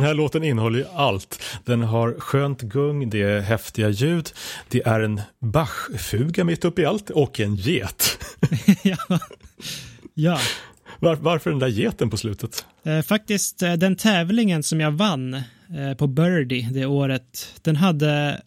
Här 0.07 0.13
låten 0.13 0.43
innehåller 0.43 0.79
ju 0.79 0.85
allt. 0.95 1.43
Den 1.65 1.81
har 1.81 2.19
skönt 2.19 2.61
gung, 2.61 3.09
det 3.09 3.21
är 3.21 3.41
häftiga 3.41 3.89
ljud, 3.89 4.29
det 4.69 4.81
är 4.87 4.99
en 4.99 5.21
Bach-fuga 5.39 6.43
mitt 6.43 6.65
uppe 6.65 6.81
i 6.81 6.85
allt 6.85 7.09
och 7.09 7.39
en 7.39 7.55
get. 7.55 8.17
ja. 8.83 9.19
ja. 10.13 10.39
Var, 10.99 11.15
varför 11.15 11.49
den 11.49 11.59
där 11.59 11.67
geten 11.67 12.09
på 12.09 12.17
slutet? 12.17 12.65
Eh, 12.83 13.01
faktiskt, 13.01 13.61
eh, 13.61 13.73
den 13.73 13.95
tävlingen 13.95 14.63
som 14.63 14.79
jag 14.79 14.91
vann 14.91 15.33
eh, 15.33 15.93
på 15.97 16.07
Birdie 16.07 16.69
det 16.71 16.85
året, 16.85 17.59
den 17.61 17.75
hade 17.75 18.41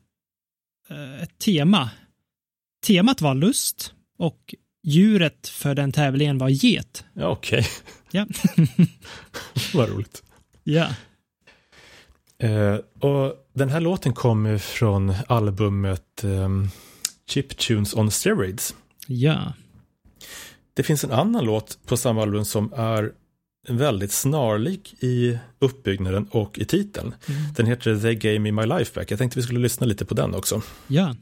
eh, 0.91 1.23
ett 1.23 1.39
tema. 1.39 1.91
Temat 2.87 3.21
var 3.21 3.35
lust 3.35 3.93
och 4.19 4.55
djuret 4.83 5.49
för 5.49 5.75
den 5.75 5.93
tävlingen 5.93 6.39
var 6.39 6.49
get. 6.49 7.05
Ja, 7.13 7.29
okej. 7.29 7.59
Okay. 7.59 7.71
Ja. 8.11 8.27
Vad 9.75 9.89
roligt. 9.89 10.23
Ja. 10.65 10.89
Eh, 12.41 12.77
och 13.01 13.35
den 13.53 13.69
här 13.69 13.81
låten 13.81 14.13
kommer 14.13 14.59
från 14.59 15.15
albumet 15.27 16.25
um, 16.25 16.71
Chip 17.29 17.59
Tunes 17.59 17.95
on 17.95 18.11
Steroids. 18.11 18.75
Ja. 19.07 19.53
Det 20.75 20.83
finns 20.83 21.05
en 21.05 21.13
annan 21.13 21.45
låt 21.45 21.79
på 21.87 21.97
samma 21.97 22.23
album 22.23 22.45
som 22.45 22.73
är 22.77 23.13
väldigt 23.69 24.13
snarlik 24.13 24.95
i 25.03 25.39
uppbyggnaden 25.59 26.27
och 26.31 26.59
i 26.59 26.65
titeln. 26.65 27.15
Mm. 27.29 27.41
Den 27.57 27.67
heter 27.67 27.97
They 27.97 28.15
Gave 28.15 28.39
Me 28.39 28.53
My 28.53 28.67
Life 28.67 28.93
Back. 28.95 29.11
Jag 29.11 29.19
tänkte 29.19 29.39
vi 29.39 29.43
skulle 29.43 29.61
lyssna 29.61 29.87
lite 29.87 30.05
på 30.05 30.15
den 30.15 30.35
också. 30.35 30.63
Ja. 30.87 31.15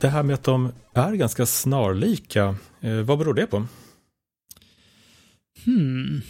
Det 0.00 0.08
här 0.08 0.22
med 0.22 0.34
att 0.34 0.42
de 0.42 0.72
är 0.94 1.12
ganska 1.12 1.46
snarlika, 1.46 2.56
eh, 2.80 2.94
vad 2.94 3.18
beror 3.18 3.34
det 3.34 3.46
på? 3.46 3.66
Hmm. 5.64 6.22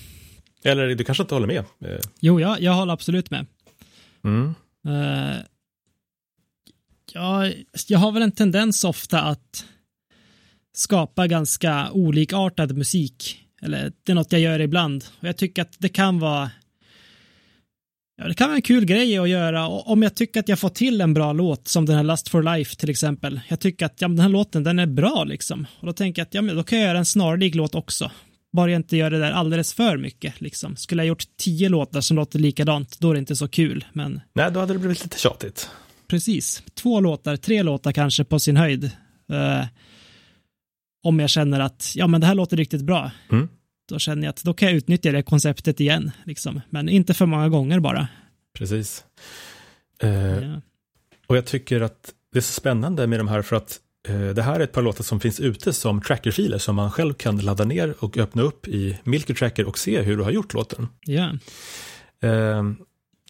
Eller 0.62 0.94
du 0.94 1.04
kanske 1.04 1.22
inte 1.22 1.35
håller 1.35 1.46
med? 1.46 1.64
Eh, 1.80 2.00
Jo, 2.20 2.40
jag, 2.40 2.61
jag 2.61 2.72
håller 2.72 2.92
absolut 2.92 3.30
med. 3.30 3.46
Mm. 4.24 4.54
Uh, 4.88 5.37
jag, 7.12 7.54
jag 7.88 7.98
har 7.98 8.12
väl 8.12 8.22
en 8.22 8.33
tendens 8.33 8.85
ofta 8.85 9.20
att 9.20 9.64
skapa 10.72 11.26
ganska 11.26 11.90
olikartad 11.90 12.76
musik. 12.76 13.46
Eller 13.62 13.92
det 14.02 14.12
är 14.12 14.14
något 14.14 14.33
jag 14.33 14.40
gör 14.40 14.61
ibland. 14.61 15.04
Och 15.20 15.28
jag 15.28 15.37
tycker 15.37 15.62
att 15.62 15.76
det 15.78 15.88
kan 15.88 16.18
vara 16.18 16.50
Ja, 18.20 18.28
det 18.28 18.35
kan 18.35 18.48
vara 18.48 18.56
en 18.56 18.62
kul 18.62 18.85
grej 18.85 19.18
att 19.18 19.28
göra 19.28 19.68
om 19.68 20.02
jag 20.02 20.14
tycker 20.14 20.40
att 20.40 20.48
jag 20.48 20.59
får 20.59 20.68
till 20.68 21.00
en 21.00 21.14
bra 21.14 21.33
låt 21.33 21.68
som 21.68 21.87
den 21.87 21.96
här 21.96 22.02
Lust 22.02 22.28
for 22.28 22.42
Life 22.42 22.76
till 22.76 22.90
exempel. 22.90 23.40
Jag 23.48 23.61
tycker 23.61 23.87
att 23.87 24.00
ja, 24.00 24.09
den 24.09 24.18
här 24.18 24.28
låten 24.28 24.64
den 24.64 24.78
är 24.78 24.87
bra 24.87 25.24
liksom. 25.24 25.66
Och 25.80 25.87
då 25.87 25.92
tänker 25.92 26.20
jag 26.20 26.26
att 26.26 26.35
ja, 26.35 26.42
men 26.42 26.56
då 26.56 26.62
kan 26.62 26.78
jag 26.78 26.88
göra 26.88 26.98
en 26.98 27.04
snarlik 27.06 27.54
låt 27.54 27.74
också. 27.74 28.11
Bara 28.52 28.70
jag 28.70 28.78
inte 28.78 28.96
gör 28.96 29.11
det 29.11 29.18
där 29.18 29.30
alldeles 29.30 29.74
för 29.74 29.96
mycket 29.96 30.40
liksom. 30.40 30.76
Skulle 30.76 31.02
jag 31.02 31.09
gjort 31.09 31.24
tio 31.37 31.68
låtar 31.68 32.00
som 32.00 32.16
låter 32.16 32.38
likadant, 32.38 33.00
då 33.00 33.11
är 33.11 33.14
det 33.14 33.18
inte 33.20 33.37
så 33.37 33.48
kul. 33.48 33.85
Men 33.92 34.20
Nej, 34.33 34.50
då 34.52 34.61
hade 34.61 34.72
det 34.72 34.78
blivit 34.78 35.04
lite 35.04 35.18
tjatigt. 35.18 35.70
precis, 36.09 36.62
två 36.74 37.00
låtar, 37.00 37.37
tre 37.37 37.62
låtar 37.62 37.92
kanske 37.92 38.24
på 38.24 38.38
sin 38.38 38.56
höjd. 38.56 38.85
Eh, 39.33 39.64
om 41.04 41.20
jag 41.20 41.30
känner 41.30 41.61
att 41.61 41.92
ja, 41.96 42.06
men 42.06 42.20
det 42.20 42.26
här 42.26 42.35
låter 42.35 42.56
riktigt 42.56 42.83
bra. 42.83 43.11
Mm. 43.33 43.48
Då 43.90 43.98
känner 43.98 44.22
jag 44.22 44.31
att 44.31 44.42
då 44.44 44.55
kan 44.55 44.68
jag 44.68 44.76
utnyttja 44.76 45.12
det 45.12 45.22
konceptet 45.22 45.81
igen. 45.81 46.11
Liksom. 46.24 46.61
Men 46.70 46.88
inte 46.88 47.14
för 47.14 47.26
många 47.26 47.48
gånger 47.48 47.81
bara. 47.81 48.09
Precis. 48.59 49.05
Eh, 50.03 50.11
Ja. 50.44 50.61
Och 51.26 51.37
jag 51.37 51.44
tycker 51.46 51.81
att 51.81 52.14
det 52.33 52.38
är 52.38 52.42
så 52.42 52.53
spännande 52.53 53.07
med 53.07 53.20
de 53.20 53.29
här 53.29 53.42
för 53.42 53.57
att 53.57 53.79
eh, 54.09 54.20
det 54.29 54.42
här 54.42 54.61
är 54.61 54.64
ett 54.64 54.72
par 54.72 54.83
låtar 54.83 55.05
som 55.05 55.20
finns 55.20 55.40
ute 55.40 55.72
som 55.72 56.03
trackerfiler 56.03 56.59
som 56.59 56.76
man 56.76 56.90
själv 56.90 57.14
kan 57.14 57.38
ladda 57.38 57.64
ner 57.64 57.94
och 57.98 58.16
öppna 58.18 58.42
upp 58.42 58.68
i 58.68 58.98
Milky 59.05 59.35
Tracker 59.35 59.64
och 59.66 59.79
se 59.79 60.03
hur 60.03 60.16
du 60.16 60.22
har 60.22 60.31
gjort 60.31 60.55
låten. 60.55 60.88
ja. 61.05 61.33
Eh, 62.22 62.62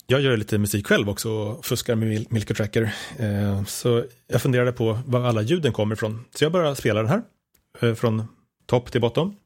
jag 0.07 0.21
gör 0.21 0.37
lite 0.37 0.59
musik 0.59 0.87
själv 0.87 1.09
också 1.09 1.31
och 1.31 1.67
fuskar 1.67 1.95
med 1.95 2.09
Mil- 2.09 2.27
Milky 2.31 2.55
Tracker. 2.55 2.95
Eh, 3.19 3.65
så 3.65 4.05
jag 4.27 4.43
funderade 4.43 4.73
på 4.73 4.99
var 5.07 5.25
alla 5.25 5.43
ljuden 5.43 5.73
kommer 5.73 5.95
ifrån. 5.95 6.25
Så 6.35 6.45
jag 6.45 6.53
började 6.53 6.77
spela 6.77 7.03
den 7.03 7.09
här 7.11 7.23
eh, 7.81 7.95
från 7.95 8.25
topp 8.67 8.93
till 8.93 9.01
bottom. 9.01 9.37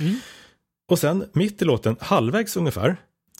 Mm. 0.00 0.16
Och 0.90 0.98
sen 0.98 1.24
mitt 1.32 1.62
i 1.62 1.64
låten, 1.64 1.96
halvvägs 2.00 2.56
ungefär, 2.56 2.96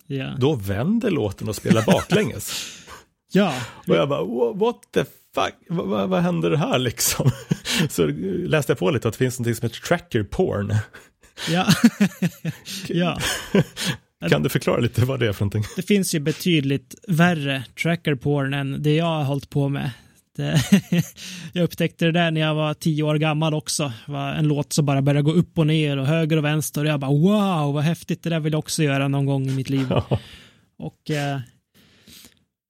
Ja. 0.07 0.37
då 0.39 0.55
vänder 0.55 1.11
låten 1.11 1.49
och 1.49 1.57
spelar 1.57 1.83
baklänges. 1.87 2.53
ja. 3.33 3.55
Och 3.87 3.97
jag 3.97 4.09
bara, 4.09 4.23
"Wha- 4.23 4.59
what 4.59 4.77
the 4.95 5.05
fuck, 5.35 5.55
vad, 5.69 5.87
vad, 5.87 6.09
vad 6.09 6.23
händer 6.23 6.57
här 6.57 6.79
liksom? 6.79 7.31
Så 7.91 8.07
läste 8.47 8.73
jag 8.73 8.79
på 8.79 8.91
lite 8.91 9.09
att 9.09 9.15
det 9.15 9.19
finns 9.19 9.39
något 9.41 9.57
som 9.57 9.67
heter 9.69 9.81
tracker 9.81 10.23
porn. 10.23 10.75
Ja. 11.51 11.67
ja. 12.89 13.19
Kan 14.31 14.43
du 14.43 14.49
förklara 14.49 14.81
lite 14.81 15.05
vad 15.05 15.21
det 15.21 15.27
är 15.29 15.33
för 15.33 15.45
någonting? 15.45 15.65
Det 15.77 15.83
finns 15.83 16.15
ju 16.15 16.21
betydligt 16.21 16.95
värre 17.09 17.65
tracker 17.83 18.15
porn 18.15 18.55
än 18.55 18.83
det 18.83 18.95
jag 18.95 19.05
har 19.05 19.25
hållit 19.25 19.51
på 19.51 19.69
med. 19.69 19.91
Det, 20.39 20.63
jag 21.53 21.65
upptäckte 21.65 22.05
det 22.05 22.13
där 22.13 22.31
när 22.31 22.41
jag 22.41 22.55
var 22.55 22.75
tio 22.75 23.03
år 23.03 23.15
gammal 23.15 23.55
också. 23.55 23.93
Det 24.07 24.13
var 24.13 24.33
en 24.33 24.49
låt 24.49 24.73
som 24.73 24.87
bara 24.87 25.03
började 25.03 25.23
gå 25.23 25.33
upp 25.33 25.59
och 25.59 25.67
ner 25.67 25.97
och 25.97 26.07
höger 26.07 26.37
och 26.37 26.45
vänster. 26.45 26.81
Och 26.81 26.87
jag 26.87 27.01
bara 27.01 27.11
wow, 27.11 27.75
vad 27.75 27.85
häftigt. 27.85 28.23
Det 28.23 28.31
där 28.31 28.41
vill 28.41 28.53
jag 28.53 28.59
också 28.59 28.83
göra 28.83 29.09
någon 29.09 29.27
gång 29.27 29.49
i 29.49 29.53
mitt 29.53 29.71
liv. 29.71 29.87
Ja, 29.91 30.19
Och 30.79 31.11
eh, 31.11 31.41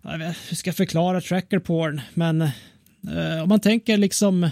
jag 0.03 0.19
vet, 0.19 0.37
hur 0.49 0.57
ska 0.57 0.69
jag 0.69 0.77
förklara 0.77 1.21
tracker 1.21 1.59
porn? 1.59 2.01
Men 2.15 2.43
eh, 2.43 3.43
om 3.43 3.49
man 3.49 3.61
tänker 3.61 3.97
liksom 3.97 4.51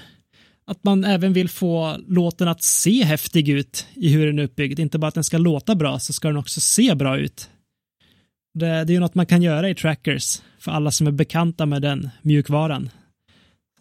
att 0.66 0.84
man 0.84 1.04
även 1.04 1.32
vill 1.32 1.48
få 1.48 1.96
låten 2.08 2.48
att 2.48 2.62
se 2.62 3.04
häftig 3.04 3.48
ut 3.48 3.86
i 3.94 4.08
hur 4.08 4.26
den 4.26 4.38
är 4.38 4.42
uppbyggd. 4.42 4.78
Inte 4.78 4.98
bara 4.98 5.08
att 5.08 5.14
den 5.14 5.24
ska 5.24 5.38
låta 5.38 5.74
bra, 5.74 5.98
så 5.98 6.12
ska 6.12 6.28
den 6.28 6.36
också 6.36 6.60
se 6.60 6.94
bra 6.94 7.18
ut. 7.18 7.50
Det, 8.54 8.66
det 8.66 8.92
är 8.92 8.94
ju 8.94 9.00
något 9.00 9.14
man 9.14 9.26
kan 9.26 9.42
göra 9.42 9.70
i 9.70 9.74
trackers 9.74 10.42
för 10.58 10.72
alla 10.72 10.90
som 10.90 11.06
är 11.06 11.10
bekanta 11.10 11.66
med 11.66 11.82
den 11.82 12.10
mjukvaran. 12.22 12.90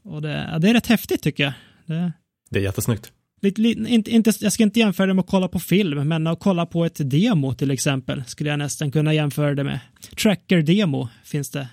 Och 0.06 0.22
det, 0.22 0.50
ja, 0.52 0.60
det 0.60 0.70
är 0.70 0.74
rätt 0.74 0.88
häftigt 0.88 1.22
tycker 1.22 1.44
jag. 1.44 1.54
Det, 1.86 2.12
det 2.50 2.60
är 2.60 2.64
jättesnyggt. 2.64 3.12
lite, 3.42 3.82
inte, 3.82 4.12
inte, 4.12 4.34
jag 4.40 4.52
ska 4.52 4.64
inte 4.64 4.80
jämföra 4.80 5.08
det 5.08 5.14
med 5.14 5.24
att 5.24 5.30
kolla 5.30 5.48
på 5.48 5.60
film, 5.60 6.08
men 6.08 6.28
att 6.28 6.40
kolla 6.40 6.66
på 6.66 6.86
ett 6.86 7.10
demo 7.10 7.54
till 7.54 7.72
exempel 7.72 8.24
skulle 8.28 8.50
jag 8.50 8.60
nästan 8.60 8.92
kunna 8.92 9.14
jämföra 9.14 9.56
det 9.56 9.64
med. 9.64 9.80
Tracker-demo 10.18 11.10
finns 11.24 11.50
det, 11.50 11.68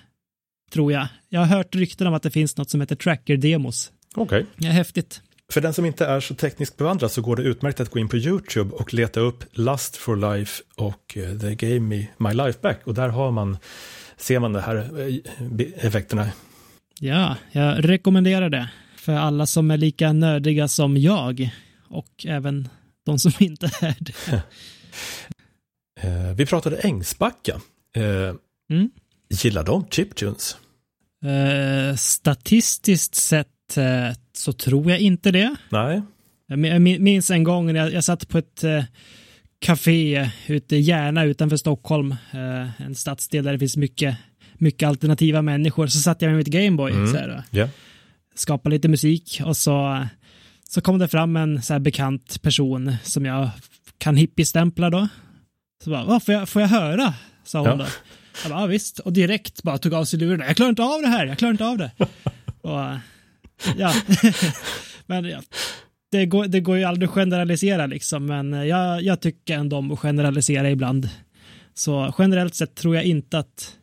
tror 0.73 0.93
jag. 0.93 1.07
Jag 1.29 1.41
har 1.41 1.47
hört 1.47 1.75
rykten 1.75 2.07
om 2.07 2.15
att 2.15 2.23
det 2.23 2.31
finns 2.31 2.57
något 2.57 2.71
som 2.71 2.81
heter 2.81 2.97
tracker-demos. 2.97 3.93
Okej. 4.15 4.47
Ja, 4.57 4.71
häftigt. 4.71 5.23
För 5.53 5.61
den 5.61 5.75
som 5.75 5.85
inte 5.85 6.07
är 6.07 6.21
så 6.21 6.35
tekniskt 6.35 6.77
bevandrad 6.77 7.13
så 7.13 7.23
går 7.23 7.37
det 7.37 7.43
utmärkt 7.43 7.81
att 7.81 7.91
gå 7.91 7.99
in 7.99 8.09
på 8.09 8.17
YouTube 8.17 8.75
och 8.75 8.95
leta 8.95 9.21
upp 9.21 9.45
Lust 9.53 9.97
for 9.97 10.17
Life 10.17 10.63
och 10.77 11.17
eh, 11.17 11.39
The 11.39 11.55
Gave 11.55 11.81
Me 11.81 12.07
My 12.17 12.33
Life 12.35 12.59
Back. 12.63 12.81
Och 12.85 12.95
där 12.95 13.09
har 13.09 13.31
man, 13.31 13.57
ser 14.17 14.39
man 14.39 14.53
de 14.53 14.61
här 14.63 14.77
eh, 14.77 15.87
effekterna. 15.87 16.29
Ja, 17.05 17.37
jag 17.53 17.89
rekommenderar 17.89 18.51
det 18.51 18.69
för 18.97 19.13
alla 19.13 19.47
som 19.47 19.71
är 19.71 19.77
lika 19.77 20.13
nördiga 20.13 20.69
som 20.69 20.97
jag 20.97 21.51
och 21.89 22.27
även 22.27 22.69
de 23.07 23.19
som 23.19 23.33
inte 23.39 23.67
är 23.81 23.97
det. 24.01 24.43
Eh, 26.01 26.35
vi 26.37 26.47
pratade 26.47 26.77
Ängsbacka. 26.77 27.61
Eh, 27.97 28.35
Mm. 28.71 28.91
Gillar 29.43 29.65
de 29.65 29.87
chiptunes? 29.91 30.57
Eh, 31.25 31.97
statistiskt 31.97 33.15
sett 33.15 33.77
eh, 33.77 34.17
så 34.33 34.53
tror 34.53 34.91
jag 34.91 35.01
inte 35.01 35.31
det. 35.31 35.57
Nej. 35.71 36.03
Jag 36.47 36.59
min- 36.59 36.73
jag 36.73 36.83
min- 36.83 37.03
minns 37.05 37.31
en 37.31 37.45
gång 37.45 37.67
när 37.73 37.81
jag, 37.81 37.93
jag 37.93 38.05
satt 38.05 38.29
på 38.29 38.39
ett 38.39 38.65
eh, 38.65 38.85
café 39.59 40.31
ute 40.47 40.77
i 40.77 40.81
Järna 40.81 41.25
utanför 41.25 41.57
Stockholm, 41.57 42.15
en 42.79 42.95
stadsdel 42.95 43.45
där 43.45 43.53
det 43.53 43.59
finns 43.59 43.77
mycket, 43.77 44.17
mycket 44.63 44.89
alternativa 44.89 45.43
människor. 45.43 45.87
Så 45.87 45.99
satt 45.99 46.23
jag 46.23 46.29
med 46.29 46.37
mitt 46.39 46.47
Gameboy 46.47 46.93
Mm. 46.93 47.07
så 47.13 47.17
här, 47.17 47.29
och 47.37 47.45
Ja. 47.59 47.69
skapade 48.35 48.75
lite 48.77 48.89
musik 48.89 49.41
och 49.45 49.57
så, 49.57 50.07
så 50.69 50.81
kom 50.81 50.99
det 50.99 51.09
fram 51.09 51.37
en 51.37 51.63
så 51.63 51.73
här 51.73 51.81
bekant 51.81 52.43
person 52.43 52.97
som 53.03 53.25
jag 53.25 53.51
kan 53.99 54.17
hippiestämpla 54.17 54.91
då. 54.91 55.09
Så 55.85 55.91
bara, 55.91 56.05
"Va, 56.05 56.21
får, 56.21 56.35
jag, 56.35 56.49
får 56.49 56.63
jag 56.63 56.69
höra? 56.69 57.15
sa 57.45 57.59
hon 57.59 57.69
Ja. 57.69 57.77
då. 57.77 57.85
Jag 58.43 58.51
bara, 58.53 58.61
ja, 58.61 58.67
visst. 58.67 58.99
Och 58.99 59.13
direkt 59.13 59.63
bara 59.63 59.79
tog 59.79 59.95
av 59.95 60.05
sig 60.05 60.19
luren. 60.19 60.47
Jag 60.47 60.57
klarar 60.57 60.71
inte 60.71 60.83
av 60.83 61.03
det 61.03 61.09
här, 61.09 61.27
jag 61.27 61.39
klarar 61.39 61.53
inte 61.53 61.67
av 61.67 61.79
det. 61.79 61.91
och, 62.61 62.79
ja. 63.79 63.93
men 65.07 65.25
ja, 65.25 65.41
det 66.13 66.27
går, 66.27 66.47
det 66.47 66.61
går 66.61 66.77
ju 66.79 66.85
aldrig 66.85 67.09
att 67.09 67.15
generalisera 67.15 67.87
liksom, 67.87 68.27
men 68.27 68.53
jag, 68.53 69.03
jag 69.03 69.21
tycker 69.21 69.55
ändå 69.55 69.77
om 69.77 69.93
att 69.93 69.99
generalisera 69.99 70.71
ibland. 70.71 71.09
Så 71.75 72.15
generellt 72.19 72.55
sett 72.55 72.75
tror 72.75 72.95
jag 72.95 73.05
inte 73.05 73.39
att 73.39 73.77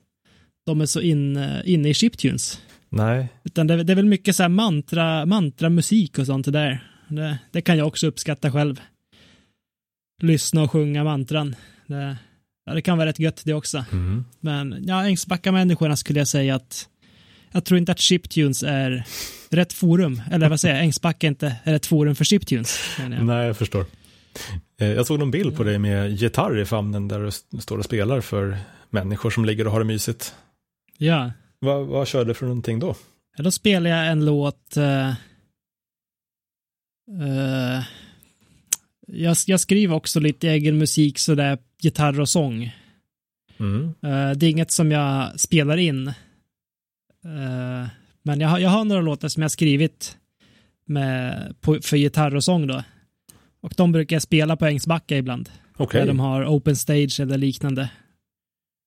de 0.69 0.81
är 0.81 0.85
så 0.85 1.01
in, 1.01 1.45
inne 1.65 1.89
i 1.89 1.93
chiptunes. 1.93 2.61
Nej. 2.89 3.27
Utan 3.43 3.67
det, 3.67 3.83
det 3.83 3.93
är 3.93 3.95
väl 3.95 4.05
mycket 4.05 4.35
så 4.35 4.43
här 4.43 4.49
mantra, 4.49 5.25
mantramusik 5.25 6.19
och 6.19 6.25
sånt 6.25 6.51
där. 6.53 6.83
Det, 7.07 7.37
det 7.51 7.61
kan 7.61 7.77
jag 7.77 7.87
också 7.87 8.07
uppskatta 8.07 8.51
själv. 8.51 8.81
Lyssna 10.21 10.63
och 10.63 10.71
sjunga 10.71 11.03
mantran. 11.03 11.55
Det, 11.87 12.17
ja, 12.65 12.73
det 12.73 12.81
kan 12.81 12.97
vara 12.97 13.09
rätt 13.09 13.19
gött 13.19 13.41
det 13.45 13.53
också. 13.53 13.85
Mm. 13.91 14.25
Men 14.39 14.83
ja, 14.87 15.03
Ängsbacka-människorna 15.05 15.95
skulle 15.97 16.19
jag 16.19 16.27
säga 16.27 16.55
att 16.55 16.87
jag 17.51 17.65
tror 17.65 17.77
inte 17.77 17.91
att 17.91 17.99
chiptunes 17.99 18.63
är 18.63 19.03
rätt 19.49 19.73
forum. 19.73 20.21
Eller 20.31 20.49
vad 20.49 20.59
säger 20.59 20.75
jag, 20.75 20.83
Ängsbacka 20.83 21.27
är 21.27 21.29
inte 21.29 21.55
rätt 21.63 21.85
forum 21.85 22.15
för 22.15 22.23
chiptunes. 22.25 22.79
jag. 22.99 23.25
Nej, 23.25 23.47
jag 23.47 23.57
förstår. 23.57 23.85
Eh, 24.81 24.87
Jag 24.87 25.07
såg 25.07 25.19
någon 25.19 25.31
bild 25.31 25.55
på 25.57 25.63
dig 25.63 25.79
med 25.79 26.11
gitarr 26.11 26.59
i 26.59 26.65
famnen 26.65 27.07
där 27.07 27.19
du 27.51 27.59
står 27.61 27.77
och 27.77 27.85
spelar 27.85 28.21
för 28.21 28.57
människor 28.89 29.29
som 29.29 29.45
ligger 29.45 29.65
och 29.67 29.71
har 29.71 29.79
det 29.79 29.85
mysigt. 29.85 30.33
Ja, 31.01 31.31
Vad, 31.59 31.87
vad 31.87 32.07
kör 32.07 32.25
du 32.25 32.33
för 32.33 32.45
någonting 32.45 32.79
då? 32.79 32.95
Ja, 33.37 33.43
då 33.43 33.51
spelar 33.51 33.89
jag 33.89 34.07
en 34.07 34.25
låt. 34.25 34.77
eh, 34.77 35.09
eh, 37.21 37.83
jag, 39.07 39.37
jag 39.47 39.59
skriver 39.59 39.95
också 39.95 40.19
lite 40.19 40.49
egen 40.49 40.77
musik, 40.77 41.19
sådär 41.19 41.57
gitarr 41.81 42.19
och 42.19 42.29
sång. 42.29 42.75
Mm. 43.59 43.83
Eh, 43.85 44.31
det 44.37 44.45
är 44.45 44.49
inget 44.49 44.71
som 44.71 44.91
jag 44.91 45.39
spelar 45.39 45.77
in. 45.77 46.13
Men 48.23 48.39
jag 48.39 48.49
har, 48.49 48.59
jag 48.59 48.69
har 48.69 48.85
några 48.85 49.01
låtar 49.01 49.27
som 49.27 49.41
jag 49.41 49.51
skrivit 49.51 50.17
med, 50.85 51.53
på, 51.61 51.79
för 51.81 51.97
gitarr 51.97 52.35
och 52.35 52.43
sång 52.43 52.67
då. 52.67 52.83
Och 53.61 53.73
de 53.77 53.91
brukar 53.91 54.15
jag 54.15 54.23
spela 54.23 54.57
på 54.57 54.65
Ängsbacka 54.65 55.17
ibland. 55.17 55.49
Okej, 55.77 55.99
Där 56.01 56.07
de 56.07 56.19
har 56.19 56.45
open 56.45 56.75
stage 56.75 57.19
eller 57.19 57.37
liknande. 57.37 57.89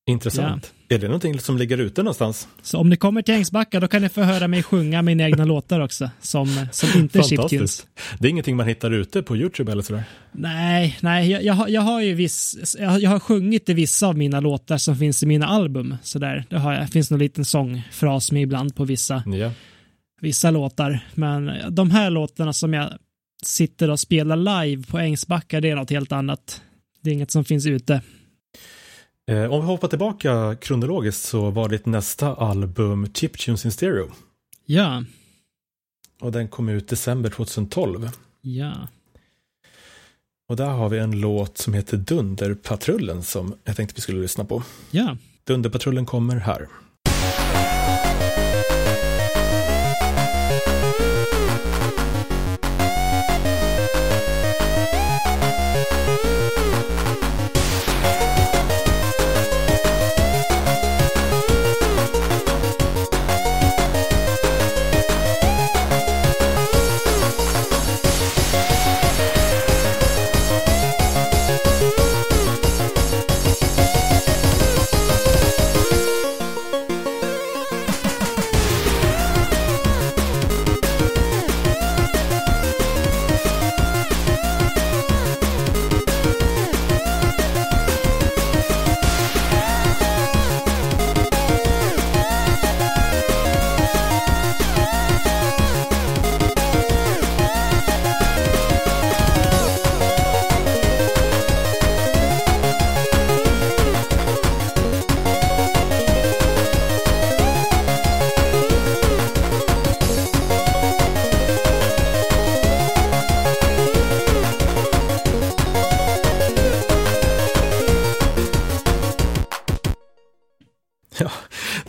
Intressant. 0.06 0.72
Är 0.88 0.98
det 0.98 1.06
någonting 1.06 1.40
som 1.40 1.58
ligger 1.58 1.78
ute 1.78 2.02
någonstans? 2.02 2.48
Så 2.62 2.78
om 2.78 2.88
ni 2.88 2.96
kommer 2.96 3.22
till 3.22 3.34
Ängsbacka 3.34 3.80
då 3.80 3.88
kan 3.88 4.02
ni 4.02 4.08
få 4.08 4.22
höra 4.22 4.48
mig 4.48 4.62
sjunga 4.62 5.02
mina 5.02 5.24
egna 5.24 5.44
låtar 5.44 5.80
också. 5.80 6.10
Som, 6.20 6.66
som 6.72 7.00
inte 7.00 7.18
är 7.18 7.22
chiptunes. 7.22 7.86
Det 8.18 8.28
är 8.28 8.30
ingenting 8.30 8.56
man 8.56 8.68
hittar 8.68 8.90
ute 8.90 9.22
på 9.22 9.36
YouTube 9.36 9.72
eller 9.72 9.82
sådär? 9.82 10.04
Nej, 10.32 10.98
nej, 11.00 11.30
jag, 11.30 11.44
jag, 11.44 11.54
har, 11.54 11.68
jag 11.68 11.82
har 11.82 12.00
ju 12.00 12.14
viss, 12.14 12.74
jag, 12.78 13.02
jag 13.02 13.10
har 13.10 13.18
sjungit 13.18 13.68
i 13.68 13.74
vissa 13.74 14.06
av 14.06 14.18
mina 14.18 14.40
låtar 14.40 14.78
som 14.78 14.96
finns 14.96 15.22
i 15.22 15.26
mina 15.26 15.46
album. 15.46 15.96
Så 16.02 16.18
där, 16.18 16.44
det 16.48 16.58
har 16.58 16.72
jag, 16.74 16.90
finns 16.90 17.10
någon 17.10 17.20
liten 17.20 17.44
sångfras 17.44 18.32
med 18.32 18.42
ibland 18.42 18.76
på 18.76 18.84
vissa. 18.84 19.22
Ja. 19.26 19.50
vissa 20.20 20.50
låtar. 20.50 21.00
Men 21.14 21.52
de 21.70 21.90
här 21.90 22.10
låtarna 22.10 22.52
som 22.52 22.74
jag 22.74 22.92
sitter 23.44 23.90
och 23.90 24.00
spelar 24.00 24.36
live 24.36 24.82
på 24.82 24.98
Ängsbacka, 24.98 25.60
det 25.60 25.70
är 25.70 25.76
något 25.76 25.90
helt 25.90 26.12
annat. 26.12 26.62
Det 27.02 27.10
är 27.10 27.14
inget 27.14 27.30
som 27.30 27.44
finns 27.44 27.66
ute. 27.66 28.00
Eh, 29.30 29.52
om 29.52 29.60
vi 29.60 29.66
hoppar 29.66 29.88
tillbaka 29.88 30.56
kronologiskt 30.60 31.22
så 31.22 31.50
var 31.50 31.68
ditt 31.68 31.86
nästa 31.86 32.34
album 32.34 33.12
Chiptunes 33.14 33.64
in 33.64 33.72
Stereo. 33.72 34.10
Ja. 34.66 35.04
Och 36.20 36.32
den 36.32 36.48
kom 36.48 36.68
ut 36.68 36.88
december 36.88 37.30
2012. 37.30 38.10
Ja. 38.40 38.88
Och 40.48 40.56
där 40.56 40.70
har 40.70 40.88
vi 40.88 40.98
en 40.98 41.20
låt 41.20 41.58
som 41.58 41.74
heter 41.74 41.96
Dunderpatrullen 41.96 43.22
som 43.22 43.54
jag 43.64 43.76
tänkte 43.76 43.94
vi 43.94 44.00
skulle 44.00 44.20
lyssna 44.20 44.44
på. 44.44 44.62
Ja. 44.90 45.16
Dunderpatrullen 45.44 46.06
kommer 46.06 46.36
här. 46.36 46.68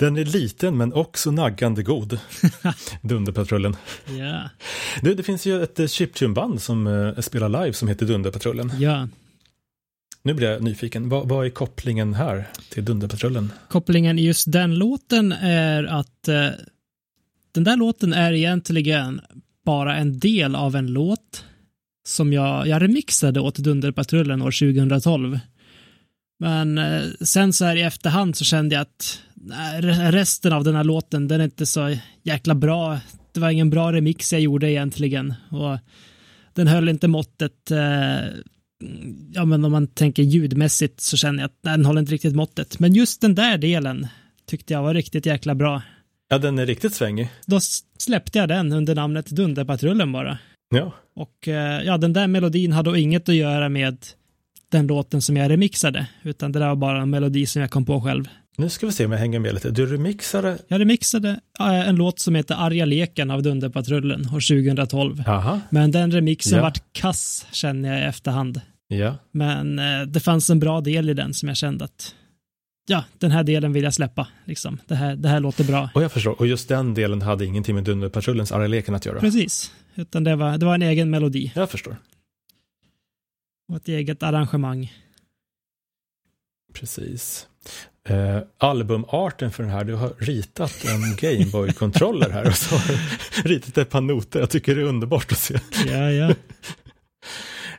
Den 0.03 0.17
är 0.17 0.25
liten 0.25 0.77
men 0.77 0.93
också 0.93 1.31
naggande 1.31 1.83
god. 1.83 2.19
Dunderpatrullen. 3.01 3.75
Ja. 4.19 4.49
Du, 5.01 5.13
det 5.13 5.23
finns 5.23 5.45
ju 5.45 5.63
ett 5.63 5.79
eh, 5.79 5.87
chiptune-band 5.87 6.61
som 6.61 6.87
uh, 6.87 7.19
spelar 7.19 7.49
live 7.49 7.73
som 7.73 7.87
heter 7.87 8.05
Dunderpatrullen. 8.05 8.71
Ja. 8.79 9.07
Nu 10.23 10.33
blir 10.33 10.51
jag 10.51 10.63
nyfiken. 10.63 11.09
Vad, 11.09 11.29
vad 11.29 11.45
är 11.45 11.49
kopplingen 11.49 12.13
här 12.13 12.49
till 12.69 12.85
Dunderpatrullen? 12.85 13.51
Kopplingen 13.69 14.19
i 14.19 14.25
just 14.25 14.51
den 14.51 14.75
låten 14.75 15.31
är 15.31 15.83
att 15.83 16.27
eh, 16.27 16.49
den 17.51 17.63
där 17.63 17.77
låten 17.77 18.13
är 18.13 18.33
egentligen 18.33 19.21
bara 19.65 19.97
en 19.97 20.19
del 20.19 20.55
av 20.55 20.75
en 20.75 20.87
låt 20.87 21.45
som 22.07 22.33
jag, 22.33 22.67
jag 22.67 22.81
remixade 22.81 23.39
åt 23.39 23.55
Dunderpatrullen 23.55 24.41
år 24.41 24.75
2012. 24.75 25.39
Men 26.43 26.77
eh, 26.77 27.03
sen 27.21 27.53
så 27.53 27.65
här 27.65 27.75
i 27.75 27.81
efterhand 27.81 28.35
så 28.35 28.45
kände 28.45 28.75
jag 28.75 28.81
att 28.81 29.19
resten 30.13 30.53
av 30.53 30.63
den 30.63 30.75
här 30.75 30.83
låten, 30.83 31.27
den 31.27 31.41
är 31.41 31.45
inte 31.45 31.65
så 31.65 31.97
jäkla 32.23 32.55
bra. 32.55 32.99
Det 33.31 33.39
var 33.39 33.49
ingen 33.49 33.69
bra 33.69 33.93
remix 33.93 34.33
jag 34.33 34.41
gjorde 34.41 34.71
egentligen. 34.71 35.33
Och 35.49 35.77
den 36.53 36.67
höll 36.67 36.89
inte 36.89 37.07
måttet. 37.07 37.71
Eh, 37.71 38.25
ja, 39.33 39.45
men 39.45 39.65
om 39.65 39.71
man 39.71 39.87
tänker 39.87 40.23
ljudmässigt 40.23 41.01
så 41.01 41.17
känner 41.17 41.39
jag 41.39 41.45
att 41.45 41.63
den 41.63 41.85
håller 41.85 41.99
inte 41.99 42.13
riktigt 42.13 42.35
måttet. 42.35 42.79
Men 42.79 42.93
just 42.93 43.21
den 43.21 43.35
där 43.35 43.57
delen 43.57 44.07
tyckte 44.45 44.73
jag 44.73 44.83
var 44.83 44.93
riktigt 44.93 45.25
jäkla 45.25 45.55
bra. 45.55 45.81
Ja, 46.29 46.37
den 46.37 46.59
är 46.59 46.65
riktigt 46.65 46.93
svängig. 46.93 47.29
Då 47.45 47.59
släppte 47.97 48.39
jag 48.39 48.49
den 48.49 48.73
under 48.73 48.95
namnet 48.95 49.29
Dunderpatrullen 49.29 50.11
bara. 50.11 50.37
Ja. 50.75 50.93
Och 51.15 51.47
eh, 51.47 51.81
ja, 51.83 51.97
den 51.97 52.13
där 52.13 52.27
melodin 52.27 52.71
hade 52.71 52.89
då 52.89 52.97
inget 52.97 53.29
att 53.29 53.35
göra 53.35 53.69
med 53.69 53.97
den 54.73 54.87
låten 54.87 55.21
som 55.21 55.37
jag 55.37 55.51
remixade, 55.51 56.07
utan 56.23 56.51
det 56.51 56.59
där 56.59 56.67
var 56.67 56.75
bara 56.75 57.01
en 57.01 57.09
melodi 57.09 57.45
som 57.45 57.61
jag 57.61 57.71
kom 57.71 57.85
på 57.85 58.01
själv. 58.01 58.27
Nu 58.57 58.69
ska 58.69 58.85
vi 58.85 58.91
se 58.91 59.05
om 59.05 59.11
jag 59.11 59.19
hänger 59.19 59.39
med 59.39 59.53
lite. 59.53 59.71
Du 59.71 59.85
remixade? 59.85 60.57
Jag 60.67 60.79
remixade 60.79 61.29
äh, 61.59 61.89
en 61.89 61.95
låt 61.95 62.19
som 62.19 62.35
heter 62.35 62.55
Arga 62.55 62.85
leken 62.85 63.31
av 63.31 63.43
Dunderpatrullen 63.43 64.21
år 64.25 64.63
2012. 64.65 65.23
Aha. 65.27 65.59
Men 65.69 65.91
den 65.91 66.11
remixen 66.11 66.57
Ja. 66.57 66.61
vart 66.63 66.93
kass 66.93 67.45
känner 67.51 67.89
jag 67.93 67.99
i 67.99 68.03
efterhand. 68.03 68.61
Ja. 68.87 69.15
Men 69.31 69.79
eh, 69.79 70.01
det 70.07 70.19
fanns 70.19 70.49
en 70.49 70.59
bra 70.59 70.81
del 70.81 71.09
i 71.09 71.13
den 71.13 71.33
som 71.33 71.47
jag 71.47 71.57
kände 71.57 71.85
att 71.85 72.15
ja, 72.87 73.03
den 73.17 73.31
här 73.31 73.43
delen 73.43 73.73
vill 73.73 73.83
jag 73.83 73.93
släppa. 73.93 74.27
Liksom. 74.45 74.79
Det, 74.87 74.95
här, 74.95 75.15
det 75.15 75.29
här 75.29 75.39
låter 75.39 75.63
bra. 75.63 75.89
Och 75.93 76.03
jag 76.03 76.11
förstår. 76.11 76.39
Och 76.39 76.47
just 76.47 76.67
den 76.69 76.93
delen 76.93 77.21
hade 77.21 77.45
ingenting 77.45 77.75
med 77.75 77.83
Dunderpatrullens 77.83 78.51
arga 78.51 78.67
leken 78.67 78.95
att 78.95 79.05
göra. 79.05 79.19
Precis. 79.19 79.71
Utan 79.95 80.23
det 80.23 80.35
var, 80.35 80.57
det 80.57 80.65
var 80.65 80.75
en 80.75 80.81
egen 80.81 81.09
melodi 81.09 81.51
Jag 81.55 81.69
förstår. 81.69 81.95
Och 83.69 83.75
ett 83.75 83.87
eget 83.87 84.23
arrangemang. 84.23 84.93
Precis. 86.73 87.47
Eh, 88.09 88.39
albumarten 88.57 89.51
för 89.51 89.63
den 89.63 89.71
här, 89.71 89.83
du 89.83 89.95
har 89.95 90.13
ritat 90.17 90.85
en 90.85 91.15
Gameboy-controller 91.15 92.29
här 92.29 92.47
och 92.47 92.55
så 92.57 92.75
har 92.75 92.87
du 93.43 93.49
ritat 93.49 93.77
ett 93.77 93.89
par 93.89 94.01
noter. 94.01 94.39
Jag 94.39 94.49
tycker 94.49 94.75
det 94.75 94.81
är 94.81 94.85
underbart 94.85 95.31
att 95.31 95.37
se. 95.37 95.59
Ja, 95.87 96.11
ja. 96.11 96.33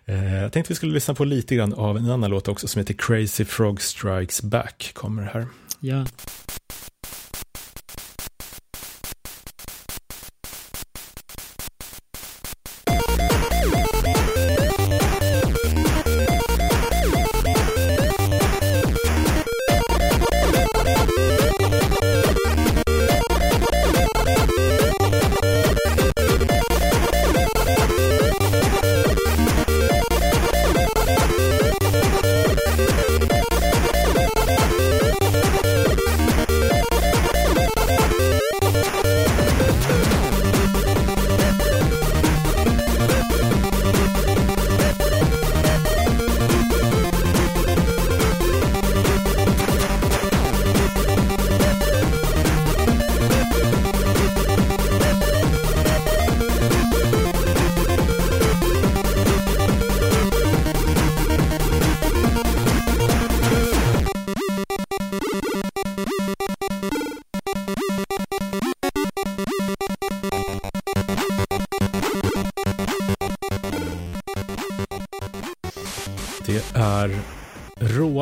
Eh, 0.07 0.35
jag 0.35 0.53
tänkte 0.53 0.73
vi 0.73 0.77
skulle 0.77 0.93
lyssna 0.93 1.15
på 1.15 1.25
lite 1.25 1.55
grann 1.55 1.73
av 1.73 1.97
en 1.97 2.11
annan 2.11 2.31
låt 2.31 2.49
också 2.49 2.69
som 2.69 2.79
heter 2.79 2.95
Crazy 2.95 3.45
Frog 3.45 3.83
Strikes 3.83 4.43
Back. 4.43 4.91
Kommer 4.95 5.23
här. 5.23 5.47
ja. 5.81 6.07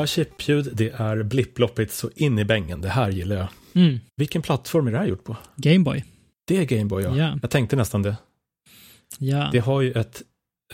Råa 0.02 0.06
chipljud, 0.06 0.68
det 0.72 0.90
är 0.90 1.22
blipploppigt 1.22 1.92
så 1.92 2.10
in 2.16 2.38
i 2.38 2.44
bängen. 2.44 2.80
Det 2.80 2.88
här 2.88 3.10
gillar 3.10 3.36
jag. 3.36 3.48
Mm. 3.74 4.00
Vilken 4.16 4.42
plattform 4.42 4.86
är 4.86 4.92
det 4.92 4.98
här 4.98 5.06
gjort 5.06 5.24
på? 5.24 5.36
Gameboy. 5.56 6.04
Det 6.46 6.56
är 6.56 6.64
Gameboy, 6.64 7.02
ja. 7.04 7.16
Ja. 7.16 7.38
Jag 7.42 7.50
tänkte 7.50 7.76
nästan 7.76 8.02
det. 8.02 8.16
Ja. 9.18 9.48
Det 9.52 9.58
har 9.58 9.80
ju 9.80 9.92
ett 9.92 10.22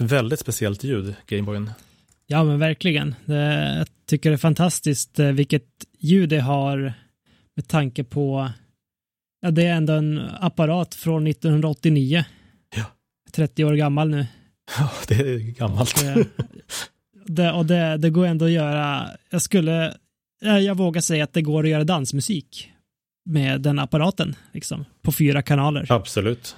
väldigt 0.01 0.41
speciellt 0.41 0.85
ljud, 0.85 1.15
Gameboyen. 1.27 1.71
ja, 2.27 2.45
men 2.45 2.59
verkligen. 2.59 3.15
Det, 3.25 3.77
jag 3.79 3.87
tycker 4.07 4.31
det 4.31 4.35
är 4.35 4.39
fantastiskt 4.39 5.19
eh, 5.19 5.27
vilket 5.27 5.67
ljud 5.99 6.29
det 6.29 6.41
har 6.41 6.93
med 7.57 7.69
tanke 7.69 8.05
på 8.05 8.51
Ja, 9.41 9.51
det 9.51 9.67
är 9.67 9.75
ändå 9.75 9.93
en 9.93 10.21
apparat 10.41 10.95
från 10.95 11.27
1989. 11.27 12.25
Ja. 12.77 12.85
30 13.33 13.65
år 13.65 13.75
gammal 13.75 14.09
nu. 14.09 14.27
Ja, 14.79 14.91
det 15.09 15.15
är 15.15 15.39
gammalt. 15.39 16.05
Det, 17.29 17.53
och 17.53 17.67
det, 17.67 17.97
det 17.97 18.11
går 18.11 18.27
ändå 18.27 18.45
att 18.45 18.51
göra, 18.51 19.11
jag 19.31 19.43
skulle, 19.43 19.95
jag 20.41 20.77
vågar 20.77 21.01
säga 21.01 21.25
att 21.25 21.33
det 21.33 21.43
går 21.43 21.65
att 21.65 21.71
göra 21.71 21.85
dansmusik 21.85 22.71
med 23.31 23.61
den 23.61 23.79
apparaten, 23.79 24.35
liksom, 24.53 24.85
på 25.03 25.13
fyra 25.13 25.43
kanaler. 25.43 25.87
Absolut. 25.93 26.57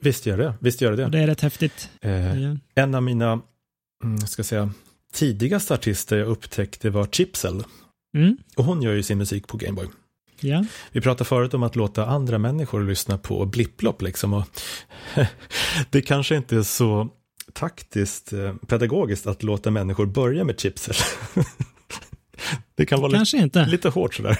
Visst 0.00 0.26
gör 0.26 0.38
det. 0.38 0.54
Visst 0.60 0.80
gör 0.80 0.96
det. 0.96 1.04
Och 1.04 1.10
det 1.10 1.18
är 1.18 1.26
rätt 1.26 1.40
häftigt. 1.40 1.90
Eh, 2.00 2.38
Ja. 2.42 2.56
en 2.74 2.94
av 2.94 3.02
mina, 3.02 3.40
mm, 4.04 4.18
ska 4.18 4.44
säga, 4.44 4.70
tidigaste 5.12 5.74
artister 5.74 6.16
jag 6.16 6.28
upptäckte 6.28 6.90
var 6.90 7.06
Chipsel. 7.06 7.62
Mm, 8.16 8.36
Och 8.56 8.64
hon 8.64 8.82
gör 8.82 8.92
ju 8.92 9.02
sin 9.02 9.18
musik 9.18 9.46
på 9.46 9.56
Gameboy. 9.56 9.86
ja. 10.40 10.64
Vi 10.92 11.00
pratade 11.00 11.28
förut 11.28 11.54
om 11.54 11.62
att 11.62 11.76
låta 11.76 12.06
andra 12.06 12.38
människor 12.38 12.84
lyssna 12.84 13.18
på 13.18 13.46
blipplopp 13.46 14.02
liksom. 14.02 14.34
Och 14.34 14.44
det 15.90 16.00
kanske 16.02 16.36
inte 16.36 16.56
är 16.56 16.62
så 16.62 17.08
taktiskt 17.54 18.32
eh, 18.32 18.54
pedagogiskt 18.54 19.26
att 19.26 19.42
låta 19.42 19.70
människor 19.70 20.06
börja 20.06 20.44
med 20.44 20.60
chipsel. 20.60 20.94
det 22.74 22.86
kan 22.86 23.00
vara 23.00 23.12
Kanske 23.12 23.36
inte. 23.36 23.58
lite, 23.58 23.70
lite 23.70 23.88
hårt 23.88 24.14
sådär. 24.14 24.38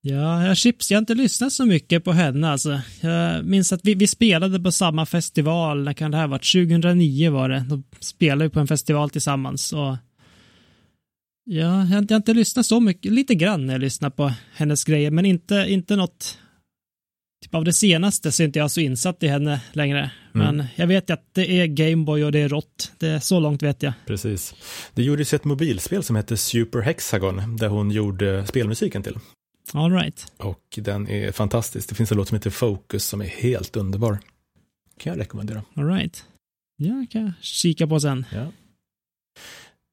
Ja, 0.00 0.46
jag, 0.46 0.56
chips, 0.56 0.90
jag 0.90 0.96
har 0.96 1.02
inte 1.02 1.14
lyssnat 1.14 1.52
så 1.52 1.66
mycket 1.66 2.04
på 2.04 2.12
henne 2.12 2.50
alltså. 2.50 2.80
Jag 3.00 3.44
minns 3.44 3.72
att 3.72 3.80
vi, 3.84 3.94
vi 3.94 4.06
spelade 4.06 4.60
på 4.60 4.72
samma 4.72 5.06
festival, 5.06 5.84
när 5.84 5.92
kan 5.92 6.10
det 6.10 6.16
här 6.16 6.26
vara? 6.26 6.38
2009 6.38 7.30
var 7.30 7.48
det. 7.48 7.64
Då 7.68 7.82
spelade 8.00 8.44
vi 8.44 8.50
på 8.50 8.60
en 8.60 8.66
festival 8.66 9.10
tillsammans 9.10 9.72
och 9.72 9.78
ja, 9.78 9.96
jag, 11.44 11.86
jag 11.90 12.10
har 12.10 12.16
inte 12.16 12.34
lyssnat 12.34 12.66
så 12.66 12.80
mycket, 12.80 13.12
lite 13.12 13.34
grann 13.34 13.66
när 13.66 13.74
jag 13.74 13.80
lyssnar 13.80 14.10
på 14.10 14.32
hennes 14.54 14.84
grejer, 14.84 15.10
men 15.10 15.24
inte, 15.24 15.66
inte 15.68 15.96
något 15.96 16.38
Typ 17.42 17.54
av 17.54 17.64
det 17.64 17.72
senaste 17.72 18.32
så 18.32 18.42
är 18.42 18.44
inte 18.44 18.58
jag 18.58 18.70
så 18.70 18.80
insatt 18.80 19.22
i 19.22 19.28
henne 19.28 19.60
längre. 19.72 20.10
Men 20.32 20.64
jag 20.76 20.86
vet 20.86 21.10
att 21.10 21.24
det 21.32 21.60
är 21.60 21.66
Gameboy 21.66 22.24
och 22.24 22.32
det 22.32 22.38
är 22.38 22.48
rått. 22.48 22.92
Det 22.98 23.08
är 23.08 23.18
så 23.18 23.40
långt 23.40 23.62
vet 23.62 23.82
jag. 23.82 23.92
Precis. 24.06 24.54
Det 24.94 25.02
gjordes 25.02 25.34
ett 25.34 25.44
mobilspel 25.44 26.02
som 26.02 26.16
hette 26.16 26.36
Super 26.36 26.80
Hexagon 26.80 27.56
där 27.56 27.68
hon 27.68 27.90
gjorde 27.90 28.46
spelmusiken 28.46 29.02
till. 29.02 29.18
All 29.72 29.92
right. 29.92 30.32
Och 30.36 30.62
den 30.76 31.08
är 31.08 31.32
fantastisk. 31.32 31.88
Det 31.88 31.94
finns 31.94 32.12
en 32.12 32.18
låt 32.18 32.28
som 32.28 32.34
heter 32.34 32.50
Focus 32.50 33.04
som 33.04 33.20
är 33.20 33.26
helt 33.26 33.76
underbar. 33.76 34.18
Kan 34.98 35.12
jag 35.12 35.20
rekommendera. 35.20 35.62
All 35.74 35.86
right. 35.88 36.24
Ja, 36.76 37.06
kan 37.10 37.22
jag 37.22 37.32
kika 37.40 37.86
på 37.86 38.00
sen. 38.00 38.26
Ja. 38.32 38.46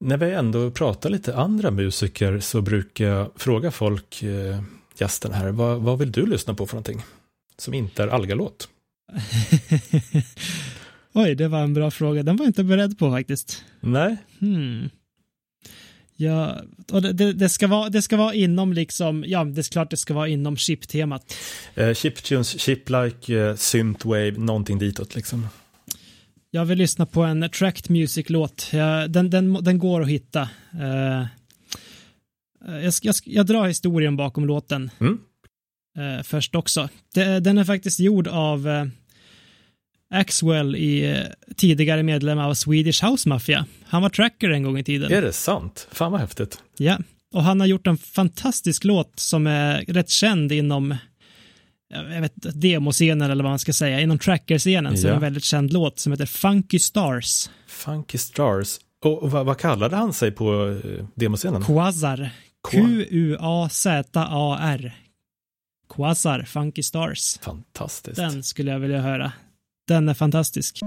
När 0.00 0.16
vi 0.16 0.32
ändå 0.32 0.70
pratar 0.70 1.10
lite 1.10 1.36
andra 1.36 1.70
musiker 1.70 2.40
så 2.40 2.60
brukar 2.62 3.04
jag 3.04 3.30
fråga 3.36 3.70
folk, 3.70 4.22
eh, 4.22 4.62
gästen 4.98 5.32
här, 5.32 5.48
vad, 5.48 5.80
vad 5.80 5.98
vill 5.98 6.12
du 6.12 6.26
lyssna 6.26 6.54
på 6.54 6.66
för 6.66 6.74
någonting? 6.74 7.02
Som 7.58 7.74
inte 7.74 8.02
är 8.02 8.08
Alga-låt. 8.08 8.68
Oj, 11.12 11.34
det 11.34 11.48
var 11.48 11.62
en 11.62 11.74
bra 11.74 11.90
fråga. 11.90 12.22
Den 12.22 12.36
var 12.36 12.44
jag 12.44 12.48
inte 12.48 12.64
beredd 12.64 12.98
på 12.98 13.10
faktiskt. 13.10 13.64
Nej, 13.80 14.16
Hmm. 14.38 14.90
Ja, 16.18 16.60
och 16.92 17.02
det, 17.02 17.32
det, 17.32 17.48
ska 17.48 17.66
vara, 17.66 17.88
det 17.88 18.02
ska 18.02 18.16
vara 18.16 18.34
inom 18.34 18.72
liksom, 18.72 19.24
ja, 19.26 19.44
det 19.44 19.60
är 19.60 19.72
klart 19.72 19.90
det 19.90 19.96
ska 19.96 20.14
vara 20.14 20.28
inom 20.28 20.56
chip-temat. 20.56 21.34
eh, 21.74 21.94
chiptunes, 21.94 22.60
chiplike, 22.60 23.38
eh, 23.38 23.54
synthwave, 23.56 24.30
någonting 24.30 24.78
ditåt 24.78 25.14
liksom. 25.14 25.48
Jag 26.50 26.64
vill 26.64 26.78
lyssna 26.78 27.06
på 27.06 27.22
en 27.22 27.50
tracked 27.50 27.90
music-låt. 27.90 28.68
Ja, 28.72 29.08
den, 29.08 29.30
den, 29.30 29.64
den 29.64 29.78
går 29.78 30.02
att 30.02 30.08
hitta. 30.08 30.48
Eh, 30.80 31.26
jag, 32.82 32.94
ska- 32.94 33.08
jag, 33.08 33.14
ska- 33.14 33.30
jag 33.30 33.46
drar 33.46 33.66
historien 33.68 34.16
bakom 34.16 34.46
låten 34.46 34.90
Mm. 35.00 35.18
Eh, 35.96 36.22
först 36.24 36.54
också. 36.54 36.88
Den 37.40 37.58
är 37.58 37.64
faktiskt 37.64 38.00
gjord 38.00 38.28
av 38.28 38.68
eh, 38.68 38.84
Axwell, 40.10 40.76
i, 40.76 41.10
eh, 41.10 41.18
tidigare 41.56 42.02
medlem 42.02 42.38
av 42.38 42.54
Swedish 42.54 43.04
House 43.04 43.28
Mafia. 43.28 43.66
Han 43.84 44.02
var 44.02 44.08
tracker 44.10 44.50
en 44.50 44.62
gång 44.62 44.78
i 44.78 44.84
tiden. 44.84 45.12
Är 45.12 45.22
det 45.22 45.32
sant? 45.32 45.88
Fan 45.92 46.12
vad 46.12 46.20
häftigt. 46.20 46.58
Ja, 46.76 46.98
och 47.34 47.42
han 47.42 47.60
har 47.60 47.66
gjort 47.66 47.86
en 47.86 47.98
fantastisk 47.98 48.84
låt 48.84 49.12
som 49.20 49.46
är 49.46 49.80
rätt 49.88 50.10
känd 50.10 50.52
inom 50.52 50.94
jag 51.88 52.20
vet 52.20 52.60
demoscenen 52.60 53.30
eller 53.30 53.44
vad 53.44 53.50
man 53.52 53.58
ska 53.58 53.72
säga, 53.72 54.00
inom 54.00 54.18
tracker-scenen 54.18 54.96
så 54.98 55.02
är 55.02 55.02
det 55.02 55.08
Ja. 55.08 55.14
en 55.14 55.20
väldigt 55.20 55.44
känd 55.44 55.72
låt 55.72 55.98
som 55.98 56.12
heter 56.12 56.26
Funky 56.26 56.78
Stars. 56.78 57.50
Funky 57.66 58.18
Stars. 58.18 58.78
Och, 59.04 59.22
och 59.22 59.30
vad, 59.30 59.46
vad 59.46 59.58
kallade 59.58 59.96
han 59.96 60.12
sig 60.12 60.30
på 60.30 60.80
eh, 60.84 61.04
demoscenen? 61.14 61.64
Quasar. 61.64 62.16
Qua- 62.68 63.04
Q-U-A-Z-A-R. 63.76 64.92
Quasar, 65.88 66.42
Funky 66.42 66.82
Stars. 66.82 67.38
Fantastiskt. 67.38 68.16
Den 68.16 68.42
skulle 68.42 68.70
jag 68.70 68.78
vilja 68.78 69.00
höra. 69.00 69.32
Den 69.88 70.08
är 70.08 70.14
fantastisk. 70.14 70.80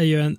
Är 0.00 0.04
ju 0.04 0.20
en 0.20 0.36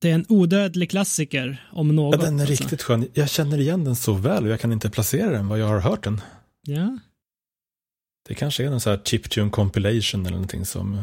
Det 0.00 0.10
är 0.10 0.14
en 0.14 0.26
odödlig 0.28 0.90
klassiker 0.90 1.68
om 1.72 1.96
något. 1.96 2.14
Ja, 2.14 2.26
den 2.26 2.40
är 2.40 2.46
alltså. 2.46 2.62
riktigt 2.64 2.82
skön. 2.82 3.08
Jag 3.14 3.30
känner 3.30 3.58
igen 3.58 3.84
den 3.84 3.96
så 3.96 4.12
väl 4.12 4.44
och 4.44 4.50
jag 4.50 4.60
kan 4.60 4.72
inte 4.72 4.90
placera 4.90 5.30
den 5.30 5.48
vad 5.48 5.58
jag 5.58 5.66
har 5.66 5.80
hört 5.80 6.04
den. 6.04 6.20
Ja. 6.62 6.98
Det 8.28 8.34
kanske 8.34 8.64
är 8.64 8.66
en 8.66 8.80
sån 8.80 8.90
här 8.90 9.00
chiptune 9.04 9.50
compilation 9.50 10.20
eller 10.20 10.30
någonting 10.30 10.66
som 10.66 11.02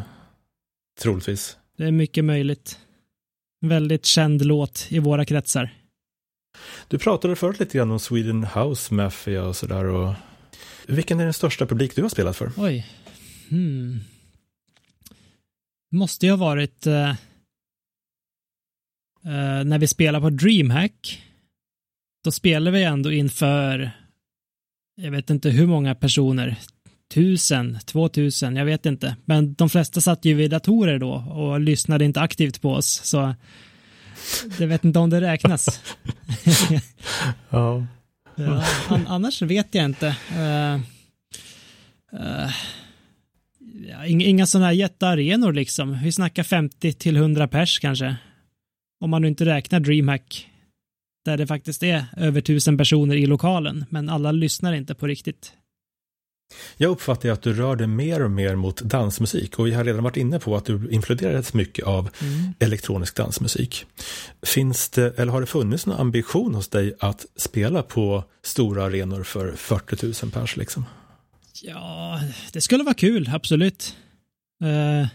troligtvis. 1.02 1.58
Det 1.78 1.86
är 1.86 1.92
mycket 1.92 2.26
möjligt. 2.26 2.80
Väldigt 3.62 4.06
känd 4.06 4.46
låt 4.46 4.88
i 4.90 5.00
våra 5.00 5.26
kretsar. 5.26 5.74
Du 6.88 6.98
pratade 6.98 7.36
förut 7.36 7.60
lite 7.60 7.78
grann 7.78 7.92
om 7.92 8.00
Sweden 8.00 8.44
House 8.44 8.94
Mafia 8.94 9.44
och 9.44 9.56
sådär. 9.56 9.86
Och... 9.86 10.14
Vilken 10.88 11.20
är 11.20 11.24
den 11.24 11.34
största 11.34 11.66
publik 11.66 11.96
du 11.96 12.02
har 12.02 12.10
spelat 12.10 12.38
för? 12.38 12.52
Oj. 12.58 12.88
Hmm. 13.50 14.00
Måste 15.92 16.26
ju 16.26 16.32
ha 16.32 16.38
varit 16.38 16.88
uh, 16.88 17.14
uh, 19.26 19.64
när 19.64 19.80
vi 19.80 19.88
spelade 19.88 20.22
på 20.22 20.30
DreamHack. 20.30 21.24
Då 22.24 22.32
spelade 22.32 22.78
vi 22.78 22.84
ändå 22.84 23.12
inför, 23.12 23.92
jag 24.96 25.12
vet 25.12 25.30
inte 25.30 25.50
hur 25.50 25.68
många 25.68 25.96
personer, 25.96 26.56
tusen, 27.14 27.80
två 27.86 28.10
tusen, 28.10 28.56
jag 28.56 28.66
vet 28.66 28.86
inte. 28.86 29.16
Men 29.26 29.54
de 29.54 29.70
flesta 29.70 30.02
satt 30.02 30.26
ju 30.26 30.34
vid 30.34 30.52
datorer 30.52 31.00
då 31.00 31.12
och 31.14 31.60
lyssnade 31.60 32.06
inte 32.06 32.22
aktivt 32.22 32.62
på 32.62 32.74
oss. 32.74 33.02
Så 33.04 33.36
jag 34.60 34.68
vet 34.68 34.86
inte 34.86 35.00
om 35.00 35.10
det 35.10 35.22
räknas. 35.22 35.82
ja. 37.50 37.86
ja 38.36 38.64
an 38.90 39.08
annars 39.08 39.42
vet 39.42 39.76
jag 39.76 39.86
inte. 39.86 40.16
Uh, 40.32 40.76
uh, 42.20 42.52
ja, 43.90 44.06
inga 44.06 44.46
sådana 44.46 44.66
här 44.66 44.74
jättearenor 44.74 45.54
liksom. 45.54 46.00
Vi 46.04 46.12
snackar 46.12 46.44
50 46.44 46.94
till 46.94 47.16
100 47.16 47.48
pers 47.48 47.80
kanske. 47.80 48.16
Om 49.00 49.10
man 49.10 49.22
nu 49.22 49.28
inte 49.28 49.46
räknar 49.46 49.80
DreamHack. 49.80 50.50
Där 51.26 51.38
det 51.38 51.48
faktiskt 51.48 51.84
är 51.84 52.06
över 52.18 52.42
tusen 52.42 52.78
personer 52.78 53.16
i 53.16 53.26
lokalen. 53.26 53.86
Men 53.90 54.10
alla 54.10 54.32
lyssnar 54.32 54.74
inte 54.74 54.96
på 54.96 55.08
riktigt. 55.08 55.54
Jag 56.78 56.92
uppfattar 56.92 57.30
att 57.30 57.42
du 57.42 57.54
rör 57.54 57.76
dig 57.76 57.88
mer 57.88 58.24
och 58.24 58.32
mer 58.32 58.56
mot 58.56 58.82
dansmusik 58.82 59.60
och 59.60 59.68
vi 59.68 59.74
har 59.74 59.84
redan 59.84 60.04
varit 60.04 60.18
inne 60.18 60.40
på 60.40 60.56
att 60.56 60.66
du 60.66 60.90
influerats 60.92 61.54
mycket 61.54 61.86
av 61.86 62.10
mm. 62.22 62.54
elektronisk 62.60 63.16
dansmusik. 63.16 63.86
Finns 64.44 64.90
det, 64.90 65.20
eller 65.20 65.32
har 65.32 65.42
det 65.42 65.48
funnits 65.48 65.86
någon 65.86 66.00
ambition 66.00 66.56
hos 66.56 66.68
dig 66.68 66.94
att 67.00 67.26
spela 67.36 67.84
på 67.84 68.24
stora 68.44 68.86
arenor 68.86 69.24
för 69.24 69.52
40 69.56 70.26
000 70.26 70.32
pers 70.32 70.58
liksom? 70.58 70.86
Ja, 71.62 72.22
det 72.54 72.62
skulle 72.62 72.84
vara 72.84 72.94
kul, 72.94 73.30
absolut. 73.34 73.96
Uh, 74.64 75.08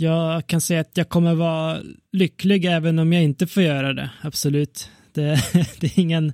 jag 0.00 0.46
kan 0.46 0.60
säga 0.60 0.80
att 0.80 0.96
jag 0.96 1.08
kommer 1.08 1.34
vara 1.34 1.78
lycklig 2.12 2.64
även 2.64 2.98
om 2.98 3.12
jag 3.12 3.22
inte 3.22 3.46
får 3.46 3.62
göra 3.62 3.92
det, 3.92 4.10
absolut. 4.20 4.90
Det, 5.12 5.40
det 5.80 5.86
är 5.86 5.98
ingen 5.98 6.32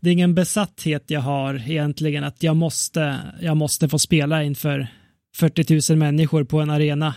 det 0.00 0.10
är 0.10 0.12
ingen 0.12 0.34
besatthet 0.34 1.10
jag 1.10 1.20
har 1.20 1.70
egentligen 1.70 2.24
att 2.24 2.42
jag 2.42 2.56
måste, 2.56 3.18
jag 3.40 3.56
måste 3.56 3.88
få 3.88 3.98
spela 3.98 4.42
inför 4.42 4.86
40 5.36 5.92
000 5.92 5.98
människor 5.98 6.44
på 6.44 6.60
en 6.60 6.70
arena. 6.70 7.14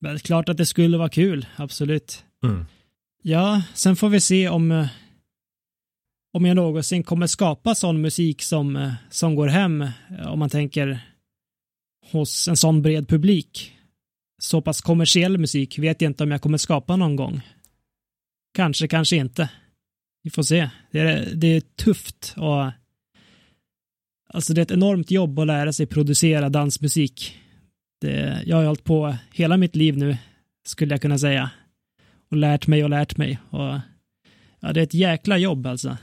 Men 0.00 0.18
klart 0.18 0.48
att 0.48 0.56
det 0.56 0.66
skulle 0.66 0.98
vara 0.98 1.08
kul, 1.08 1.46
absolut. 1.56 2.24
Mm. 2.44 2.66
Ja, 3.22 3.62
sen 3.74 3.96
får 3.96 4.08
vi 4.08 4.20
se 4.20 4.48
om, 4.48 4.86
om 6.32 6.44
jag 6.44 6.56
någonsin 6.56 7.02
kommer 7.02 7.26
skapa 7.26 7.74
sån 7.74 8.00
musik 8.00 8.42
som, 8.42 8.92
som 9.10 9.34
går 9.34 9.48
hem, 9.48 9.86
om 10.26 10.38
man 10.38 10.50
tänker 10.50 11.00
hos 12.10 12.48
en 12.48 12.56
sån 12.56 12.82
bred 12.82 13.08
publik. 13.08 13.79
Så 14.42 14.60
pass 14.62 14.80
kommersiell 14.80 15.38
musik 15.38 15.78
vet 15.78 16.00
jag 16.00 16.10
inte 16.10 16.24
om 16.24 16.30
jag 16.30 16.42
kommer 16.42 16.58
skapa 16.58 16.96
någon 16.96 17.16
gång. 17.16 17.40
Kanske, 18.54 18.88
kanske 18.88 19.16
inte. 19.16 19.50
Vi 20.22 20.30
får 20.30 20.42
se. 20.42 20.70
Det 20.90 20.98
är, 20.98 21.34
det 21.34 21.46
är 21.46 21.60
tufft 21.60 22.34
och 22.36 22.70
alltså 24.32 24.54
det 24.54 24.60
är 24.60 24.62
ett 24.62 24.70
enormt 24.70 25.10
jobb 25.10 25.38
att 25.38 25.46
lära 25.46 25.72
sig 25.72 25.86
producera 25.86 26.48
dansmusik. 26.48 27.38
Det, 28.00 28.42
jag 28.46 28.56
har 28.56 28.64
hållit 28.64 28.84
på 28.84 29.16
hela 29.32 29.56
mitt 29.56 29.76
liv 29.76 29.96
nu, 29.96 30.16
skulle 30.66 30.94
jag 30.94 31.02
kunna 31.02 31.18
säga. 31.18 31.50
Och 32.30 32.36
lärt 32.36 32.66
mig 32.66 32.84
och 32.84 32.90
lärt 32.90 33.16
mig. 33.16 33.38
Och, 33.50 33.78
ja, 34.60 34.72
det 34.72 34.80
är 34.80 34.84
ett 34.84 34.94
jäkla 34.94 35.38
jobb 35.38 35.66
alltså. 35.66 35.96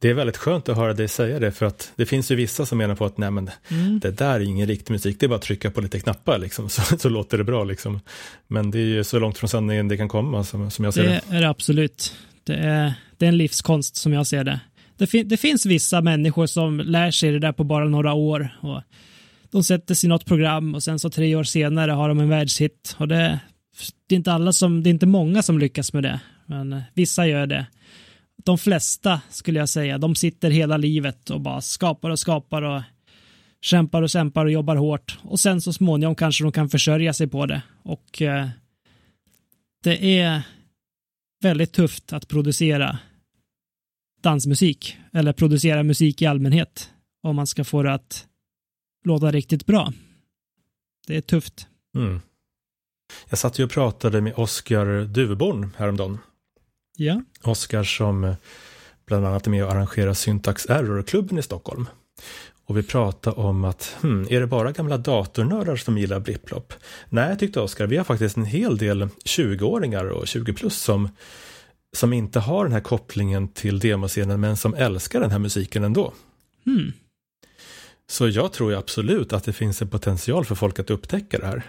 Det 0.00 0.10
är 0.10 0.14
väldigt 0.14 0.36
skönt 0.36 0.68
att 0.68 0.76
höra 0.76 0.94
dig 0.94 1.08
säga 1.08 1.38
det, 1.38 1.52
för 1.52 1.66
att 1.66 1.92
det 1.96 2.06
finns 2.06 2.30
ju 2.30 2.34
vissa 2.34 2.66
som 2.66 2.78
menar 2.78 2.94
på 2.94 3.04
att 3.04 3.18
nej 3.18 3.30
men 3.30 3.50
mm. 3.68 3.98
det 3.98 4.10
där 4.10 4.34
är 4.34 4.40
ingen 4.40 4.66
riktig 4.66 4.92
musik, 4.92 5.16
det 5.20 5.26
är 5.26 5.28
bara 5.28 5.36
att 5.36 5.42
trycka 5.42 5.70
på 5.70 5.80
lite 5.80 6.00
knappar 6.00 6.38
liksom, 6.38 6.68
så, 6.68 6.96
så 6.98 7.08
låter 7.08 7.38
det 7.38 7.44
bra 7.44 7.64
liksom. 7.64 8.00
Men 8.46 8.70
det 8.70 8.78
är 8.78 8.86
ju 8.86 9.04
så 9.04 9.18
långt 9.18 9.38
från 9.38 9.48
sanningen 9.48 9.88
det 9.88 9.96
kan 9.96 10.08
komma 10.08 10.44
som, 10.44 10.70
som 10.70 10.84
jag 10.84 10.94
ser 10.94 11.02
det. 11.02 11.20
Det 11.28 11.36
är 11.36 11.40
det 11.40 11.48
absolut. 11.48 12.16
Det 12.44 12.54
är, 12.54 12.94
det 13.16 13.24
är 13.24 13.28
en 13.28 13.36
livskonst 13.36 13.96
som 13.96 14.12
jag 14.12 14.26
ser 14.26 14.44
det. 14.44 14.60
Det, 14.96 15.06
fin 15.06 15.28
det, 15.28 15.36
finns 15.36 15.66
vissa 15.66 16.00
människor 16.00 16.46
som 16.46 16.80
lär 16.80 17.10
sig 17.10 17.30
det 17.30 17.38
där 17.38 17.52
på 17.52 17.64
bara 17.64 17.84
några 17.84 18.12
år. 18.12 18.58
Och 18.60 18.82
de 19.50 19.64
sätter 19.64 19.94
sig 19.94 20.06
i 20.06 20.08
något 20.08 20.24
program 20.26 20.74
och 20.74 20.82
sen 20.82 20.98
så 20.98 21.10
tre 21.10 21.34
år 21.34 21.44
senare 21.44 21.90
har 21.90 22.08
de 22.08 22.20
en 22.20 22.28
världshit. 22.28 22.96
Och 22.98 23.08
det, 23.08 23.38
det, 24.08 24.14
är 24.14 24.16
inte 24.16 24.32
alla 24.32 24.52
som, 24.52 24.82
det 24.82 24.88
är 24.88 24.92
inte 24.92 25.06
många 25.06 25.42
som 25.42 25.58
lyckas 25.58 25.92
med 25.92 26.02
det, 26.02 26.20
men 26.46 26.72
eh, 26.72 26.80
vissa 26.94 27.26
gör 27.26 27.46
det. 27.46 27.66
De 28.48 28.58
flesta 28.58 29.20
skulle 29.30 29.58
jag 29.58 29.68
säga, 29.68 29.98
de 29.98 30.14
sitter 30.14 30.50
hela 30.50 30.76
livet 30.76 31.30
och 31.30 31.40
bara 31.40 31.60
skapar 31.60 32.10
och 32.10 32.18
skapar 32.18 32.62
och 32.62 32.82
kämpar 33.60 34.02
och 34.02 34.10
kämpar 34.10 34.44
och 34.44 34.50
jobbar 34.50 34.76
hårt. 34.76 35.18
Och 35.22 35.40
sen 35.40 35.60
så 35.60 35.72
småningom 35.72 36.14
kanske 36.14 36.44
de 36.44 36.52
kan 36.52 36.68
försörja 36.68 37.12
sig 37.12 37.26
på 37.26 37.46
det. 37.46 37.62
Och 37.82 38.22
eh, 38.22 38.48
det 39.82 40.18
är 40.18 40.42
väldigt 41.42 41.72
tufft 41.72 42.12
att 42.12 42.28
producera 42.28 42.98
dansmusik 44.22 44.96
eller 45.12 45.32
producera 45.32 45.82
musik 45.82 46.22
i 46.22 46.26
allmänhet 46.26 46.90
om 47.22 47.36
man 47.36 47.46
ska 47.46 47.64
få 47.64 47.82
det 47.82 47.92
att 47.92 48.26
låta 49.04 49.30
riktigt 49.30 49.66
bra. 49.66 49.92
Det 51.06 51.16
är 51.16 51.20
tufft. 51.20 51.66
Mm. 51.96 52.20
Jag 53.28 53.38
satt 53.38 53.58
ju 53.58 53.64
och 53.64 53.70
pratade 53.70 54.20
med 54.20 54.34
Oskar 54.36 55.04
Duveborn 55.04 55.70
häromdagen. 55.76 56.18
Ja. 57.00 57.22
Oskar 57.42 57.84
som 57.84 58.34
bland 59.06 59.26
annat 59.26 59.46
är 59.46 59.50
med 59.50 59.64
och 59.64 59.72
arrangerar 59.72 60.14
Syntax 60.14 60.66
Error-klubben 60.66 61.38
i 61.38 61.42
Stockholm. 61.42 61.86
Och 62.64 62.78
vi 62.78 62.82
pratade 62.82 63.36
om 63.36 63.64
att, 63.64 63.96
hmm, 64.00 64.26
är 64.30 64.40
det 64.40 64.46
bara 64.46 64.72
gamla 64.72 64.98
datornördar 64.98 65.76
som 65.76 65.98
gillar 65.98 66.20
blipplopp? 66.20 66.72
Nej, 67.08 67.38
tyckte 67.38 67.60
Oskar, 67.60 67.86
vi 67.86 67.96
har 67.96 68.04
faktiskt 68.04 68.36
en 68.36 68.44
hel 68.44 68.76
del 68.78 69.08
20-åringar 69.24 70.04
och 70.04 70.28
20 70.28 70.52
plus 70.52 70.76
som, 70.76 71.08
som 71.96 72.12
inte 72.12 72.40
har 72.40 72.64
den 72.64 72.72
här 72.72 72.80
kopplingen 72.80 73.48
till 73.48 73.78
demoscenen 73.78 74.40
men 74.40 74.56
som 74.56 74.74
älskar 74.74 75.20
den 75.20 75.30
här 75.30 75.38
musiken 75.38 75.84
ändå. 75.84 76.12
Hmm. 76.64 76.92
Så 78.10 78.28
jag 78.28 78.52
tror 78.52 78.70
ju 78.70 78.78
absolut 78.78 79.32
att 79.32 79.44
det 79.44 79.52
finns 79.52 79.82
en 79.82 79.88
potential 79.88 80.44
för 80.44 80.54
folk 80.54 80.78
att 80.78 80.90
upptäcka 80.90 81.38
det 81.38 81.46
här. 81.46 81.62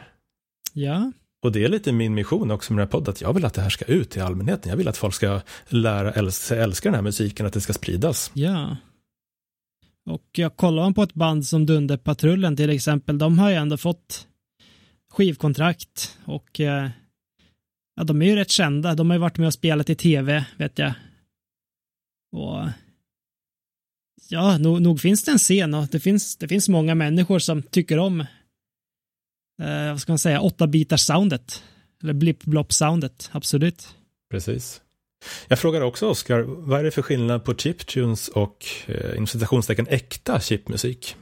Ja. 0.74 1.12
Och 1.42 1.52
det 1.52 1.64
är 1.64 1.70
lite 1.70 1.92
min 1.92 2.14
mission 2.14 2.52
också 2.52 2.74
med 2.74 2.80
den 2.80 2.88
här 2.88 2.92
podden, 2.92 3.12
att 3.12 3.22
jag 3.22 3.34
vill 3.34 3.46
att 3.46 3.54
det 3.54 3.62
här 3.62 3.70
ska 3.70 3.86
ut 3.86 4.10
till 4.10 4.22
allmänheten. 4.22 4.70
Jag 4.70 4.78
vill 4.78 4.88
att 4.88 4.98
folk 4.98 5.14
ska 5.14 5.42
lära 5.68 6.12
älska, 6.12 6.56
älska 6.56 6.90
den 6.90 6.96
här 6.96 7.02
musiken, 7.02 7.46
att 7.46 7.54
det 7.54 7.62
ska 7.62 7.74
spridas. 7.74 8.32
Ja. 8.34 8.78
Och 10.10 10.26
jag 10.32 10.56
kollar 10.56 10.92
på 10.92 11.04
ett 11.04 11.14
band 11.14 11.46
som 11.46 11.66
Dunderpatrullen 11.66 12.56
till 12.56 12.70
exempel, 12.70 13.18
de 13.18 13.40
har 13.40 13.50
ju 13.50 13.56
ändå 13.56 13.78
fått 13.78 14.28
skivkontrakt 15.12 16.18
och 16.26 16.60
eh, 16.60 16.90
ja, 17.96 18.04
de 18.04 18.22
är 18.22 18.26
ju 18.26 18.36
rätt 18.36 18.52
kända. 18.52 18.96
De 18.96 19.10
har 19.10 19.18
ju 19.18 19.22
varit 19.22 19.38
med 19.38 19.48
och 19.48 19.54
spelat 19.54 19.90
i 19.90 19.96
tv, 19.96 20.46
vet 20.58 20.80
jag. 20.80 20.94
Och 22.32 22.68
ja, 24.30 24.58
nog, 24.58 24.82
nog 24.82 25.02
finns 25.02 25.24
det 25.24 25.32
en 25.32 25.38
scen 25.38 25.74
och 25.74 25.88
det 25.88 26.00
finns, 26.00 26.38
det 26.38 26.48
finns 26.48 26.70
många 26.70 26.96
människor 26.96 27.40
som 27.40 27.62
tycker 27.62 28.00
om 28.00 28.26
eh, 29.60 29.90
vad 29.90 30.02
ska 30.02 30.12
man 30.12 30.20
säga, 30.20 30.42
åtta 30.42 30.68
bitars 30.68 31.02
soundet. 31.02 31.64
Eller 32.04 32.14
blipp-blopp-soundet, 32.14 33.30
absolut. 33.32 33.88
Precis. 34.32 34.82
Jag 35.48 35.60
frågar 35.60 35.82
också 35.82 36.10
Oskar, 36.10 36.40
vad 36.42 36.80
är 36.80 36.84
det 36.84 36.92
för 36.92 37.02
skillnad 37.02 37.44
på 37.44 37.56
chiptunes 37.56 38.28
och 38.28 38.66
eh, 38.86 39.16
inom 39.16 39.28
citationstecken 39.28 39.88
äkta 39.90 40.40
chipmusik? 40.40 41.16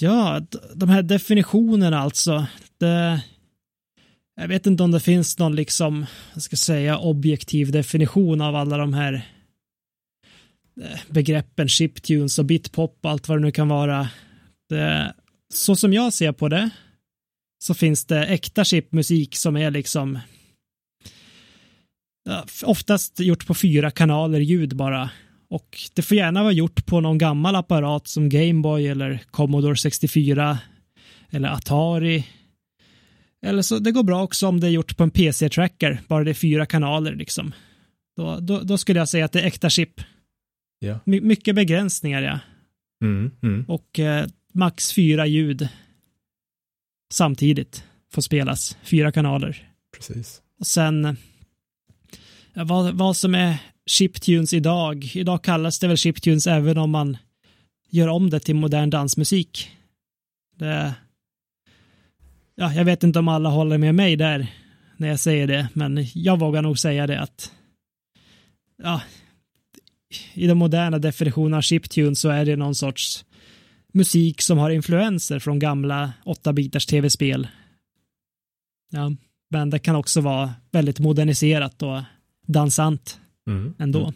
Ja, 0.00 0.40
de 0.74 0.88
här 0.88 1.02
definitionerna 1.02 1.98
alltså. 1.98 2.46
Det, 2.78 3.22
jag 4.40 4.48
vet 4.48 4.66
inte 4.66 4.82
om 4.82 4.90
det 4.90 5.00
finns 5.00 5.38
någon 5.38 5.56
liksom, 5.56 6.06
jag 6.32 6.42
ska 6.42 6.56
säga 6.56 6.98
objektiv 6.98 7.72
definition 7.72 8.40
av 8.40 8.56
alla 8.56 8.76
de 8.76 8.94
här 8.94 9.28
eh, 10.80 10.98
begreppen 11.08 11.68
chiptunes 11.68 12.38
och 12.38 12.44
bitpop 12.44 12.98
och 13.02 13.10
allt 13.10 13.28
vad 13.28 13.38
det 13.38 13.42
nu 13.42 13.52
kan 13.52 13.68
vara. 13.68 14.08
Det, 14.68 15.14
så 15.54 15.76
som 15.76 15.92
jag 15.92 16.12
ser 16.12 16.32
på 16.32 16.48
det 16.48 16.70
så 17.58 17.74
finns 17.74 18.04
det 18.04 18.26
äkta 18.26 18.64
chipmusik 18.64 19.36
som 19.36 19.56
är 19.56 19.70
liksom 19.70 20.18
oftast 22.64 23.20
gjort 23.20 23.46
på 23.46 23.54
fyra 23.54 23.90
kanaler 23.90 24.40
ljud 24.40 24.76
bara. 24.76 25.10
Och 25.50 25.78
det 25.94 26.02
får 26.02 26.16
gärna 26.16 26.42
vara 26.42 26.52
gjort 26.52 26.86
på 26.86 27.00
någon 27.00 27.18
gammal 27.18 27.56
apparat 27.56 28.08
som 28.08 28.28
Gameboy 28.28 28.86
eller 28.86 29.22
Commodore 29.30 29.76
64 29.76 30.58
eller 31.30 31.48
Atari. 31.48 32.26
Eller 33.46 33.62
så 33.62 33.78
det 33.78 33.92
går 33.92 34.02
bra 34.02 34.22
också 34.22 34.46
om 34.46 34.60
det 34.60 34.66
är 34.66 34.70
gjort 34.70 34.96
på 34.96 35.02
en 35.02 35.10
PC-tracker, 35.10 36.00
bara 36.08 36.24
det 36.24 36.30
är 36.30 36.34
fyra 36.34 36.66
kanaler 36.66 37.14
liksom. 37.14 37.52
Då, 38.16 38.40
då, 38.40 38.60
då 38.60 38.78
skulle 38.78 38.98
jag 38.98 39.08
säga 39.08 39.24
att 39.24 39.32
det 39.32 39.40
är 39.40 39.46
äkta 39.46 39.70
chip. 39.70 40.00
Ja. 40.78 41.00
My, 41.04 41.20
mycket 41.20 41.54
begränsningar 41.54 42.22
ja. 42.22 42.38
Mm, 43.04 43.30
mm. 43.42 43.64
Och 43.68 43.98
eh, 43.98 44.26
max 44.58 44.92
fyra 44.92 45.26
ljud 45.26 45.68
samtidigt 47.12 47.84
får 48.12 48.22
spelas. 48.22 48.76
Fyra 48.82 49.12
kanaler. 49.12 49.70
Precis. 49.96 50.42
Och 50.60 50.66
sen 50.66 51.16
vad, 52.54 52.94
vad 52.94 53.16
som 53.16 53.34
är 53.34 53.56
chiptunes 53.86 54.52
idag. 54.52 55.10
Idag 55.14 55.44
kallas 55.44 55.78
det 55.78 55.88
väl 55.88 55.96
chiptunes 55.96 56.46
även 56.46 56.78
om 56.78 56.90
man 56.90 57.16
gör 57.90 58.08
om 58.08 58.30
det 58.30 58.40
till 58.40 58.54
modern 58.54 58.90
dansmusik. 58.90 59.70
Det, 60.56 60.94
ja, 62.54 62.74
jag 62.74 62.84
vet 62.84 63.02
inte 63.02 63.18
om 63.18 63.28
alla 63.28 63.48
håller 63.48 63.78
med 63.78 63.94
mig 63.94 64.16
där 64.16 64.52
när 64.96 65.08
jag 65.08 65.20
säger 65.20 65.46
det, 65.46 65.68
men 65.72 66.06
jag 66.14 66.38
vågar 66.38 66.62
nog 66.62 66.78
säga 66.78 67.06
det 67.06 67.20
att 67.20 67.52
ja, 68.82 69.02
i 70.34 70.46
den 70.46 70.56
moderna 70.56 70.98
definitionen 70.98 71.54
av 71.54 71.62
chiptunes 71.62 72.20
så 72.20 72.28
är 72.28 72.44
det 72.44 72.56
någon 72.56 72.74
sorts 72.74 73.24
musik 73.98 74.42
som 74.42 74.58
har 74.58 74.70
influenser 74.70 75.38
från 75.38 75.58
gamla 75.58 76.12
8-bitars 76.24 76.86
tv-spel. 76.86 77.48
Ja, 78.90 79.12
men 79.50 79.70
det 79.70 79.78
kan 79.78 79.96
också 79.96 80.20
vara 80.20 80.54
väldigt 80.70 80.98
moderniserat 80.98 81.82
och 81.82 82.00
dansant 82.46 83.20
Mm, 83.46 83.74
ändå. 83.78 84.00
mm. 84.02 84.14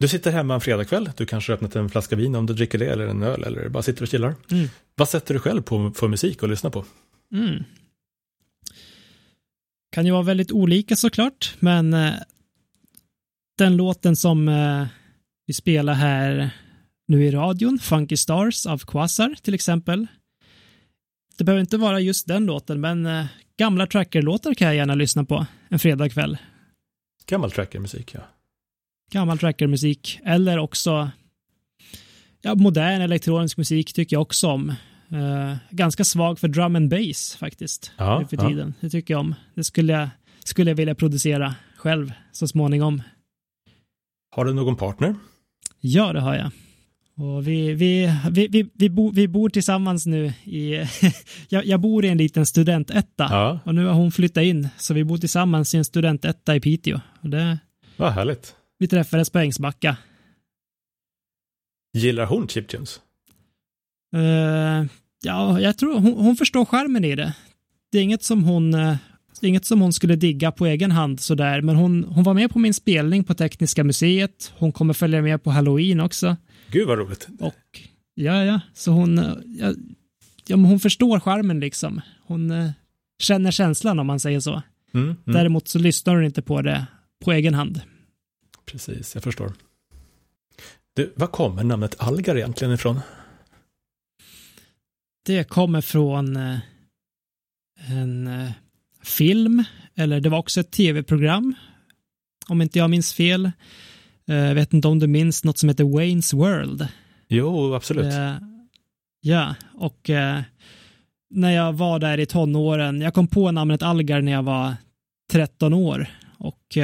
Du 0.00 0.08
sitter 0.08 0.30
hemma 0.30 0.54
en 0.54 0.60
fredagkväll, 0.60 1.10
du 1.16 1.26
kanske 1.26 1.52
har 1.52 1.54
öppnat 1.56 1.76
en 1.76 1.88
flaska 1.90 2.16
vin 2.16 2.34
om 2.34 2.46
du 2.46 2.54
dricker 2.54 2.78
det 2.78 2.86
eller 2.86 3.06
en 3.06 3.22
öl 3.22 3.42
eller 3.42 3.68
bara 3.68 3.82
sitter 3.82 4.02
och 4.02 4.08
chillar. 4.08 4.34
Mm. 4.50 4.68
Vad 4.94 5.08
sätter 5.08 5.34
du 5.34 5.40
själv 5.40 5.62
på 5.62 5.92
för 5.94 6.08
musik 6.08 6.42
att 6.42 6.48
lyssna 6.50 6.70
på? 6.70 6.84
Mm. 7.34 7.64
Kan 9.92 10.06
ju 10.06 10.12
vara 10.12 10.22
väldigt 10.22 10.52
olika 10.52 10.96
såklart, 10.96 11.54
men 11.58 11.94
eh, 11.94 12.12
den 13.58 13.76
låten 13.76 14.16
som 14.16 14.48
eh, 14.48 14.86
vi 15.46 15.54
spelar 15.54 15.94
här 15.94 16.50
nu 17.12 17.24
i 17.24 17.30
radion, 17.30 17.78
Funky 17.78 18.16
Stars 18.16 18.66
av 18.66 18.78
Quasar 18.78 19.34
till 19.42 19.54
exempel. 19.54 20.06
Det 21.38 21.44
behöver 21.44 21.60
inte 21.60 21.76
vara 21.76 22.00
just 22.00 22.26
den 22.26 22.46
låten, 22.46 22.80
men 22.80 23.06
eh, 23.06 23.24
gamla 23.58 23.86
trackerlåtar 23.86 24.54
kan 24.54 24.66
jag 24.66 24.76
gärna 24.76 24.94
lyssna 24.94 25.24
på 25.24 25.46
en 25.68 25.78
fredagkväll. 25.78 26.38
Gammal 27.26 27.50
trackermusik, 27.50 28.14
ja. 28.14 28.20
Gammal 29.10 29.38
trackermusik, 29.38 30.20
eller 30.24 30.58
också 30.58 31.10
ja, 32.42 32.54
modern 32.54 33.00
elektronisk 33.00 33.56
musik 33.56 33.92
tycker 33.92 34.16
jag 34.16 34.22
också 34.22 34.48
om. 34.48 34.68
Eh, 35.10 35.56
ganska 35.70 36.04
svag 36.04 36.38
för 36.38 36.48
drum 36.48 36.76
and 36.76 36.90
bass 36.90 37.36
faktiskt. 37.36 37.92
Ja, 37.96 38.18
nu 38.18 38.26
för 38.26 38.36
ja. 38.36 38.48
tiden. 38.48 38.74
Det 38.80 38.90
tycker 38.90 39.14
jag 39.14 39.20
om. 39.20 39.34
Det 39.54 39.64
skulle 39.64 39.92
jag, 39.92 40.08
skulle 40.44 40.70
jag 40.70 40.76
vilja 40.76 40.94
producera 40.94 41.54
själv 41.76 42.12
så 42.32 42.48
småningom. 42.48 43.02
Har 44.36 44.44
du 44.44 44.54
någon 44.54 44.76
partner? 44.76 45.14
Ja, 45.80 46.12
det 46.12 46.20
har 46.20 46.34
jag. 46.34 46.50
Och 47.16 47.48
vi, 47.48 47.74
vi, 47.74 48.10
vi, 48.30 48.48
vi, 48.48 48.70
vi, 48.74 48.90
bo, 48.90 49.10
vi 49.10 49.28
bor 49.28 49.48
tillsammans 49.48 50.06
nu 50.06 50.32
i... 50.44 50.74
jag, 51.48 51.66
jag 51.66 51.80
bor 51.80 52.04
i 52.04 52.08
en 52.08 52.18
liten 52.18 52.46
studentetta. 52.46 53.26
Ja, 53.30 53.60
Och 53.64 53.74
nu 53.74 53.86
har 53.86 53.94
hon 53.94 54.12
flyttat 54.12 54.44
in, 54.44 54.68
så 54.78 54.94
vi 54.94 55.04
bor 55.04 55.18
tillsammans 55.18 55.74
i 55.74 55.78
en 55.78 55.84
studentetta 55.84 56.56
i 56.56 56.60
Piteå. 56.60 57.00
Och 57.20 57.28
det, 57.28 57.58
vad 57.96 58.12
härligt. 58.12 58.54
vi 58.78 58.88
träffades 58.88 59.30
på 59.30 59.38
Ängsbacka. 59.38 59.96
Gillar 61.98 62.26
hon 62.26 62.48
chiptunes? 62.48 63.00
Eh, 64.16 64.86
ja, 65.22 65.60
jag 65.60 65.78
tror 65.78 66.00
hon, 66.00 66.12
hon 66.12 66.36
förstår 66.36 66.64
skärmen 66.64 67.04
i 67.04 67.16
det. 67.16 67.34
Det 67.92 67.98
är 67.98 68.02
inget 68.02 68.22
som 68.22 68.44
hon, 68.44 68.74
är 68.74 68.98
inget 69.48 69.64
som 69.64 69.80
hon 69.80 69.92
skulle 69.92 70.16
digga 70.16 70.52
på 70.52 70.66
egen 70.66 70.90
hand 70.90 71.20
sådär, 71.20 71.60
men 71.60 71.76
hon, 71.76 72.04
hon 72.04 72.24
var 72.24 72.34
med 72.34 72.50
på 72.50 72.58
min 72.58 72.74
spelning 72.74 73.24
på 73.24 73.34
Tekniska 73.34 73.84
museet. 73.84 74.52
Hon 74.58 74.72
kommer 74.72 74.94
följa 74.94 75.22
med 75.22 75.42
på 75.42 75.50
Halloween 75.50 76.00
också. 76.00 76.36
Gud 76.72 76.88
vad 76.88 76.98
roligt. 76.98 77.28
Och 77.38 77.80
ja, 78.14 78.44
ja, 78.44 78.60
så 78.74 78.90
hon, 78.90 79.18
eh, 79.18 79.34
ja, 79.46 79.74
ja, 80.46 80.56
men 80.56 80.64
hon 80.64 80.80
förstår 80.80 81.20
skärmen 81.20 81.60
liksom. 81.60 82.00
Hon 82.26 82.50
eh, 82.50 82.70
känner 83.18 83.50
känslan 83.50 83.98
om 83.98 84.06
man 84.06 84.20
säger 84.20 84.40
så. 84.40 84.62
Mm, 84.94 85.06
mm. 85.06 85.16
Däremot 85.24 85.68
så 85.68 85.78
lyssnar 85.78 86.14
hon 86.14 86.24
inte 86.24 86.42
på 86.42 86.62
det 86.62 86.86
på 87.24 87.32
egen 87.32 87.54
hand. 87.54 87.80
Precis, 88.66 89.14
jag 89.14 89.24
förstår. 89.24 89.52
Du, 90.94 91.12
var 91.16 91.26
kommer 91.26 91.64
namnet 91.64 91.94
Algar 91.98 92.36
egentligen 92.36 92.74
ifrån? 92.74 93.00
Det 95.26 95.44
kommer 95.44 95.80
från 95.80 96.36
eh, 96.36 96.58
en 97.88 98.26
eh, 98.26 98.50
film, 99.02 99.64
eller 99.94 100.20
det 100.20 100.28
var 100.28 100.38
också 100.38 100.60
ett 100.60 100.70
tv-program, 100.70 101.54
om 102.48 102.62
inte 102.62 102.78
jag 102.78 102.90
minns 102.90 103.14
fel. 103.14 103.50
Eh, 104.28 104.36
Jag 104.36 104.54
vet 104.54 104.72
inte 104.72 104.88
om 104.88 104.98
du 104.98 105.06
minns 105.06 105.44
något 105.44 105.58
som 105.58 105.68
heter 105.68 105.84
Wayne's 105.84 106.36
World. 106.36 106.88
Jo, 107.28 107.74
absolut. 107.74 108.12
Eh, 108.12 108.34
ja, 109.20 109.54
och 109.74 110.10
eh, 110.10 110.40
när 111.30 111.50
jag 111.50 111.72
var 111.72 111.98
där 111.98 112.20
i 112.20 112.26
tonåren, 112.26 113.00
jag 113.00 113.14
kom 113.14 113.26
på 113.28 113.50
namnet 113.50 113.82
Algar 113.82 114.20
när 114.22 114.32
jag 114.32 114.42
var 114.42 114.74
13 115.32 115.72
år 115.74 116.06
och 116.38 116.78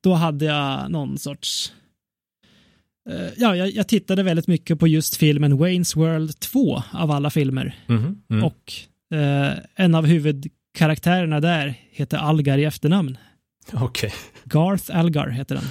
då 0.00 0.14
hade 0.14 0.44
jag 0.44 0.90
någon 0.90 1.18
sorts 1.18 1.72
Ja, 3.36 3.56
jag, 3.56 3.70
jag 3.70 3.88
tittade 3.88 4.22
väldigt 4.22 4.46
mycket 4.46 4.78
på 4.78 4.88
just 4.88 5.16
filmen 5.16 5.58
Wayne's 5.58 5.96
World 5.98 6.40
2 6.40 6.82
av 6.92 7.10
alla 7.10 7.30
filmer. 7.30 7.74
Mhm, 7.86 8.22
mm. 8.30 8.44
Och 8.44 8.72
eh, 9.18 9.52
en 9.76 9.94
av 9.94 10.06
huvudkaraktärerna 10.06 11.40
där 11.40 11.74
heter 11.90 12.18
Algar 12.18 12.58
i 12.58 12.64
efternamn. 12.64 13.18
Okej. 13.72 14.12
Garth 14.44 14.96
Algar 14.96 15.28
heter 15.28 15.54
den. 15.54 15.64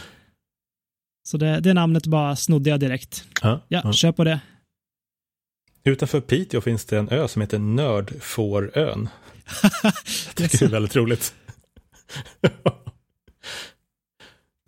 Så 1.24 1.38
det, 1.38 1.60
det 1.60 1.74
namnet 1.74 2.08
bara 2.08 2.36
snodde 2.36 2.70
jag 2.70 2.80
direkt. 2.80 3.24
Ja, 3.42 3.62
Ja, 3.68 3.82
ja. 3.84 3.94
kör 3.94 4.12
på 4.12 4.24
det. 4.24 4.40
Utanför 5.84 6.22
Piteå 6.22 6.62
finns 6.62 6.86
det 6.86 6.98
en 6.98 7.10
ö 7.10 7.28
som 7.28 7.42
heter 7.42 7.60
Nördfårön. 7.60 9.10
Det 10.36 10.62
är 10.62 10.68
väldigt 10.68 10.96
roligt. 10.96 11.34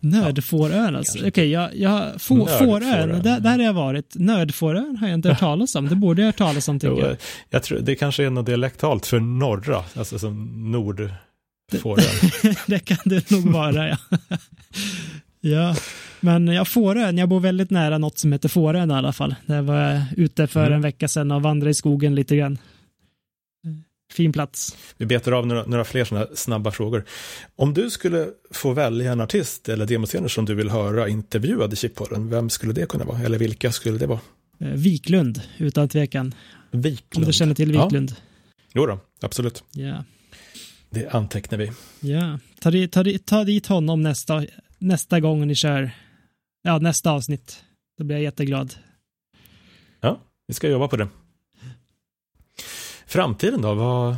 Nördfårön 0.02 0.96
alltså. 0.96 1.28
Okej, 1.28 1.50
jag, 1.50 1.76
jag, 1.76 2.22
få. 2.22 2.46
Fårön, 2.46 3.22
där, 3.22 3.40
där 3.40 3.50
har 3.50 3.64
jag 3.64 3.72
varit. 3.72 4.14
Nördfårön 4.14 4.96
har 4.96 5.08
jag 5.08 5.14
inte 5.14 5.28
hört 5.28 5.38
talas 5.38 5.74
om. 5.74 5.88
Det 5.88 5.94
borde 5.96 6.22
jag 6.22 6.26
hört 6.26 6.36
talas 6.36 6.68
om 6.68 6.78
tycker 6.80 7.06
jag. 7.06 7.16
jag, 7.50 7.62
tror, 7.62 7.78
det 7.78 7.94
kanske 7.96 8.24
är 8.24 8.30
något 8.30 8.46
dialektalt 8.46 9.06
för 9.06 9.20
norra, 9.20 9.84
alltså 9.94 10.18
som 10.18 10.70
Nordfårön. 10.72 12.30
det 12.66 12.78
kan 12.78 12.98
det 13.04 13.30
nog 13.30 13.52
vara, 13.52 13.88
ja. 13.88 13.96
Ja, 15.50 15.76
men 16.20 16.46
jag 16.46 16.68
Fårön, 16.68 17.18
jag 17.18 17.28
bor 17.28 17.40
väldigt 17.40 17.70
nära 17.70 17.98
något 17.98 18.18
som 18.18 18.32
heter 18.32 18.48
Fårön 18.48 18.90
i 18.90 18.94
alla 18.94 19.12
fall. 19.12 19.34
Där 19.46 19.62
var 19.62 19.74
jag 19.80 20.02
ute 20.16 20.46
för 20.46 20.60
Mm. 20.60 20.72
en 20.72 20.80
vecka 20.82 21.08
sedan 21.08 21.30
och 21.30 21.42
vandrade 21.42 21.70
i 21.70 21.74
skogen 21.74 22.14
lite 22.14 22.36
grann. 22.36 22.58
Fin 24.12 24.32
plats. 24.32 24.76
Vi 24.96 25.06
betar 25.06 25.32
av 25.32 25.46
några, 25.46 25.66
några 25.66 25.84
fler 25.84 26.04
sådana 26.04 26.26
snabba 26.34 26.70
frågor. 26.70 27.04
Om 27.56 27.74
du 27.74 27.90
skulle 27.90 28.28
få 28.50 28.72
välja 28.72 29.12
en 29.12 29.20
artist 29.20 29.68
eller 29.68 29.86
demoscener 29.86 30.28
som 30.28 30.44
du 30.44 30.54
vill 30.54 30.70
höra 30.70 31.08
intervjuad 31.08 31.72
i 31.72 31.76
Chippodden, 31.76 32.30
vem 32.30 32.50
skulle 32.50 32.72
det 32.72 32.86
kunna 32.88 33.04
vara? 33.04 33.20
Eller 33.20 33.38
vilka 33.38 33.72
skulle 33.72 33.98
det 33.98 34.06
vara? 34.06 34.20
Eh, 34.60 34.68
Viklund, 34.68 35.40
utan 35.58 35.88
tvekan. 35.88 36.34
Om 36.72 36.80
Wiklund. 36.82 37.26
du 37.26 37.32
känner 37.32 37.54
till 37.54 37.74
Ja. 37.74 37.84
Viklund. 37.84 38.14
Jo 38.74 38.86
då, 38.86 39.00
absolut. 39.20 39.64
Ja. 39.72 40.04
Det 40.90 41.08
antecknar 41.08 41.58
vi. 41.58 41.70
Ja. 42.00 42.38
Ta, 42.60 42.70
ta, 42.90 43.04
ta 43.24 43.44
dit 43.44 43.66
honom 43.66 44.02
nästa, 44.02 44.44
nästa 44.78 45.20
gång 45.20 45.46
ni 45.46 45.54
kör. 45.54 45.90
Ja, 46.62 46.78
nästa 46.78 47.10
avsnitt. 47.10 47.64
Då 47.98 48.04
blir 48.04 48.16
jag 48.16 48.22
jätteglad. 48.22 48.74
Ja, 50.00 50.20
vi 50.46 50.54
ska 50.54 50.68
jobba 50.68 50.88
på 50.88 50.96
det. 50.96 51.08
Framtiden 53.06 53.62
då? 53.62 53.74
Vad, 53.74 54.16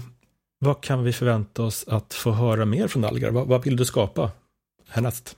vad 0.59 0.81
kan 0.83 1.05
vi 1.05 1.13
förvänta 1.13 1.63
oss 1.63 1.85
att 1.89 2.15
få 2.15 2.33
höra 2.33 2.65
mer 2.65 2.89
från 2.89 3.05
Algar? 3.05 3.31
Vad, 3.31 3.47
vad 3.47 3.65
vill 3.65 3.77
du 3.77 3.85
skapa 3.85 4.31
härnäst? 4.89 5.37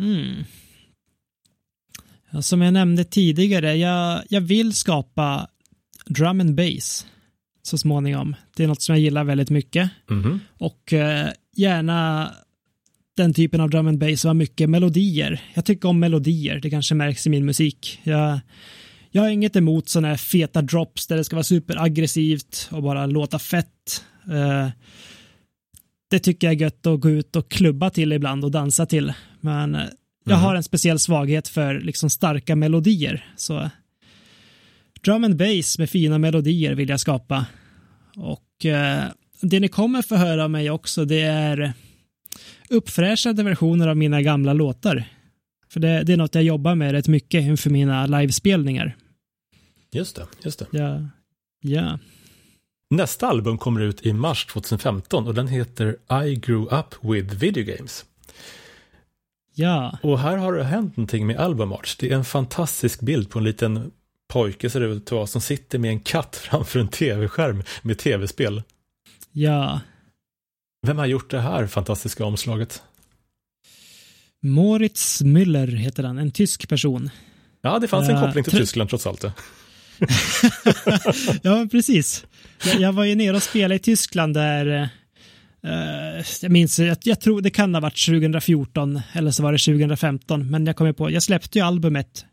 Mm. 0.00 0.44
Ja, 2.30 2.42
som 2.42 2.62
jag 2.62 2.72
nämnde 2.72 3.04
tidigare, 3.04 3.74
jag, 3.74 4.22
jag 4.28 4.40
vill 4.40 4.72
skapa 4.72 5.48
drum 6.06 6.40
and 6.40 6.54
bass 6.54 7.06
så 7.62 7.78
småningom. 7.78 8.36
Det 8.56 8.64
är 8.64 8.68
något 8.68 8.82
som 8.82 8.94
jag 8.94 9.02
gillar 9.02 9.24
väldigt 9.24 9.50
mycket. 9.50 9.90
Mhm. 10.08 10.40
Och 10.58 10.92
eh, 10.92 11.28
gärna 11.56 12.30
den 13.16 13.34
typen 13.34 13.60
av 13.60 13.70
drum 13.70 13.86
and 13.88 13.98
bass 13.98 14.24
har 14.24 14.34
mycket 14.34 14.70
melodier. 14.70 15.40
Jag 15.54 15.64
tycker 15.64 15.88
om 15.88 16.00
melodier, 16.00 16.60
det 16.60 16.70
kanske 16.70 16.94
märks 16.94 17.26
i 17.26 17.30
min 17.30 17.44
musik. 17.44 18.00
Jag, 18.02 18.40
jag 19.10 19.22
har 19.22 19.28
inget 19.28 19.56
emot 19.56 19.88
sådana 19.88 20.08
här 20.08 20.16
feta 20.16 20.62
drops 20.62 21.06
där 21.06 21.16
det 21.16 21.24
ska 21.24 21.36
vara 21.36 21.44
superaggressivt 21.44 22.68
och 22.72 22.82
bara 22.82 23.06
låta 23.06 23.38
fett. 23.38 24.04
Eh, 24.32 24.68
det 26.10 26.18
tycker 26.18 26.46
jag 26.46 26.54
är 26.54 26.60
gött 26.60 26.86
att 26.86 27.00
gå 27.00 27.10
ut 27.10 27.36
och 27.36 27.50
klubba 27.50 27.90
till 27.90 28.12
ibland 28.12 28.44
och 28.44 28.50
dansa 28.50 28.86
till. 28.86 29.12
Men 29.40 29.74
eh, 29.74 29.80
jag 30.24 30.36
Mhm. 30.36 30.44
har 30.44 30.54
en 30.54 30.62
speciell 30.62 30.98
svaghet 30.98 31.48
för 31.48 31.80
liksom 31.80 32.10
starka 32.10 32.56
melodier. 32.56 33.26
Så 33.36 33.70
drum 35.04 35.24
and 35.24 35.36
bass 35.36 35.78
med 35.78 35.90
fina 35.90 36.18
melodier 36.18 36.74
vill 36.74 36.88
jag 36.88 37.00
skapa. 37.00 37.46
Och 38.16 38.40
Och 38.60 38.66
eh, 38.66 39.04
det 39.40 39.60
ni 39.60 39.68
kommer 39.68 40.02
få 40.02 40.16
höra 40.16 40.44
av 40.44 40.50
mig 40.50 40.70
också, 40.70 41.04
det 41.04 41.20
är 41.20 41.72
uppfräschade 42.70 43.42
versioner 43.42 43.88
av 43.88 43.96
mina 43.96 44.22
gamla 44.22 44.52
låtar. 44.52 45.04
För 45.68 45.80
det, 45.80 46.02
det 46.02 46.12
är 46.12 46.16
något 46.16 46.34
jag 46.34 46.44
jobbar 46.44 46.74
med 46.74 46.92
rätt 46.92 47.08
mycket 47.08 47.42
inför 47.42 47.70
mina 47.70 48.06
livespelningar. 48.06 48.96
Just 49.92 50.16
det, 50.16 50.26
just 50.44 50.58
det. 50.58 50.66
Ja. 50.70 51.08
ja. 51.60 51.98
Nästa 52.90 53.26
album 53.26 53.58
kommer 53.58 53.80
ut 53.80 54.06
i 54.06 54.12
mars 54.12 54.46
2015 54.46 55.26
och 55.26 55.34
den 55.34 55.48
heter 55.48 55.96
I 56.24 56.34
grew 56.34 56.78
up 56.78 56.94
with 57.00 57.34
video 57.34 57.64
games. 57.76 58.04
Ja. 59.54 59.98
Och 60.02 60.18
här 60.18 60.36
har 60.36 60.52
det 60.52 60.64
hänt 60.64 60.96
någonting 60.96 61.26
med 61.26 61.36
album 61.36 61.72
art. 61.72 61.96
Det 61.98 62.10
är 62.10 62.16
en 62.16 62.24
fantastisk 62.24 63.00
bild 63.00 63.30
på 63.30 63.38
en 63.38 63.44
liten 63.44 63.90
pojke 64.30 64.70
ser 64.70 64.80
det 64.80 64.86
ut 64.86 65.06
att 65.06 65.12
vara 65.12 65.26
som 65.26 65.40
sitter 65.40 65.78
med 65.78 65.90
en 65.90 66.00
katt 66.00 66.36
framför 66.42 66.80
en 66.80 66.88
tv-skärm 66.88 67.62
med 67.82 67.98
tv-spel. 67.98 68.62
Ja. 69.32 69.80
Vem 70.86 70.98
har 70.98 71.06
gjort 71.06 71.30
det 71.30 71.40
här 71.40 71.66
fantastiska 71.66 72.24
omslaget? 72.24 72.82
Moritz 74.42 75.22
Müller 75.22 75.76
heter 75.76 76.02
han, 76.02 76.18
en 76.18 76.30
tysk 76.30 76.68
person. 76.68 77.10
Ja, 77.62 77.78
det 77.78 77.88
fanns 77.88 78.08
en 78.08 78.14
Ja, 78.14 78.26
koppling 78.26 78.44
till 78.44 78.52
Tyskland 78.52 78.90
trots 78.90 79.06
allt. 79.06 79.24
ja, 81.42 81.66
precis. 81.70 82.24
Jag, 82.78 82.92
var 82.92 83.04
ju 83.04 83.14
nere 83.14 83.36
och 83.36 83.42
spelade 83.42 83.74
i 83.74 83.78
Tyskland 83.78 84.34
där, 84.34 84.90
eh, 85.62 86.24
jag 86.42 86.52
minns, 86.52 86.78
jag, 86.78 86.96
jag 87.02 87.20
tror 87.20 87.40
det 87.40 87.50
kan 87.50 87.74
ha 87.74 87.80
varit 87.80 88.06
2014 88.06 89.00
eller 89.12 89.30
så 89.30 89.42
var 89.42 89.52
det 89.52 89.58
2015, 89.58 90.50
men 90.50 90.66
jag 90.66 90.76
kommer 90.76 90.92
på, 90.92 91.10
jag 91.10 91.22
släppte 91.22 91.58
ju 91.58 91.64
albumet 91.64 92.24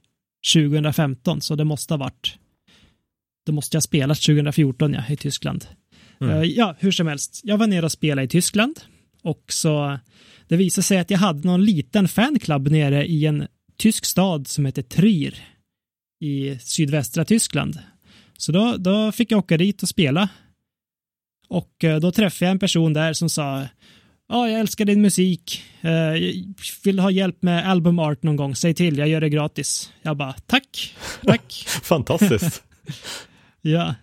2015, 0.54 1.42
så 1.42 1.56
det 1.56 1.64
måste 1.64 1.94
ha 1.94 1.98
varit, 1.98 2.38
det 3.46 3.52
måste 3.52 3.76
jag 3.76 3.80
ha 3.80 3.84
spelat 3.84 4.22
2014 4.22 4.94
ja, 4.94 5.04
i 5.10 5.18
Tyskland. 5.18 5.66
Mm. 6.22 6.38
Eh, 6.38 6.44
ja, 6.44 6.76
hur 6.80 6.92
som 6.92 7.08
helst, 7.08 7.42
jag 7.44 7.58
var 7.58 7.68
nere 7.68 7.86
och 7.86 7.92
spelade 7.92 8.26
i 8.26 8.28
Tyskland 8.28 8.80
och 9.24 9.44
så 9.48 10.00
det 10.48 10.58
visade 10.58 10.84
sig 10.84 10.98
att 10.98 11.10
jag 11.10 11.18
hade 11.18 11.48
någon 11.48 11.66
liten 11.66 12.08
fanclub 12.08 12.68
nere 12.68 13.06
i 13.06 13.26
en 13.26 13.48
tysk 13.78 14.06
stad 14.06 14.48
som 14.48 14.66
heter 14.66 14.82
Trier 14.82 15.34
i 16.20 16.60
sydvästra 16.60 17.26
Tyskland. 17.26 17.80
Så 18.38 18.52
då, 18.52 18.78
då 18.78 19.12
fick 19.12 19.32
jag 19.32 19.40
åka 19.40 19.58
dit 19.58 19.84
och 19.84 19.90
spela. 19.90 20.30
Och 21.48 21.84
eh, 21.84 22.00
då 22.00 22.12
träffade 22.12 22.46
jag 22.46 22.52
en 22.52 22.60
person 22.60 22.94
där 22.94 23.14
som 23.14 23.30
sa 23.30 23.66
Ja, 24.30 24.50
jag 24.50 24.60
älskar 24.60 24.86
din 24.86 25.02
musik. 25.02 25.64
Eh, 25.82 26.44
vill 26.84 27.00
ha 27.00 27.12
hjälp 27.12 27.42
med 27.42 27.70
album 27.70 28.00
art 28.00 28.24
någon 28.24 28.36
gång? 28.36 28.56
Säg 28.56 28.74
till, 28.74 28.98
jag 28.98 29.08
gör 29.08 29.22
det 29.22 29.30
gratis. 29.30 29.92
Jag 30.02 30.18
bara, 30.18 30.34
tack, 30.34 30.96
tack. 31.26 31.66
Fantastiskt. 31.84 32.64
ja, 33.62 33.96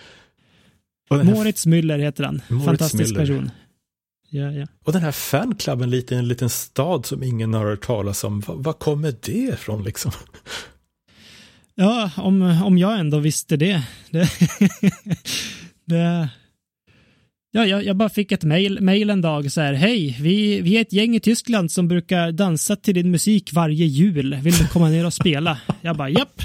här, 1.11 1.25
Moritz 1.25 1.67
Müller 1.67 1.99
heter 1.99 2.25
han. 2.25 2.43
Moritz 2.49 2.65
Fantastisk 2.65 3.15
Müller. 3.15 3.19
person. 3.19 3.51
Ja, 4.31 4.53
ja. 4.53 4.67
och 4.85 4.93
den 4.93 5.03
här 5.03 5.13
fanklubben 5.13 5.91
lite 5.91 6.15
i 6.15 6.19
en 6.19 6.29
liten 6.29 6.51
stad 6.51 7.07
som 7.07 7.23
ingen 7.23 7.55
har 7.55 7.65
hört 7.65 7.87
talas 7.87 8.25
om. 8.25 8.43
Var 8.47 8.73
kommer 8.73 9.15
det 9.23 9.33
ifrån 9.33 9.85
liksom? 9.85 10.13
Ja, 11.75 12.11
om, 12.17 12.43
om 12.65 12.79
jag 12.79 12.99
ändå 12.99 13.19
visste 13.19 13.57
det. 13.57 13.83
det, 14.11 14.31
det 15.85 16.29
ja, 17.55 17.67
jag, 17.67 17.85
jag 17.85 17.97
bara 17.97 18.09
fick 18.09 18.33
ett 18.33 18.45
mail, 18.45 18.81
mail 18.81 19.11
en 19.11 19.21
dag 19.21 19.53
så 19.53 19.61
här, 19.61 19.73
hej, 19.73 20.17
vi, 20.21 20.61
vi 20.61 20.77
är 20.77 20.81
ett 20.81 20.93
gäng 20.93 21.17
i 21.17 21.21
Tyskland 21.21 21.71
som 21.73 21.89
brukar 21.89 22.33
dansa 22.33 22.77
till 22.77 22.95
din 22.95 23.11
musik 23.11 23.51
varje 23.53 23.87
jul. 23.87 24.35
Vill 24.43 24.55
du 24.55 24.69
komma 24.69 24.89
ner 24.89 25.07
och 25.07 25.15
spela? 25.15 25.59
Jag 25.81 25.97
bara, 25.97 26.09
japp. 26.09 26.43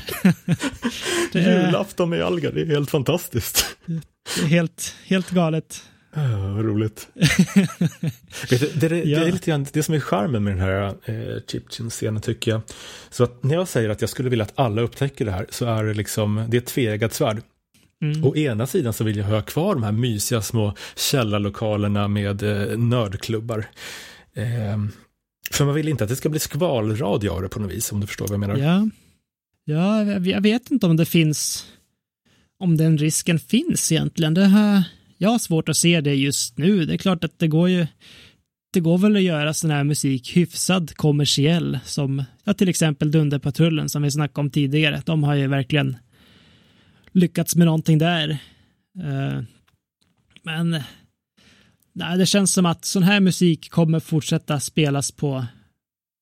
det, 1.32 1.40
är, 1.46 1.66
Julafton 1.66 2.10
med 2.10 2.22
Algar, 2.22 2.52
det 2.52 2.62
är 2.62 2.66
helt 2.66 2.90
fantastiskt. 2.90 3.66
det 3.86 4.42
är 4.44 4.48
helt, 4.48 4.96
helt 5.08 5.30
galet. 5.32 5.84
Ah, 6.14 6.38
vad 6.56 6.66
roligt. 6.66 7.08
Vet 8.50 8.50
du, 8.50 8.58
det, 8.58 8.88
det, 8.88 8.88
det 8.90 9.10
Ja. 9.10 9.20
är 9.26 9.32
lite 9.32 9.52
grann 9.52 9.66
det 9.74 9.84
som 9.84 9.96
är 9.96 10.00
charmen 10.00 10.44
med 10.44 10.54
den 10.54 10.60
här 10.62 10.88
eh, 11.06 11.42
Chipchin-scenen 11.48 12.22
tycker 12.22 12.52
jag. 12.52 12.62
Så 13.10 13.24
att 13.24 13.44
när 13.44 13.56
jag 13.56 13.68
säger 13.68 13.90
att 13.90 14.02
jag 14.02 14.10
skulle 14.10 14.30
vilja 14.30 14.46
att 14.46 14.60
alla 14.60 14.82
upptäcker 14.82 15.26
det 15.26 15.32
här 15.32 15.46
så 15.50 15.66
är 15.66 15.84
det 15.84 15.94
liksom, 15.94 16.46
det 16.50 16.58
är 16.58 16.62
ett 16.62 16.68
tveeggat 16.68 17.14
svärd. 17.14 17.42
Mm. 18.02 18.26
Å 18.26 18.36
ena 18.36 18.68
sidan 18.68 18.94
så 18.94 19.04
vill 19.04 19.18
jag 19.18 19.26
ha 19.26 19.42
kvar 19.42 19.74
de 19.76 19.84
här 19.84 19.92
mysiga 19.92 20.42
små 20.42 20.74
källarlokalerna 20.96 22.08
med 22.08 22.44
eh, 22.44 22.78
nördklubbar. 22.78 23.66
Eh, 24.34 24.78
för 25.52 25.66
man 25.66 25.76
vill 25.76 25.88
inte 25.88 26.04
att 26.04 26.10
det 26.10 26.16
ska 26.16 26.30
bli 26.30 26.40
skvalradio 26.40 27.30
av 27.30 27.42
det 27.42 27.50
på 27.50 27.60
något 27.60 27.72
vis, 27.72 27.92
om 27.92 28.00
du 28.00 28.08
förstår 28.08 28.28
vad 28.28 28.34
jag 28.34 28.40
menar. 28.40 28.58
Ja, 28.58 28.90
ja 29.66 30.04
jag- 30.04 30.42
vet 30.42 30.72
inte 30.72 30.86
om 30.86 30.98
det 30.98 31.06
finns, 31.06 31.66
om 32.60 32.78
den 32.78 32.98
risken 32.98 33.40
finns 33.40 33.92
egentligen. 33.92 34.34
Det 34.34 34.46
här, 34.46 34.84
jag 35.18 35.30
har 35.30 35.40
svårt 35.40 35.70
att 35.70 35.78
se 35.78 36.02
det 36.02 36.16
just 36.16 36.58
nu. 36.58 36.86
Det 36.86 36.94
är 36.94 36.98
klart 36.98 37.24
att 37.24 37.40
det 37.40 37.48
går 37.48 37.70
ju, 37.70 37.88
det 38.74 38.80
går 38.80 38.98
väl 38.98 39.16
att 39.16 39.22
göra 39.22 39.54
sån 39.54 39.72
här 39.72 39.84
musik 39.84 40.38
hyfsad 40.38 40.96
kommersiell 40.96 41.80
som, 41.86 42.24
ja, 42.44 42.54
till 42.54 42.70
exempel 42.70 43.12
Dunderpatrullen 43.12 43.90
som 43.90 44.02
vi 44.02 44.12
snackade 44.12 44.40
om 44.40 44.50
tidigare. 44.50 45.02
De 45.06 45.24
har 45.24 45.36
ju 45.36 45.48
verkligen 45.48 45.98
lyckats 47.12 47.56
med 47.56 47.66
någonting 47.66 47.98
där. 47.98 48.30
Eh, 49.00 49.42
Men 50.44 50.70
nej, 51.94 52.18
det 52.18 52.26
känns 52.26 52.54
som 52.54 52.66
att 52.66 52.86
sån 52.86 53.04
här 53.04 53.20
musik 53.20 53.70
kommer 53.70 54.00
fortsätta 54.00 54.60
spelas 54.60 55.12
på 55.12 55.46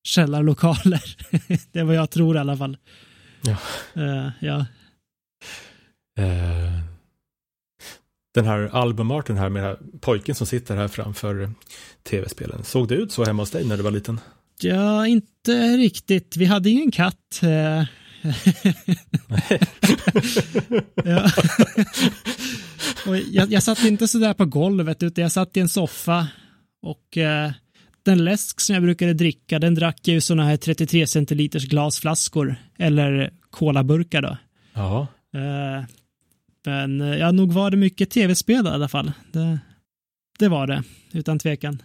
källarlokaler. 0.08 1.16
det 1.72 1.80
är 1.80 1.84
vad 1.84 1.96
jag 1.96 2.10
tror 2.10 2.36
i 2.36 2.40
alla 2.40 2.58
fall. 2.58 2.78
Ja. 3.42 3.58
Eh, 4.02 4.30
ja. 4.40 4.66
Eh, 6.20 6.80
den 8.34 8.46
här 8.46 8.60
albumarten 8.76 9.38
här 9.38 9.50
med 9.50 9.64
här 9.64 9.78
pojken 10.02 10.36
som 10.36 10.48
sitter 10.48 10.76
här 10.76 10.88
framför 10.88 11.52
tv-spelen. 12.04 12.64
Såg 12.64 12.88
det 12.88 12.96
ut 12.96 13.12
så 13.12 13.26
hemma 13.26 13.42
hos 13.42 13.52
dig 13.52 13.66
när 13.66 13.78
du 13.78 13.84
var 13.84 13.92
liten? 13.92 14.20
ja, 14.62 15.08
inte 15.08 15.78
riktigt. 15.78 16.38
Vi 16.38 16.46
hade 16.46 16.70
ingen 16.70 16.92
katt. 16.92 17.40
eh. 17.44 17.84
Ja. 21.04 21.30
Och 23.08 23.18
jag, 23.18 23.52
jag 23.52 23.64
satt 23.64 23.84
inte 23.84 24.08
sådär 24.08 24.34
på 24.34 24.46
golvet, 24.46 25.04
utan 25.04 25.22
jag 25.22 25.32
satt 25.32 25.58
i 25.58 25.60
en 25.60 25.70
soffa. 25.70 26.28
Och 26.82 27.18
eh, 27.18 27.52
den 28.04 28.26
läsk 28.26 28.60
som 28.62 28.74
jag 28.74 28.84
brukade 28.84 29.14
dricka, 29.14 29.60
den 29.60 29.76
drack 29.76 30.00
jag 30.04 30.18
i 30.18 30.22
sådana 30.22 30.44
här 30.44 30.58
33 30.58 31.08
centiliters 31.08 31.66
glasflaskor. 31.66 32.56
Eller 32.78 33.34
kolaburkar 33.50 34.22
då. 34.22 34.38
Ja. 34.74 35.08
Eh, 35.34 35.84
Men 36.66 37.00
ja, 37.00 37.32
nog 37.32 37.54
var 37.54 37.72
det 37.72 37.78
mycket 37.78 38.10
tv-spel 38.10 38.66
i 38.66 38.70
alla 38.70 38.88
fall. 38.88 39.12
Det, 39.32 39.60
det 40.40 40.48
var 40.48 40.68
det, 40.68 40.84
utan 41.12 41.40
tvekan. 41.40 41.82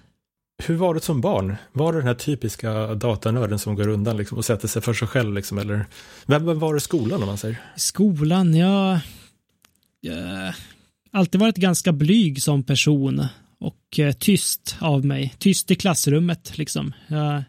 Hur 0.66 0.76
var 0.76 0.94
det 0.94 1.00
som 1.00 1.20
barn? 1.20 1.56
Var 1.72 1.92
det 1.92 1.98
den 1.98 2.06
här 2.06 2.14
typiska 2.14 2.94
datanörden 2.94 3.58
som 3.58 3.74
går 3.74 3.88
undan 3.88 4.16
liksom, 4.16 4.38
och 4.38 4.44
sätter 4.44 4.68
sig 4.68 4.82
för 4.82 4.94
sig 4.94 5.08
själv? 5.08 5.34
Liksom, 5.34 5.58
eller 5.58 5.86
vem, 6.26 6.58
var 6.58 6.74
det 6.74 6.78
i 6.78 6.80
skolan 6.80 7.22
om 7.22 7.26
man 7.28 7.38
säger? 7.38 7.60
Skolan, 7.76 8.54
ja... 8.54 9.00
Jag 10.00 10.54
alltid 11.10 11.40
varit 11.40 11.56
ganska 11.56 11.92
blyg 11.92 12.42
som 12.42 12.62
person 12.62 13.26
och 13.58 13.98
eh, 13.98 14.12
tyst 14.12 14.76
av 14.80 15.04
mig. 15.04 15.34
Tyst 15.38 15.70
i 15.70 15.74
klassrummet, 15.74 16.58
liksom. 16.58 16.92
Jag, 17.08 17.42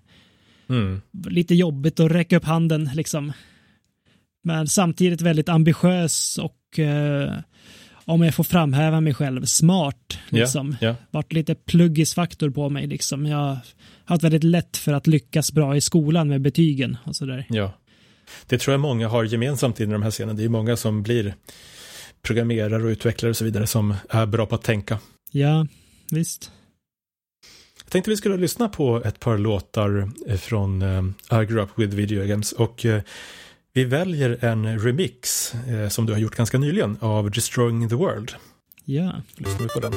Mm. 0.69 1.01
lite 1.29 1.55
jobbigt 1.55 1.99
att 1.99 2.11
räcka 2.11 2.37
upp 2.37 2.45
handen, 2.45 2.89
liksom. 2.93 3.33
Men 4.43 4.67
samtidigt 4.67 5.21
väldigt 5.21 5.49
ambitiös 5.49 6.37
och 6.37 6.79
eh, 6.79 7.33
om 8.05 8.21
jag 8.23 8.35
får 8.35 8.43
framhäva 8.43 9.01
mig 9.01 9.13
själv, 9.13 9.45
smart, 9.45 10.17
liksom. 10.29 10.77
Ja, 10.81 10.95
varit 11.11 11.33
lite 11.33 11.55
pluggisfaktor 11.55 12.49
på 12.49 12.69
mig 12.69 12.87
liksom. 12.87 13.25
Jag 13.25 13.37
har 13.37 13.57
haft 14.05 14.23
väldigt 14.23 14.43
lätt 14.43 14.77
för 14.77 14.93
att 14.93 15.07
lyckas 15.07 15.51
bra 15.51 15.75
i 15.75 15.81
skolan 15.81 16.27
med 16.27 16.41
betygen 16.41 16.97
och 17.03 17.15
sådär. 17.15 17.45
ja. 17.49 17.73
Det 18.47 18.57
tror 18.57 18.73
jag 18.73 18.81
många 18.81 19.07
har 19.07 19.23
gemensamt 19.23 19.81
i 19.81 19.85
de 19.85 20.03
här 20.03 20.11
scenerna. 20.11 20.37
Det 20.37 20.43
är 20.43 20.49
många 20.49 20.75
som 20.77 21.03
blir 21.03 21.35
programmerare 22.21 22.83
och 22.83 22.87
utvecklare 22.87 23.29
och 23.29 23.37
så 23.37 23.45
vidare 23.45 23.67
som 23.67 23.95
är 24.09 24.25
bra 24.25 24.45
på 24.45 24.55
att 24.55 24.63
tänka. 24.63 24.99
Ja, 25.31 25.67
visst. 26.11 26.51
Jag 27.83 27.91
tänkte 27.91 28.09
vi 28.09 28.17
skulle 28.17 28.37
lyssna 28.37 28.69
på 28.69 29.03
ett 29.03 29.19
par 29.19 29.37
låtar 29.37 30.09
eh, 30.27 30.37
från 30.37 30.81
eh, 30.81 31.03
I 31.41 31.45
grew 31.45 31.63
up 31.63 31.69
with 31.75 31.95
video 31.95 32.25
games 32.25 32.51
och 32.51 32.85
eh, 32.85 33.01
vi 33.73 33.83
väljer 33.83 34.45
en 34.45 34.79
remix 34.79 35.53
eh, 35.53 35.89
som 35.89 36.05
du 36.05 36.13
har 36.13 36.19
gjort 36.19 36.35
ganska 36.35 36.57
nyligen 36.57 36.97
av 36.99 37.31
Destroying 37.31 37.89
the 37.89 37.95
World. 37.95 38.31
Ja. 38.85 39.21
Lyssnar 39.35 39.61
vi 39.61 39.67
på 39.67 39.79
den. 39.79 39.93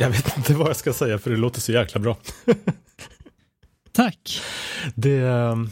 Jag 0.00 0.10
vet 0.10 0.36
inte 0.36 0.54
vad 0.54 0.68
jag 0.68 0.76
ska 0.76 0.92
säga 0.92 1.18
för 1.18 1.30
det 1.30 1.36
låter 1.36 1.60
så 1.60 1.72
jäkla 1.72 2.00
bra. 2.00 2.16
Tack. 3.92 4.40
Det, 4.94 5.18
ehm, 5.18 5.70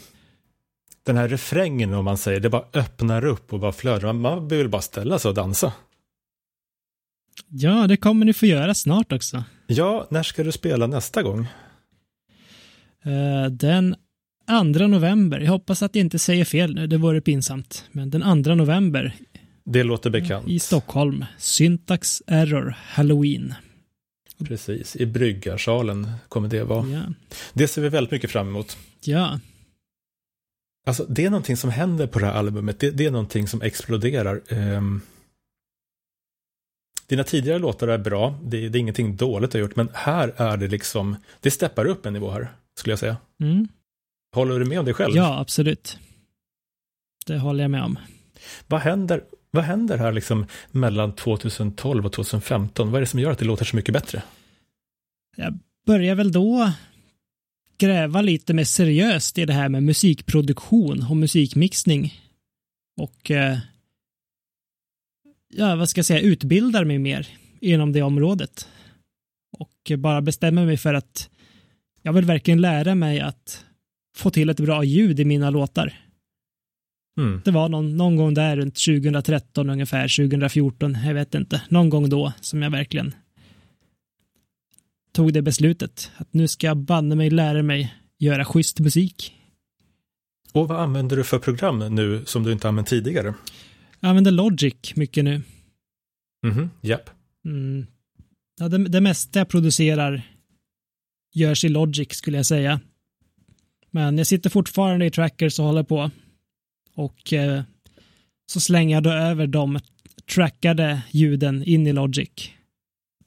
den 1.03 1.17
här 1.17 1.27
refrängen 1.27 1.93
om 1.93 2.05
man 2.05 2.17
säger, 2.17 2.39
det 2.39 2.49
bara 2.49 2.65
öppnar 2.73 3.25
upp 3.25 3.53
och 3.53 3.59
bara 3.59 3.71
flödar. 3.71 4.13
Man 4.13 4.47
vill 4.47 4.69
bara 4.69 4.81
ställa 4.81 5.19
sig 5.19 5.29
och 5.29 5.35
dansa. 5.35 5.73
Ja, 7.47 7.87
det 7.87 7.97
kommer 7.97 8.25
ni 8.25 8.33
få 8.33 8.45
göra 8.45 8.73
snart 8.73 9.11
också. 9.11 9.43
Ja, 9.67 10.07
när 10.09 10.23
ska 10.23 10.43
du 10.43 10.51
spela 10.51 10.87
nästa 10.87 11.23
gång? 11.23 11.39
Uh, 13.05 13.45
den 13.51 13.95
2 14.77 14.87
november. 14.87 15.39
Jag 15.39 15.51
hoppas 15.51 15.83
att 15.83 15.95
jag 15.95 16.05
inte 16.05 16.19
säger 16.19 16.45
fel 16.45 16.75
nu, 16.75 16.87
det 16.87 16.97
vore 16.97 17.21
pinsamt. 17.21 17.85
Men 17.91 18.09
den 18.09 18.43
2 18.43 18.55
november. 18.55 19.15
Det 19.65 19.83
låter 19.83 20.09
bekant. 20.09 20.47
I 20.47 20.59
Stockholm. 20.59 21.25
Syntax 21.37 22.21
Error 22.27 22.75
Halloween. 22.87 23.53
Precis, 24.45 24.95
i 24.95 25.05
Bryggarsalen 25.05 26.11
kommer 26.29 26.47
det 26.47 26.63
vara. 26.63 26.87
Ja. 26.87 27.01
Det 27.53 27.67
ser 27.67 27.81
vi 27.81 27.89
väldigt 27.89 28.11
mycket 28.11 28.31
fram 28.31 28.47
emot. 28.47 28.77
Ja. 29.01 29.39
Alltså, 30.85 31.05
det 31.09 31.25
är 31.25 31.29
någonting 31.29 31.57
som 31.57 31.69
händer 31.69 32.07
på 32.07 32.19
det 32.19 32.25
här 32.25 32.33
albumet. 32.33 32.79
Det, 32.79 32.91
det 32.91 33.05
är 33.05 33.11
någonting 33.11 33.47
som 33.47 33.61
exploderar. 33.61 34.41
Um, 34.49 35.01
dina 37.07 37.23
tidigare 37.23 37.59
låtar 37.59 37.87
är 37.87 37.97
bra. 37.97 38.39
Det, 38.43 38.69
det, 38.69 38.77
är 38.77 38.79
ingenting 38.79 39.15
dåligt 39.15 39.51
du 39.51 39.57
har 39.57 39.61
gjort. 39.61 39.75
Men 39.75 39.89
här 39.93 40.33
är 40.37 40.57
det 40.57 40.67
liksom, 40.67 41.15
det 41.39 41.51
steppar 41.51 41.85
upp 41.85 42.05
en 42.05 42.13
nivå 42.13 42.31
här, 42.31 42.51
skulle 42.75 42.91
jag 42.91 42.99
säga. 42.99 43.17
Mm. 43.41 43.67
Håller 44.35 44.59
du 44.59 44.65
med 44.65 44.79
om 44.79 44.85
det 44.85 44.93
själv? 44.93 45.15
Ja, 45.15 45.39
absolut. 45.39 45.97
Det 47.25 47.37
håller 47.37 47.63
jag 47.63 47.71
med 47.71 47.83
om. 47.83 47.99
Vad 48.67 48.81
händer, 48.81 49.23
vad 49.51 49.63
händer 49.63 49.97
här 49.97 50.11
liksom 50.11 50.45
mellan 50.71 51.15
2012 51.15 52.05
och 52.05 52.13
2015? 52.13 52.91
Vad 52.91 52.97
är 52.97 52.99
det 52.99 53.07
som 53.07 53.19
gör 53.19 53.31
att 53.31 53.39
det 53.39 53.45
låter 53.45 53.65
så 53.65 53.75
mycket 53.75 53.93
bättre? 53.93 54.23
Jag 55.35 55.59
börjar 55.85 56.15
väl 56.15 56.31
då 56.31 56.71
gräva 57.77 58.21
lite 58.21 58.53
mer 58.53 58.63
seriöst 58.63 59.37
i 59.37 59.45
det 59.45 59.53
här 59.53 59.69
med 59.69 59.83
musikproduktion 59.83 61.05
och 61.09 61.17
musikmixning. 61.17 62.13
Och 62.97 63.31
eh, 63.31 63.57
ja, 65.53 65.75
vad 65.75 65.89
ska 65.89 65.99
jag 65.99 66.05
säga, 66.05 66.19
utbildar 66.19 66.85
mig 66.85 66.99
mer 66.99 67.27
inom 67.59 67.91
det 67.91 68.01
området. 68.01 68.67
Och 69.57 69.91
bara 69.97 70.21
bestämmer 70.21 70.65
mig 70.65 70.77
för 70.77 70.93
att 70.93 71.29
jag 72.01 72.13
vill 72.13 72.25
verkligen 72.25 72.61
lära 72.61 72.95
mig 72.95 73.19
att 73.19 73.65
få 74.15 74.29
till 74.29 74.49
ett 74.49 74.59
bra 74.59 74.83
ljud 74.83 75.19
i 75.19 75.25
mina 75.25 75.49
låtar. 75.49 76.08
Mm. 77.19 77.41
Det 77.45 77.51
var 77.51 77.69
någon, 77.69 77.97
någon 77.97 78.15
gång 78.15 78.33
där 78.33 78.57
runt 78.57 78.75
2013 78.75 79.69
ungefär, 79.69 80.27
2014, 80.27 80.97
jag 81.05 81.13
vet 81.13 81.35
inte, 81.35 81.61
någon 81.69 81.89
gång 81.89 82.09
då 82.09 82.33
som 82.41 82.61
jag 82.61 82.69
verkligen 82.69 83.13
tog 85.11 85.33
det 85.33 85.41
beslutet 85.41 86.11
att 86.17 86.33
nu 86.33 86.47
ska 86.47 86.67
jag 86.67 86.77
banne 86.77 87.15
mig 87.15 87.29
lära 87.29 87.63
mig 87.63 87.95
göra 88.19 88.45
schysst 88.45 88.79
musik. 88.79 89.33
Och 90.53 90.67
vad 90.67 90.79
använder 90.79 91.17
du 91.17 91.23
för 91.23 91.39
program 91.39 91.95
nu 91.95 92.25
som 92.25 92.43
du 92.43 92.51
inte 92.51 92.67
använt 92.67 92.87
tidigare? 92.87 93.33
Jag 93.99 94.09
använder 94.09 94.31
Logic 94.31 94.95
mycket 94.95 95.23
nu. 95.23 95.41
Mhm, 96.47 96.69
japp. 96.81 97.09
Mm. 97.45 97.85
Ja, 98.59 98.67
det, 98.67 98.77
det 98.87 99.01
mesta 99.01 99.39
jag 99.39 99.49
producerar 99.49 100.21
görs 101.33 101.65
i 101.65 101.69
Logic 101.69 102.11
skulle 102.11 102.37
jag 102.37 102.45
säga. 102.45 102.79
Men 103.91 104.17
jag 104.17 104.27
sitter 104.27 104.49
fortfarande 104.49 105.05
i 105.05 105.11
trackers 105.11 105.59
och 105.59 105.65
håller 105.65 105.83
på. 105.83 106.11
Och 106.99 107.33
eh, 107.33 107.61
så 108.51 108.59
slänger 108.59 108.95
jag 108.95 109.03
då 109.03 109.09
över 109.09 109.47
de 109.47 109.79
trackade 110.35 111.01
ljuden 111.11 111.63
in 111.63 111.87
i 111.87 111.93
Logic. 111.93 112.51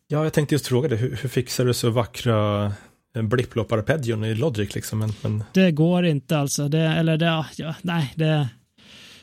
Ja, 0.09 0.25
jag 0.25 0.33
tänkte 0.33 0.55
just 0.55 0.67
fråga 0.67 0.89
dig, 0.89 0.99
hur, 0.99 1.17
hur 1.17 1.29
fixar 1.29 1.65
du 1.65 1.75
så 1.75 1.91
vackra 1.91 2.73
blipplopp-arpeggion 3.15 4.25
i 4.25 4.35
Logic 4.35 4.75
liksom? 4.75 4.99
Men, 4.99 5.13
men... 5.23 5.45
Det 5.53 5.71
går 5.71 6.07
inte 6.07 6.39
alltså, 6.39 6.69
det, 6.69 6.81
eller 6.81 7.17
det, 7.17 7.45
ja, 7.57 7.75
nej, 7.83 8.13
det, 8.17 8.49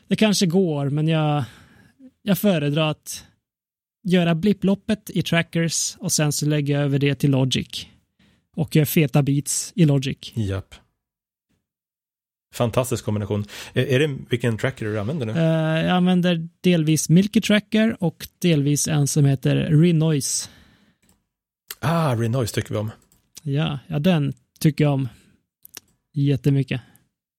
det 0.08 0.16
kanske 0.16 0.46
går, 0.46 0.90
men 0.90 1.08
jag, 1.08 1.44
jag 2.22 2.38
föredrar 2.38 2.92
att 2.92 3.26
göra 4.04 4.36
blipploppet 4.36 5.10
i 5.10 5.22
trackers 5.22 5.96
och 6.00 6.12
sen 6.12 6.32
så 6.32 6.46
lägger 6.46 6.74
jag 6.74 6.84
över 6.84 7.00
det 7.00 7.16
till 7.16 7.32
Logic. 7.32 7.88
Och 8.56 8.76
gör 8.76 8.86
feta 8.86 9.24
beats 9.24 9.74
i 9.76 9.86
Logic. 9.86 10.32
Japp. 10.36 10.76
Fantastisk 12.54 13.06
kombination. 13.06 13.46
Är 13.74 14.00
det 14.00 14.18
vilken 14.30 14.58
tracker 14.58 14.86
du 14.86 15.00
använder 15.00 15.26
nu? 15.26 15.32
Uh, 15.32 15.86
jag 15.86 15.90
använder 15.90 16.50
delvis 16.62 17.10
Milky 17.10 17.42
Tracker 17.42 17.98
och 18.00 18.28
delvis 18.40 18.88
en 18.88 19.08
som 19.08 19.26
heter 19.26 19.56
Renoise. 19.56 20.50
Ah, 21.80 22.16
Renoise 22.16 22.56
tycker 22.56 22.70
vi 22.70 22.78
om. 22.78 22.92
Ja, 23.44 23.80
ja, 23.88 24.00
den 24.00 24.34
tycker 24.60 24.84
jag 24.84 24.94
om 24.94 25.10
jättemycket. 26.14 26.82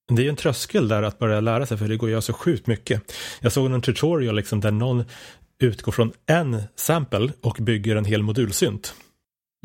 Det 0.08 0.22
är 0.22 0.24
ju 0.24 0.30
en 0.30 0.36
tröskel 0.36 0.88
där 0.88 1.02
att 1.02 1.18
börja 1.18 1.40
lära 1.40 1.66
sig 1.66 1.76
för 1.76 1.88
det 1.88 1.96
går 1.96 2.10
ju 2.10 2.20
så 2.20 2.32
sjukt 2.32 2.66
mycket. 2.66 3.12
Jag 3.40 3.52
såg 3.52 3.72
en 3.72 3.82
tutorial 3.82 4.36
liksom 4.36 4.60
där 4.60 4.70
någon 4.70 5.04
utgår 5.62 5.92
från 5.92 6.12
en 6.26 6.62
sample 6.76 7.32
och 7.40 7.56
bygger 7.60 7.96
en 7.96 8.04
hel 8.04 8.22
modulsynt. 8.22 8.94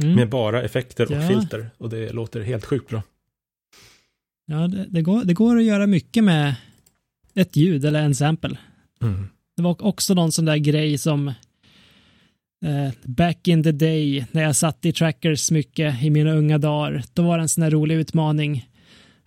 Mm. 0.03 0.15
Med 0.15 0.29
bara 0.29 0.63
effekter 0.63 1.05
och 1.05 1.23
ja. 1.23 1.27
filter 1.27 1.69
och 1.77 1.89
det 1.89 2.09
låter 2.13 2.41
helt 2.41 2.65
sjukt 2.65 2.89
bra. 2.89 3.01
Ja, 4.45 4.67
det, 4.67 4.85
det, 4.89 5.01
går, 5.01 5.23
det 5.23 5.33
går 5.33 5.57
att 5.57 5.63
göra 5.63 5.87
mycket 5.87 6.23
med 6.23 6.55
ett 7.33 7.55
ljud 7.55 7.85
eller 7.85 8.01
en 8.01 8.15
sample. 8.15 8.57
Mm. 9.01 9.27
Det 9.55 9.61
var 9.63 9.85
också 9.85 10.13
någon 10.13 10.31
sån 10.31 10.45
där 10.45 10.57
grej 10.57 10.97
som 10.97 11.27
eh, 12.65 12.93
back 13.03 13.47
in 13.47 13.63
the 13.63 13.71
day 13.71 14.25
när 14.31 14.43
jag 14.43 14.55
satt 14.55 14.85
i 14.85 14.93
trackers 14.93 15.51
mycket 15.51 16.03
i 16.03 16.09
mina 16.09 16.31
unga 16.31 16.57
dagar. 16.57 17.03
Då 17.13 17.23
var 17.23 17.37
det 17.37 17.43
en 17.43 17.49
sån 17.49 17.63
här 17.63 17.71
rolig 17.71 17.95
utmaning 17.95 18.69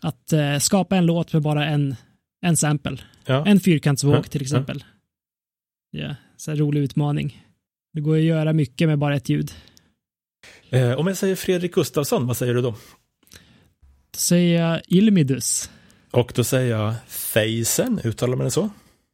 att 0.01 0.33
eh, 0.33 0.59
skapa 0.59 0.97
en 0.97 1.07
låt 1.07 1.33
med 1.33 1.43
bara 1.43 1.67
en, 1.67 1.97
en 2.43 2.57
sample. 2.57 2.99
Ja. 3.27 3.47
En 3.47 3.61
fyrkantsvåg 3.61 4.15
ja. 4.15 4.23
till 4.23 4.43
exempel. 4.43 4.85
Ja, 5.91 5.99
yeah, 5.99 6.15
så 6.37 6.51
här 6.51 6.59
rolig 6.59 6.81
utmaning. 6.81 7.45
Det 7.93 8.01
går 8.01 8.17
att 8.17 8.23
göra 8.23 8.53
mycket 8.53 8.89
med 8.89 8.99
bara 8.99 9.17
ett 9.17 9.29
ljud. 9.29 9.53
Eh, 10.71 10.93
om 10.93 11.07
jag 11.07 11.17
säger 11.17 11.37
Fredrik 11.37 11.75
Gustafsson, 11.75 12.27
vad 12.27 12.37
säger 12.37 12.55
du 12.55 12.63
då? 12.63 12.75
Då 14.11 14.19
säger 14.19 14.63
jag 14.63 14.81
Ilmidus. 14.87 15.71
Och 16.11 16.33
då 16.35 16.45
säger 16.45 16.71
jag 16.77 16.95
Feisen, 17.07 18.01
uttalar 18.05 18.37
man 18.37 18.45
det 18.45 18.51
så? 18.51 18.71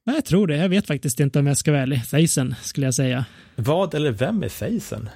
Nej, 0.07 0.17
jag 0.17 0.25
tror 0.25 0.47
det. 0.47 0.57
Jag 0.57 0.69
vet 0.69 0.87
faktiskt 0.87 1.21
inte 1.21 1.39
om 1.39 1.47
jag 1.47 1.57
ska 1.57 1.73
vara 1.73 1.83
ärlig. 1.83 2.05
Feisen 2.05 2.55
skulle 2.63 2.87
jag 2.87 2.95
säga. 2.95 3.25
Vad 3.57 3.95
eller 3.95 4.11
vem 4.11 4.43
är 4.43 4.49
Feisen? 4.49 5.09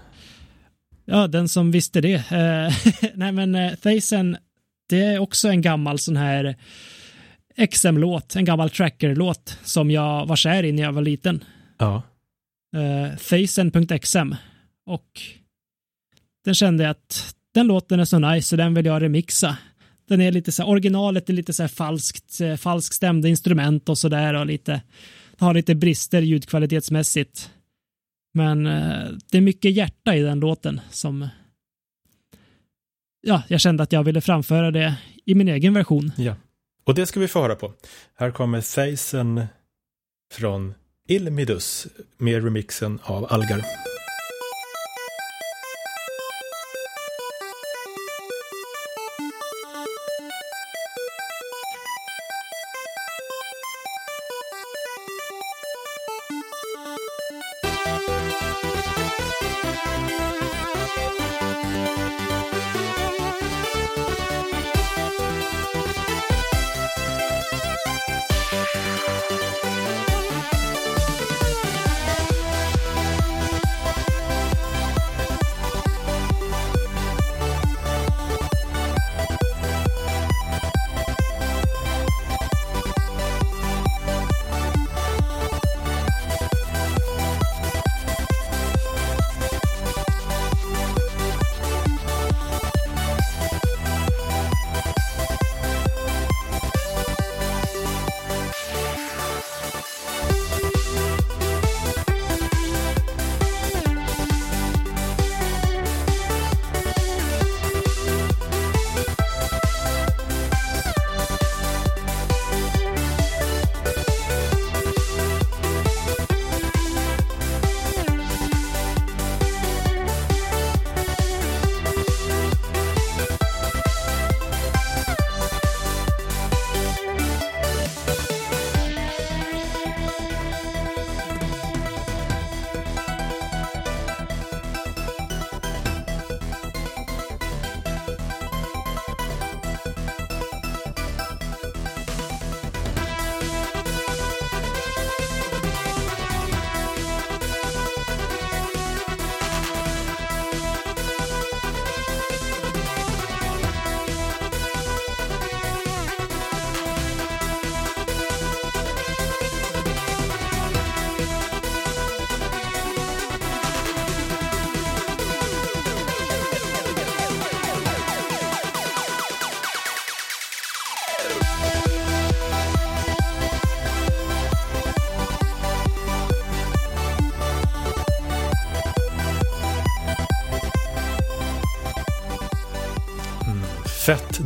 Ja, 1.04 1.26
den 1.26 1.48
som 1.48 1.70
visste 1.70 2.00
det. 2.00 2.16
Uh, 2.16 3.10
nej, 3.14 3.32
men 3.32 3.54
uh, 3.54 3.76
Feisen, 3.76 4.36
det 4.88 5.00
är 5.00 5.18
också 5.18 5.48
en 5.48 5.62
gammal 5.62 5.98
sån 5.98 6.16
här 6.16 6.56
XM-låt, 7.70 8.36
en 8.36 8.44
gammal 8.44 8.70
tracker-låt 8.70 9.58
som 9.64 9.90
jag 9.90 10.26
var 10.26 10.36
kär 10.36 10.64
i 10.64 10.72
när 10.72 10.82
jag 10.82 10.92
var 10.92 11.02
liten. 11.02 11.44
Ja. 11.78 12.02
Uh. 12.76 13.12
Och 14.86 15.20
den 16.44 16.54
kände 16.54 16.84
jag 16.84 16.90
att 16.90 17.34
den 17.54 17.66
låten 17.66 18.00
är 18.00 18.04
så 18.04 18.18
nice 18.18 18.48
så 18.48 18.56
den 18.56 18.74
vill 18.74 18.86
jag 18.86 19.02
remixa. 19.02 19.56
Den 20.08 20.20
är 20.20 20.32
lite 20.32 20.52
så 20.52 20.62
här, 20.62 20.70
originalet 20.70 21.28
är 21.28 21.32
lite 21.32 21.52
så 21.52 21.62
här 21.62 21.68
falskt, 21.68 22.40
eh, 22.40 22.56
falskt 22.56 22.94
stämda 22.94 23.28
instrument 23.28 23.88
och 23.88 23.98
så 23.98 24.08
där 24.08 24.34
och 24.34 24.46
lite, 24.46 24.82
har 25.38 25.54
lite 25.54 25.74
brister 25.74 26.22
ljudkvalitetsmässigt. 26.22 27.50
Men 28.34 28.66
eh, 28.66 29.08
det 29.30 29.38
är 29.38 29.42
mycket 29.42 29.72
hjärta 29.72 30.16
i 30.16 30.22
den 30.22 30.40
låten 30.40 30.80
som 30.90 31.28
ja, 33.20 33.42
jag 33.48 33.60
kände 33.60 33.82
att 33.82 33.92
jag 33.92 34.04
ville 34.04 34.20
framföra 34.20 34.70
det 34.70 34.94
i 35.24 35.34
min 35.34 35.48
egen 35.48 35.74
version. 35.74 36.12
Ja, 36.16 36.36
och 36.84 36.94
det 36.94 37.06
ska 37.06 37.20
vi 37.20 37.28
få 37.28 37.42
höra 37.42 37.56
på. 37.56 37.72
Här 38.14 38.30
kommer 38.30 38.60
Seisen 38.60 39.46
från 40.32 40.74
Ilmidus 41.08 41.86
med 42.18 42.44
remixen 42.44 42.98
av 43.02 43.32
Algar. 43.32 43.87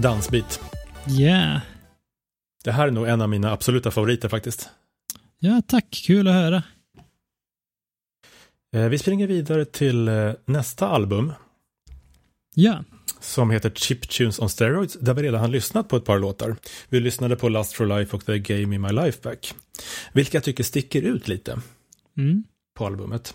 Dansbit. 0.02 0.60
Yeah. 1.20 1.60
Det 2.64 2.72
här 2.72 2.86
är 2.86 2.90
nog 2.90 3.08
en 3.08 3.20
av 3.20 3.28
mina 3.28 3.52
absoluta 3.52 3.90
favoriter 3.90 4.28
faktiskt. 4.28 4.68
Ja, 5.38 5.62
tack. 5.68 6.02
Kul 6.06 6.28
att 6.28 6.34
höra. 6.34 6.62
Eh, 8.76 8.88
Vi 8.88 8.98
springer 8.98 9.26
vidare 9.26 9.64
till 9.64 10.08
eh, 10.08 10.32
nästa 10.44 10.88
album 10.88 11.32
Ja. 12.54 12.84
som 13.20 13.50
heter 13.50 13.70
Chiptunes 13.70 14.38
on 14.38 14.48
Steroids 14.48 14.94
där 15.00 15.14
vi 15.14 15.22
redan 15.22 15.40
har 15.40 15.48
lyssnat 15.48 15.88
på 15.88 15.96
ett 15.96 16.04
par 16.04 16.18
låtar. 16.18 16.56
Vi 16.88 17.00
lyssnade 17.00 17.36
på 17.36 17.48
Lust 17.48 17.72
for 17.72 17.86
Life 17.86 18.16
och 18.16 18.26
The 18.26 18.38
Game 18.38 18.74
in 18.74 18.80
My 18.80 18.88
Life 18.92 19.18
Back. 19.22 19.54
Vilka 20.12 20.36
jag 20.36 20.44
tycker 20.44 20.64
sticker 20.64 21.02
ut 21.02 21.28
lite 21.28 21.58
Mm. 22.16 22.44
på 22.74 22.86
albumet. 22.86 23.34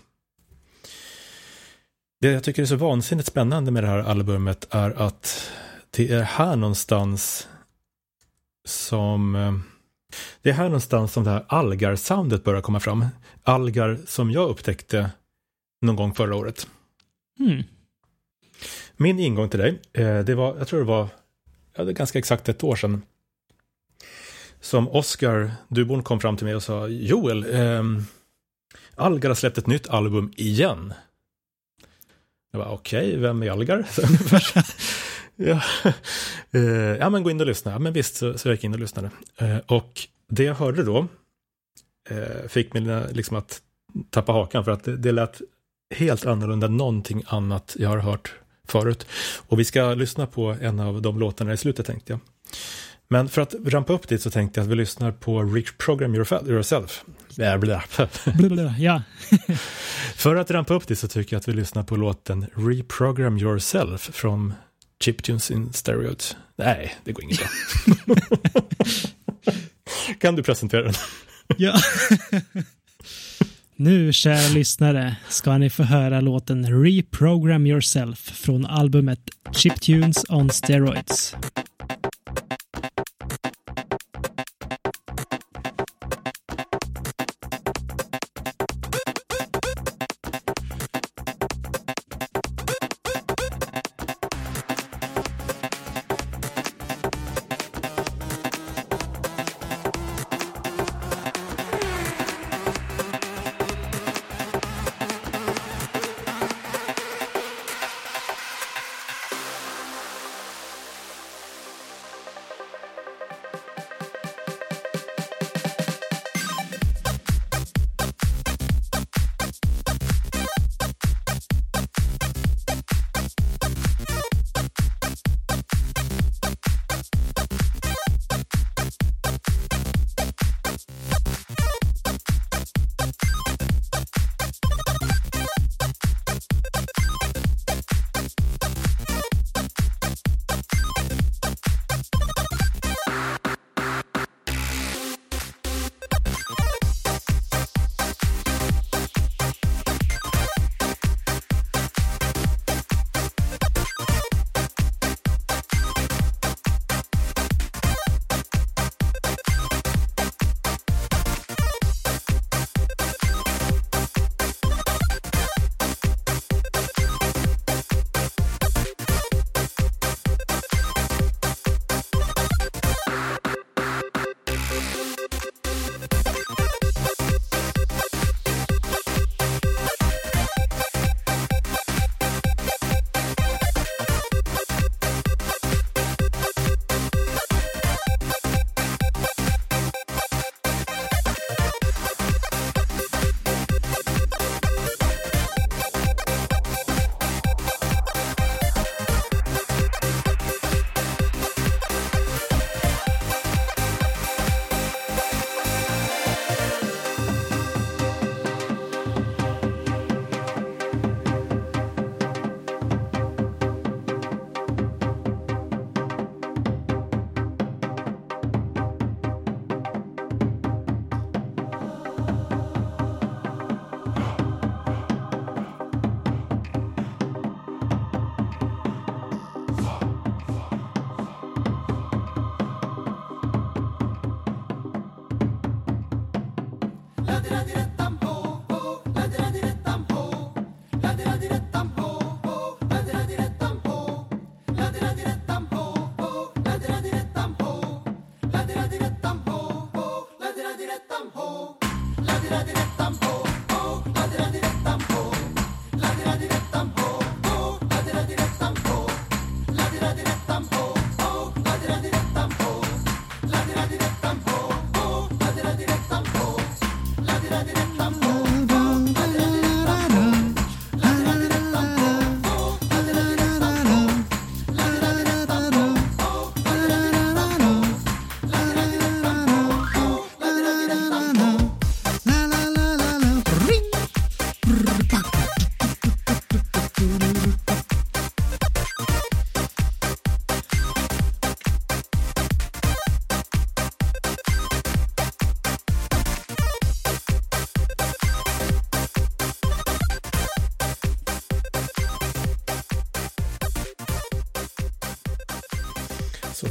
Det 2.20 2.28
jag 2.30 2.44
tycker 2.44 2.62
är 2.62 2.66
så 2.66 2.76
vansinnigt 2.76 3.28
spännande 3.28 3.70
med 3.70 3.82
det 3.82 3.88
här 3.88 3.98
albumet 3.98 4.66
är 4.70 4.90
att 4.90 5.50
det 5.90 6.12
är 6.12 6.22
här 6.22 6.56
någonstans 6.56 7.48
som 8.64 9.34
eh, 9.34 9.52
det 10.42 10.50
är 10.50 10.54
här 10.54 10.64
någonstans 10.64 11.12
som 11.12 11.24
det 11.24 11.30
här 11.30 11.44
Algar-soundet 11.48 12.44
börjar 12.44 12.60
komma 12.60 12.80
fram. 12.80 13.06
Algar 13.42 13.98
som 14.06 14.30
jag 14.30 14.50
upptäckte 14.50 15.10
någon 15.80 15.96
gång 15.96 16.14
förra 16.14 16.36
året. 16.36 16.68
Mm. 17.40 17.62
Min 18.96 19.18
ingång 19.18 19.48
till 19.48 19.60
dig, 19.60 19.80
eh, 19.92 20.18
det 20.18 20.34
var, 20.34 20.58
jag 20.58 20.68
tror 20.68 20.80
det 20.80 20.86
var, 20.86 21.08
ja, 21.74 21.84
det 21.84 21.92
ganska 21.92 22.18
exakt 22.18 22.48
ett 22.48 22.64
år 22.64 22.76
sedan. 22.76 23.02
Som 24.60 24.88
Oscar 24.88 25.52
Duborn 25.68 26.02
kom 26.02 26.20
fram 26.20 26.36
till 26.36 26.46
mig 26.46 26.54
och 26.54 26.62
sa, 26.62 26.88
Joel, 26.88 27.54
ehm, 27.54 28.04
Algar 28.94 29.30
har 29.30 29.34
släppt 29.34 29.58
ett 29.58 29.66
nytt 29.66 29.88
album 29.88 30.32
igen. 30.36 30.94
Jag 32.52 32.58
var 32.58 32.66
okej, 32.66 33.16
vem 33.16 33.42
är 33.42 33.50
Algar? 33.50 33.86
Ja. 35.38 35.62
Eh, 36.50 36.62
ja, 36.96 37.10
men 37.10 37.22
gå 37.22 37.30
in 37.30 37.40
och 37.40 37.46
lyssna. 37.46 37.78
Men 37.78 37.92
visst, 37.92 38.16
så, 38.16 38.38
så 38.38 38.48
jag 38.48 38.54
gick 38.54 38.64
in 38.64 38.72
och 38.72 38.80
lyssnade. 38.80 39.10
Eh, 39.36 39.58
och 39.66 40.00
det 40.28 40.44
jag 40.44 40.54
hörde 40.54 40.82
då 40.82 41.06
eh, 42.10 42.48
fick 42.48 42.72
mig 42.72 43.06
liksom 43.12 43.36
att 43.36 43.62
tappa 44.10 44.32
hakan 44.32 44.64
för 44.64 44.70
att 44.70 44.84
det, 44.84 44.96
det 44.96 45.12
lät 45.12 45.40
helt 45.94 46.26
annorlunda 46.26 46.66
än 46.66 46.76
någonting 46.76 47.22
annat 47.26 47.76
jag 47.78 47.88
har 47.88 47.98
hört 47.98 48.34
förut. 48.68 49.06
Och 49.48 49.58
vi 49.58 49.64
ska 49.64 49.94
lyssna 49.94 50.26
på 50.26 50.56
en 50.60 50.80
av 50.80 51.02
de 51.02 51.18
låtarna 51.18 51.52
i 51.52 51.56
slutet 51.56 51.86
tänkte 51.86 52.12
jag. 52.12 52.20
Men 53.08 53.28
för 53.28 53.42
att 53.42 53.54
rampa 53.64 53.92
upp 53.92 54.08
dit 54.08 54.22
så 54.22 54.30
tänkte 54.30 54.60
jag 54.60 54.64
att 54.64 54.70
vi 54.70 54.76
lyssnar 54.76 55.12
på 55.12 55.42
Reprogram 55.42 56.14
Yourself. 56.14 57.04
Ja. 58.78 59.02
För 60.14 60.36
att 60.36 60.50
rampa 60.50 60.74
upp 60.74 60.86
det 60.86 60.96
så 60.96 61.08
tycker 61.08 61.36
jag 61.36 61.40
att 61.40 61.48
vi 61.48 61.52
lyssnar 61.52 61.82
på 61.82 61.96
låten 61.96 62.46
Reprogram 62.54 63.38
Yourself 63.38 64.00
från 64.00 64.54
Chiptunes 65.04 65.50
in 65.50 65.72
Stereos. 65.72 66.36
Nej, 66.56 66.94
det 67.04 67.12
går 67.12 67.24
inget 67.24 67.38
bra. 67.38 67.48
kan 70.20 70.36
du 70.36 70.42
presentera 70.42 70.82
den? 70.82 70.94
ja. 71.56 71.74
nu, 73.76 74.12
kära 74.12 74.48
lyssnare, 74.48 75.16
ska 75.28 75.58
ni 75.58 75.70
få 75.70 75.82
höra 75.82 76.20
låten 76.20 76.84
Reprogram 76.84 77.66
Yourself 77.66 78.18
från 78.18 78.66
albumet 78.66 79.20
Chiptunes 79.52 80.24
on 80.28 80.50
Steroids. 80.50 81.36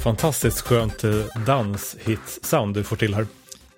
Fantastiskt 0.07 0.61
skönt 0.61 1.03
eh, 1.03 1.11
danshits-sound 1.45 2.73
du 2.73 2.83
får 2.83 2.95
till 2.95 3.13
här. 3.13 3.27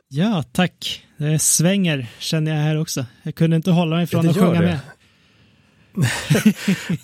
Ja, 0.07 0.43
tack. 0.51 1.05
Det 1.17 1.39
svänger 1.39 2.07
känner 2.19 2.51
jag 2.51 2.57
här 2.61 2.81
också. 2.81 3.05
Jag 3.23 3.35
kunde 3.35 3.55
inte 3.55 3.71
hålla 3.71 3.95
mig 3.95 4.07
från 4.07 4.29
att 4.29 4.37
sjunga 4.37 4.61
det. 4.61 4.79
med. 5.93 6.05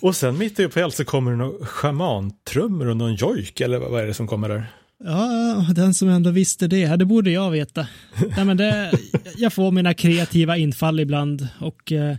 Och 0.00 0.16
sen 0.16 0.38
mitt 0.38 0.60
uppe 0.60 0.80
i 0.80 0.82
allt 0.82 0.94
så 0.94 1.04
kommer 1.04 1.30
det 1.30 1.36
några 1.36 1.66
schamantrummor 1.66 2.86
och 2.86 2.96
någon 2.96 3.14
jojk, 3.14 3.60
eller 3.60 3.78
vad 3.78 4.02
är 4.02 4.06
det 4.06 4.14
som 4.14 4.26
kommer 4.26 4.48
där? 4.48 4.66
Ja, 5.04 5.66
den 5.74 5.94
som 5.94 6.08
ändå 6.08 6.30
visste 6.30 6.66
det, 6.66 6.96
det 6.96 7.04
borde 7.04 7.30
jag 7.30 7.50
veta. 7.50 7.86
Nej, 8.36 8.44
men 8.44 8.56
det, 8.56 8.92
jag 9.36 9.52
får 9.52 9.72
mina 9.72 9.94
kreativa 9.94 10.56
infall 10.56 11.00
ibland 11.00 11.48
och 11.60 11.92
eh, 11.92 12.16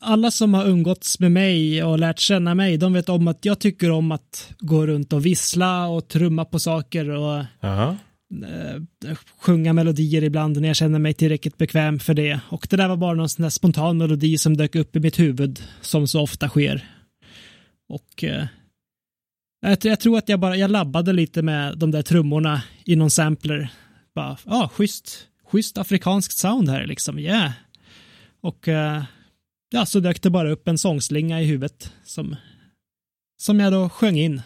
alla 0.00 0.30
som 0.30 0.54
har 0.54 0.66
umgåtts 0.66 1.20
med 1.20 1.32
mig 1.32 1.84
och 1.84 1.98
lärt 1.98 2.18
känna 2.18 2.54
mig, 2.54 2.76
de 2.76 2.92
vet 2.92 3.08
om 3.08 3.28
att 3.28 3.44
jag 3.44 3.58
tycker 3.58 3.90
om 3.90 4.12
att 4.12 4.54
gå 4.58 4.86
runt 4.86 5.12
och 5.12 5.26
vissla 5.26 5.86
och 5.86 6.08
trumma 6.08 6.44
på 6.44 6.58
saker 6.58 7.10
och 7.10 7.44
Jaha. 7.60 7.96
eh, 8.44 9.16
sjunga 9.38 9.72
melodier 9.72 10.24
ibland 10.24 10.60
när 10.60 10.68
jag 10.68 10.76
känner 10.76 10.98
mig 10.98 11.14
tillräckligt 11.14 11.58
bekväm 11.58 11.98
för 11.98 12.14
det. 12.14 12.40
Och 12.48 12.66
det 12.70 12.76
där 12.76 12.88
var 12.88 12.96
bara 12.96 13.14
någon 13.14 13.28
sån 13.28 13.42
där 13.42 13.50
spontan 13.50 13.98
melodi 13.98 14.38
som 14.38 14.56
dök 14.56 14.74
upp 14.74 14.96
i 14.96 15.00
mitt 15.00 15.18
huvud, 15.18 15.62
som 15.80 16.08
så 16.08 16.22
ofta 16.22 16.48
sker. 16.48 16.90
Och 17.88 18.24
eh, 18.24 18.46
jag, 19.60 19.78
jag 19.84 20.00
tror 20.00 20.18
att 20.18 20.28
jag 20.28 20.40
bara, 20.40 20.56
jag 20.56 20.70
labbade 20.70 21.12
lite 21.12 21.42
med 21.42 21.78
de 21.78 21.90
där 21.90 22.02
trummorna 22.02 22.62
i 22.84 22.96
någon 22.96 23.10
sampler. 23.10 23.68
Bara, 24.14 24.36
ja, 24.44 24.64
ah, 24.64 24.68
schysst, 24.68 25.26
schysst 25.50 25.78
afrikanskt 25.78 26.38
sound 26.38 26.68
här 26.68 26.86
liksom, 26.86 27.18
yeah. 27.18 27.50
Och 28.40 28.68
eh, 28.68 29.02
ja, 29.70 29.86
så 29.86 30.00
dök 30.00 30.22
det 30.22 30.30
bara 30.30 30.50
upp 30.50 30.68
en 30.68 30.78
sångslinga 30.78 31.40
i 31.42 31.44
huvudet 31.44 31.92
som, 32.04 32.36
som 33.42 33.60
jag 33.60 33.72
då 33.72 33.88
sjöng 33.88 34.18
in. 34.18 34.42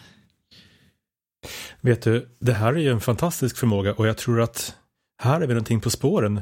Vet 1.81 2.01
du, 2.01 2.27
det 2.39 2.53
här 2.53 2.73
är 2.73 2.77
ju 2.77 2.91
en 2.91 2.99
fantastisk 3.01 3.57
förmåga 3.57 3.93
och 3.93 4.07
jag 4.07 4.17
tror 4.17 4.41
att 4.41 4.75
här 5.21 5.41
är 5.41 5.47
vi 5.47 5.53
någonting 5.53 5.81
på 5.81 5.89
spåren. 5.89 6.41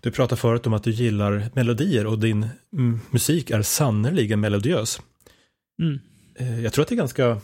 Du 0.00 0.10
pratade 0.10 0.40
förut 0.40 0.66
om 0.66 0.72
att 0.72 0.84
du 0.84 0.90
gillar 0.90 1.50
melodier 1.54 2.06
och 2.06 2.18
din 2.18 2.48
mm, 2.72 3.00
musik 3.10 3.50
är 3.50 3.62
sannerligen 3.62 4.40
melodiös. 4.40 5.00
Mm. 5.82 6.00
Eh, 6.34 6.60
Jag 6.60 6.72
tror 6.72 6.82
att 6.82 6.88
det 6.88 6.94
är 6.94 6.96
ganska 6.96 7.40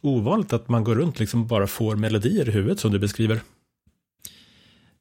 ovanligt 0.00 0.52
att 0.52 0.68
man 0.68 0.84
går 0.84 0.94
runt 0.94 1.18
liksom 1.18 1.46
bara 1.46 1.66
får 1.66 1.96
melodier 1.96 2.48
i 2.48 2.52
huvudet 2.52 2.80
som 2.80 2.92
du 2.92 2.98
beskriver. 2.98 3.40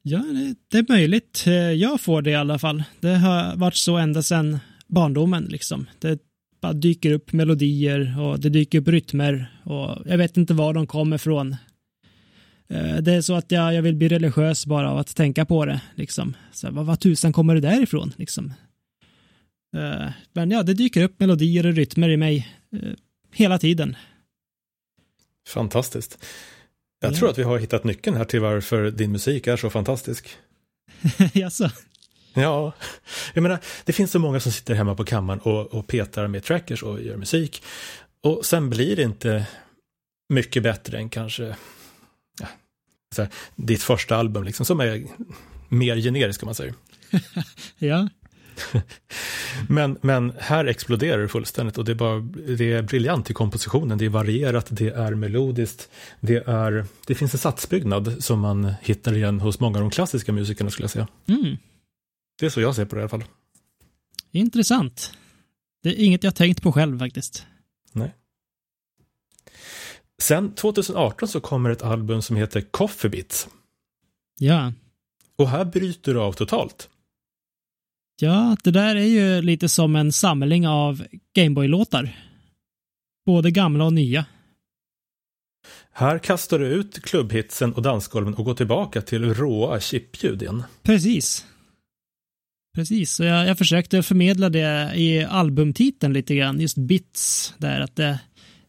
Ja, 0.02 0.24
det, 0.72 0.78
är 0.78 0.86
möjligt. 0.90 1.44
Eh, 1.48 1.54
Jag 1.54 2.02
får 2.02 2.22
det 2.22 2.30
i 2.30 2.36
alla 2.36 2.60
fall. 2.60 2.84
Det 3.00 3.16
har 3.16 3.56
varit 3.56 3.76
så 3.76 3.98
ända 3.98 4.24
sedan 4.24 4.60
barndomen 4.90 5.44
liksom. 5.44 5.86
Det 6.00 6.20
bara 6.62 6.74
dyker 6.74 7.12
upp 7.12 7.34
melodier 7.34 8.20
och 8.22 8.40
det 8.40 8.50
dyker 8.50 8.80
upp 8.82 8.88
rytmer 8.88 9.60
och 9.64 9.98
jag 10.06 10.18
vet 10.18 10.38
inte 10.38 10.54
var 10.54 10.74
de 10.74 10.88
kommer 10.88 11.16
ifrån. 11.16 11.56
Eh, 12.70 12.98
Det 12.98 13.14
är 13.14 13.22
så 13.22 13.34
att 13.36 13.52
jag, 13.52 13.74
jag 13.74 13.82
vill 13.82 13.96
bli 13.96 14.08
religiös 14.08 14.66
bara 14.66 14.92
av 14.92 14.98
att 14.98 15.16
tänka 15.16 15.46
på 15.46 15.66
det 15.66 15.82
liksom. 15.96 16.36
Så 16.52 16.72
vad, 16.72 16.86
vad 16.86 17.00
tusan 17.00 17.34
kommer 17.34 17.56
det 17.56 17.62
där 17.62 17.82
ifrån 17.84 18.14
liksom? 18.18 18.54
Eh, 19.78 20.10
Men 20.34 20.52
ja, 20.52 20.64
det 20.64 20.74
dyker 20.74 21.04
upp 21.04 21.20
melodier 21.20 21.66
och 21.66 21.74
rytmer 21.74 22.10
i 22.10 22.18
mig 22.18 22.48
eh, 22.74 22.90
hela 23.34 23.58
tiden. 23.60 23.96
Fantastiskt. 25.48 26.26
Jag 27.02 27.12
Ja. 27.12 27.16
tror 27.18 27.30
att 27.30 27.38
vi 27.38 27.44
har 27.44 27.58
hittat 27.60 27.84
nyckeln 27.84 28.18
här 28.18 28.26
till 28.26 28.40
varför 28.40 28.92
din 28.92 29.12
musik 29.12 29.48
är 29.48 29.58
så 29.58 29.70
fantastisk. 29.70 30.30
Jaså? 31.34 31.70
Ja, 32.34 32.74
jag 33.34 33.42
menar, 33.42 33.60
det 33.86 33.94
finns 33.94 34.12
så 34.12 34.20
många 34.20 34.40
som 34.40 34.52
sitter 34.52 34.76
hemma 34.76 34.96
på 34.96 35.06
kammaren 35.06 35.40
och, 35.40 35.66
och 35.66 35.88
petar 35.88 36.28
med 36.28 36.44
trackers 36.44 36.84
och 36.84 37.02
gör 37.02 37.18
musik. 37.18 37.64
Och 38.22 38.46
sen 38.46 38.70
blir 38.70 38.96
det 38.96 39.04
inte 39.04 39.46
mycket 40.30 40.64
bättre 40.64 40.98
än 40.98 41.10
kanske 41.10 41.56
ja, 42.42 42.48
så 43.16 43.22
här, 43.22 43.32
ditt 43.56 43.84
första 43.84 44.16
album, 44.16 44.44
liksom, 44.44 44.66
som 44.66 44.80
är 44.80 45.04
mer 45.70 45.96
generiskt, 45.96 46.40
kan 46.40 46.48
man 46.48 46.56
säga. 46.56 46.74
Ja. 47.78 48.10
Men, 49.68 49.98
men 50.02 50.34
här 50.40 50.66
exploderar 50.66 51.22
det 51.22 51.28
fullständigt 51.28 51.78
och 51.78 51.86
det 51.86 51.92
är, 51.92 51.96
bara, 51.96 52.20
det 52.58 52.74
är 52.74 52.82
briljant 52.82 53.30
i 53.30 53.34
kompositionen, 53.34 53.98
det 53.98 54.06
är 54.06 54.10
varierat, 54.10 54.68
det 54.70 54.90
är 54.90 55.12
melodiskt, 55.12 55.90
det, 56.20 56.48
är, 56.48 56.86
det 57.08 57.16
finns 57.16 57.34
en 57.34 57.40
satsbyggnad 57.40 58.24
som 58.24 58.40
man 58.40 58.74
hittar 58.82 59.14
igen 59.14 59.40
hos 59.40 59.60
många 59.60 59.78
av 59.78 59.82
de 59.82 59.92
klassiska 59.92 60.32
musikerna 60.32 60.70
skulle 60.70 60.84
jag 60.84 60.92
säga. 60.92 61.08
Mm. 61.28 61.58
Det 62.40 62.46
är 62.46 62.50
så 62.50 62.62
jag 62.62 62.76
ser 62.76 62.86
på 62.86 62.96
det 62.96 63.00
i 63.00 63.02
alla 63.02 63.10
fall. 63.10 63.24
Intressant. 64.32 65.14
Det 65.84 65.90
är 65.90 66.06
inget 66.06 66.24
jag 66.24 66.36
tänkt 66.36 66.62
på 66.62 66.72
själv 66.72 67.00
faktiskt. 67.00 67.46
Sen 70.22 70.56
2018 70.56 71.28
så 71.28 71.42
kommer 71.42 71.70
ett 71.70 71.82
album 71.82 72.22
som 72.22 72.36
heter 72.36 72.62
Coffee 72.62 73.10
Bits. 73.10 73.48
Ja. 74.40 74.74
Och 75.36 75.50
här 75.50 75.66
bryter 75.66 76.14
du 76.14 76.20
av 76.20 76.34
totalt. 76.34 76.90
Ja, 78.22 78.58
det 78.64 78.72
där 78.72 78.96
är 78.96 79.06
ju 79.06 79.42
lite 79.42 79.70
som 79.70 79.96
en 79.96 80.12
samling 80.12 80.68
av 80.68 81.04
Gameboy-låtar. 81.34 82.20
Både 83.26 83.52
gamla 83.52 83.86
och 83.86 83.94
nya. 83.94 84.26
Här 85.92 86.20
kastar 86.20 86.60
du 86.60 86.68
ut 86.68 87.04
klubbhitsen 87.04 87.74
och 87.74 87.82
dansgolven 87.82 88.34
och 88.34 88.46
går 88.46 88.54
tillbaka 88.54 89.02
till 89.02 89.34
råa 89.34 89.80
chipljud 89.80 90.42
igen. 90.42 90.64
Precis. 90.84 91.46
Precis, 92.80 93.12
så 93.12 93.24
jag, 93.24 93.48
jag 93.48 93.58
försökte 93.58 94.04
förmedla 94.04 94.50
det 94.50 94.92
i 94.96 95.24
albumtiteln 95.24 96.14
lite 96.14 96.36
grann, 96.36 96.60
just 96.60 96.78
bits 96.78 97.54
där, 97.58 97.80
att 97.82 97.96
det, 97.96 98.20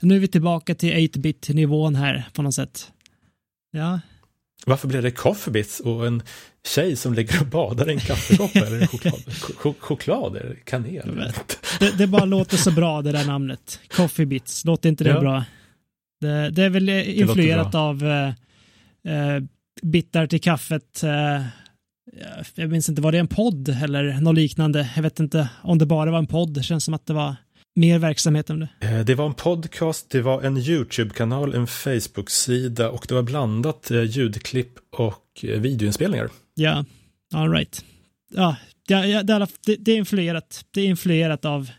nu 0.01 0.17
är 0.17 0.19
vi 0.21 0.29
tillbaka 0.29 0.75
till 0.75 0.93
8-bit-nivån 0.95 1.95
här 1.95 2.25
på 2.33 2.43
något 2.43 2.55
sätt. 2.55 2.91
Ja, 3.73 4.01
Varför 4.67 4.89
blev 4.89 5.03
det 5.03 5.11
Coffee 5.11 5.51
Bits 5.51 5.81
och 5.81 6.07
en 6.07 6.23
tjej 6.67 6.97
som 6.97 7.15
ligger 7.15 7.41
och 7.41 7.47
badar 7.47 7.91
i 7.91 7.93
en 7.93 8.01
kaffekopp 8.01 8.57
eller 8.57 8.87
choklad? 8.87 9.15
Ch- 9.29 9.75
choklad 9.81 10.37
eller 10.37 10.55
kanel? 10.55 11.33
Det, 11.81 11.99
det 11.99 12.07
bara 12.07 12.25
låter 12.25 12.57
så 12.57 12.71
bra 12.71 13.03
det 13.03 13.13
där 13.13 13.25
namnet. 13.25 13.81
Coffee 13.97 14.27
Bits, 14.27 14.65
låter 14.65 14.89
inte 14.89 15.05
det 15.05 15.11
Ja. 15.11 15.21
bra? 15.21 15.45
Det, 16.21 16.51
det 16.51 16.63
är 16.65 16.71
väl 16.71 16.89
eh, 16.89 17.21
influerat 17.21 17.75
av 17.75 18.05
eh, 18.05 18.29
eh, 19.15 19.43
bitar 19.83 20.27
till 20.27 20.41
kaffet. 20.41 21.03
Eh, 21.03 21.43
jag 22.55 22.71
minns 22.71 22.89
inte, 22.89 23.03
var 23.03 23.13
det 23.13 23.19
en 23.19 23.29
podd 23.29 23.69
eller 23.69 24.21
något 24.21 24.35
liknande? 24.35 24.91
Jag 24.97 25.03
vet 25.03 25.21
inte 25.21 25.49
om 25.63 25.79
det 25.79 25.87
bara 25.87 26.11
var 26.11 26.19
en 26.19 26.27
podd. 26.27 26.55
Det 26.55 26.63
känns 26.63 26.85
som 26.85 26.95
att 26.95 27.07
det 27.07 27.13
var 27.13 27.37
mer 27.75 27.99
verksamhet 27.99 28.51
än 28.51 28.61
det. 28.61 28.69
Eh, 28.81 29.01
Det 29.01 29.15
var 29.15 29.27
en 29.27 29.35
podcast, 29.35 30.11
det 30.11 30.21
var 30.21 30.43
en 30.43 30.57
YouTube-kanal, 30.57 31.55
en 31.55 31.67
Facebook-sida 31.67 32.91
och 32.91 33.07
det 33.09 33.15
var 33.15 33.23
blandat 33.23 33.91
eh, 33.91 34.03
ljudklipp 34.03 34.73
och 34.91 35.45
eh, 35.45 35.61
videoinspelningar. 35.61 36.31
Ja, 36.55 36.85
all 37.35 37.51
right. 37.51 37.85
Ja, 38.35 38.57
det, 38.89 39.23
det, 39.23 39.77
det, 39.77 39.93
är 39.93 39.97
influerat. 39.97 40.65
Det 40.71 40.81
är 40.81 40.87
influerat 40.87 41.45
av 41.45 41.71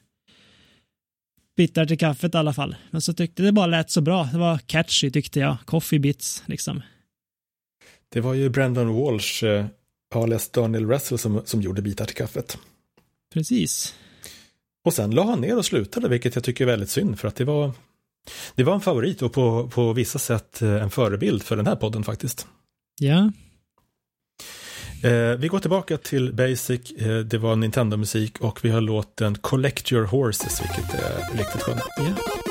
bitar 1.58 1.86
till 1.86 1.98
kaffet 1.98 2.36
i 2.36 2.38
alla 2.38 2.53
fall. 2.53 2.76
Men 2.91 3.02
så 3.02 3.14
tyckte 3.14 3.44
det 3.44 3.52
bara 3.52 3.68
lät 3.68 3.91
så 3.91 4.02
bra. 4.02 4.30
Det 4.32 4.38
var 4.38 4.58
catchy 4.58 5.12
tyckte 5.12 5.40
jag. 5.40 5.58
Coffee 5.66 5.99
bits 5.99 6.44
liksom. 6.45 6.82
Det 8.10 8.22
var 8.22 8.34
ju 8.34 8.49
Brandon 8.49 8.94
Walsh, 8.94 9.44
alias 10.16 10.50
Daniel 10.50 10.88
Russell, 10.88 11.18
som, 11.18 11.42
som 11.46 11.62
gjorde 11.62 11.82
bitar 11.82 12.06
till 12.06 12.16
kaffet. 12.16 12.58
Precis. 13.34 13.96
Och 14.86 14.94
sen 14.94 15.12
la 15.12 15.24
han 15.24 15.42
ner 15.42 15.58
och 15.58 15.66
slutade, 15.66 16.10
vilket 16.10 16.36
jag 16.36 16.44
tycker 16.44 16.64
är 16.64 16.68
väldigt 16.72 16.90
synd, 16.90 17.20
för 17.20 17.28
att 17.28 17.36
det 17.36 17.46
var, 17.46 17.72
det 18.56 18.64
var 18.64 18.74
en 18.74 18.82
favorit 18.82 19.22
och 19.22 19.34
på, 19.34 19.70
på 19.74 19.94
vissa 19.94 20.20
sätt 20.20 20.62
eh, 20.62 20.84
en 20.84 20.90
förebild 20.90 21.44
för 21.44 21.56
den 21.56 21.68
här 21.68 21.76
podden 21.76 22.04
faktiskt. 22.04 22.48
Ja, 23.00 23.32
Eh, 25.04 25.38
vi 25.38 25.48
går 25.48 25.60
tillbaka 25.60 25.98
till 25.98 26.34
Basic, 26.34 26.92
eh, 26.92 27.18
det 27.18 27.38
var 27.38 27.56
Nintendo-musik 27.56 28.40
och 28.40 28.66
vi 28.66 28.70
har 28.70 28.82
låten 28.82 29.36
Collect 29.36 29.92
Your 29.92 30.06
Horses, 30.06 30.62
vilket 30.62 30.94
är 30.94 31.38
riktigt 31.38 31.62
skönt. 31.62 31.82
ja. 31.98 32.51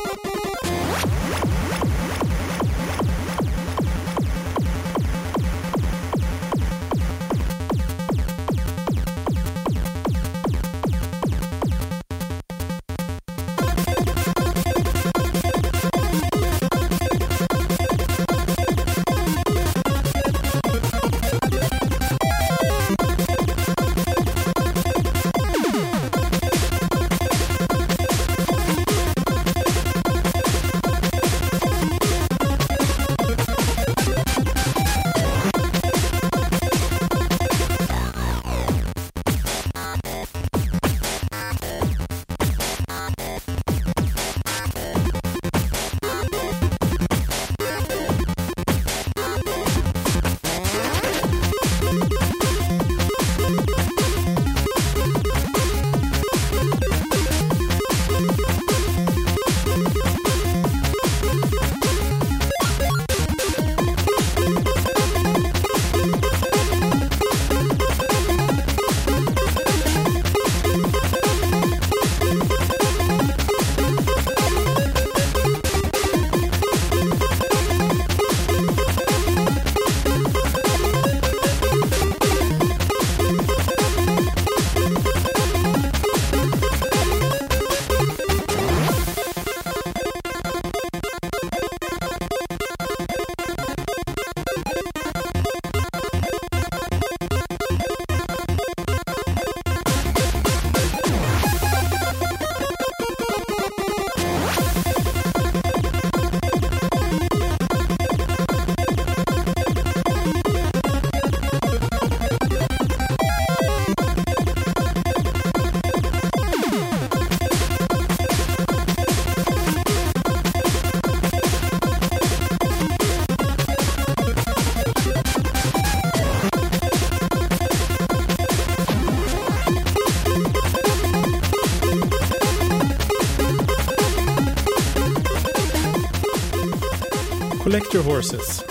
Horses. 138.20 138.64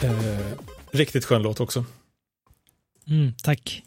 Eh, 0.00 0.56
riktigt 0.92 1.24
skön 1.24 1.42
låt 1.42 1.60
också. 1.60 1.84
Mm, 3.08 3.32
tack. 3.42 3.82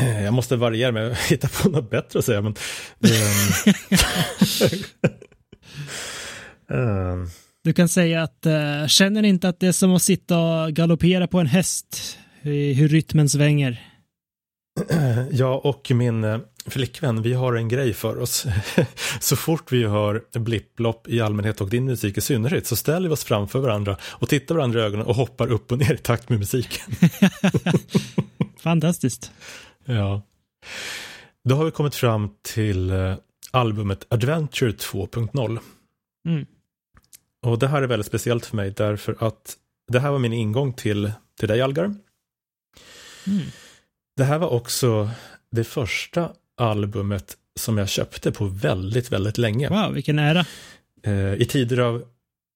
Eh, 0.00 0.24
jag 0.24 0.34
måste 0.34 0.56
variera 0.56 0.92
med 0.92 1.10
att 1.10 1.18
hitta 1.30 1.48
på 1.48 1.68
något 1.68 1.90
bättre 1.90 2.18
att 2.18 2.24
säga, 2.24 2.40
men... 2.42 2.54
um, 6.68 7.30
du 7.64 7.72
kan 7.72 7.88
säga 7.88 8.22
att 8.22 8.46
uh, 8.46 8.86
känner 8.86 9.22
inte 9.22 9.48
att 9.48 9.60
det 9.60 9.66
är 9.66 9.72
som 9.72 9.94
att 9.94 10.02
sitta 10.02 10.38
och 10.38 10.72
galoppera 10.72 11.26
på 11.26 11.40
en 11.40 11.46
häst, 11.46 12.18
hur 12.42 12.88
rytmen 12.88 13.28
svänger. 13.28 13.89
Jag 15.30 15.66
och 15.66 15.90
min 15.94 16.24
eh, 16.24 16.38
flickvän, 16.66 17.22
vi 17.22 17.32
har 17.32 17.54
en 17.54 17.68
grej 17.68 17.92
för 17.92 18.18
oss. 18.18 18.46
Så 19.20 19.36
fort 19.36 19.72
vi 19.72 19.84
hör 19.84 20.38
blipplopp 20.38 21.08
i 21.08 21.20
allmänhet 21.20 21.60
och 21.60 21.70
din 21.70 21.84
musik 21.84 22.18
i 22.18 22.20
synnerhet 22.20 22.66
så 22.66 22.76
ställer 22.76 23.08
vi 23.08 23.14
oss 23.14 23.24
framför 23.24 23.58
varandra 23.58 23.96
och 24.02 24.28
tittar 24.28 24.54
varandra 24.54 24.80
i 24.80 24.82
ögonen 24.82 25.06
och 25.06 25.14
hoppar 25.14 25.52
upp 25.52 25.72
och 25.72 25.78
ner 25.78 25.94
i 25.94 25.98
takt 25.98 26.28
med 26.28 26.38
musiken. 26.38 26.94
Fantastiskt. 28.60 29.32
Ja. 29.84 30.22
Då 31.44 31.54
har 31.54 31.64
vi 31.64 31.70
kommit 31.70 31.94
fram 31.94 32.30
till 32.42 32.90
eh, 32.90 33.14
albumet 33.50 34.06
Adventure 34.08 34.70
2.0. 34.70 35.58
Mm. 36.28 36.46
Och 37.42 37.58
det 37.58 37.68
här 37.68 37.82
är 37.82 37.86
väldigt 37.86 38.06
speciellt 38.06 38.46
för 38.46 38.56
mig 38.56 38.70
därför 38.70 39.16
att 39.18 39.56
det 39.92 40.00
här 40.00 40.10
var 40.10 40.18
min 40.18 40.32
ingång 40.32 40.72
till, 40.72 41.12
till 41.38 41.48
dig 41.48 41.60
Algar. 41.60 41.84
Mm. 43.26 43.46
Det 44.16 44.24
här 44.24 44.38
var 44.38 44.48
också 44.48 45.10
det 45.50 45.64
första 45.64 46.32
albumet 46.56 47.36
som 47.58 47.78
jag 47.78 47.88
köpte 47.88 48.32
på 48.32 48.44
väldigt, 48.44 49.12
väldigt 49.12 49.38
länge. 49.38 49.68
Wow, 49.68 49.92
vilken 49.92 50.18
ära. 50.18 50.44
Eh, 51.02 51.34
I 51.34 51.44
tider 51.44 51.78
av, 51.78 52.04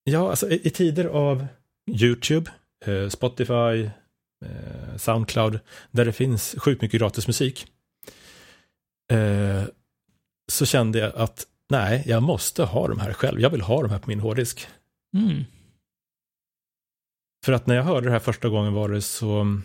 ja, 0.03 0.29
alltså 0.29 0.49
i, 0.49 0.69
tider 0.69 1.05
av 1.05 1.47
YouTube, 1.91 2.51
eh, 2.85 3.09
Spotify, 3.09 3.89
eh, 4.45 4.97
Soundcloud, 4.97 5.59
där 5.91 6.05
det 6.05 6.13
finns 6.13 6.55
sjukt 6.57 6.81
mycket 6.81 6.99
gratismusik. 6.99 7.67
Eh, 9.11 9.63
så 10.51 10.65
kände 10.65 10.99
jag 10.99 11.15
att 11.15 11.47
nej, 11.69 12.03
jag 12.05 12.23
måste 12.23 12.63
ha 12.63 12.87
de 12.87 12.99
här 12.99 13.13
själv. 13.13 13.41
Jag 13.41 13.49
vill 13.49 13.61
ha 13.61 13.81
de 13.81 13.91
här 13.91 13.99
på 13.99 14.09
min 14.09 14.19
hårddisk. 14.19 14.67
Mm. 15.17 15.43
För 17.45 17.53
att 17.53 17.67
när 17.67 17.75
jag 17.75 17.83
hörde 17.83 18.05
det 18.07 18.11
här 18.11 18.19
första 18.19 18.49
gången 18.49 18.73
var 18.73 18.89
det 18.89 19.01
så, 19.01 19.61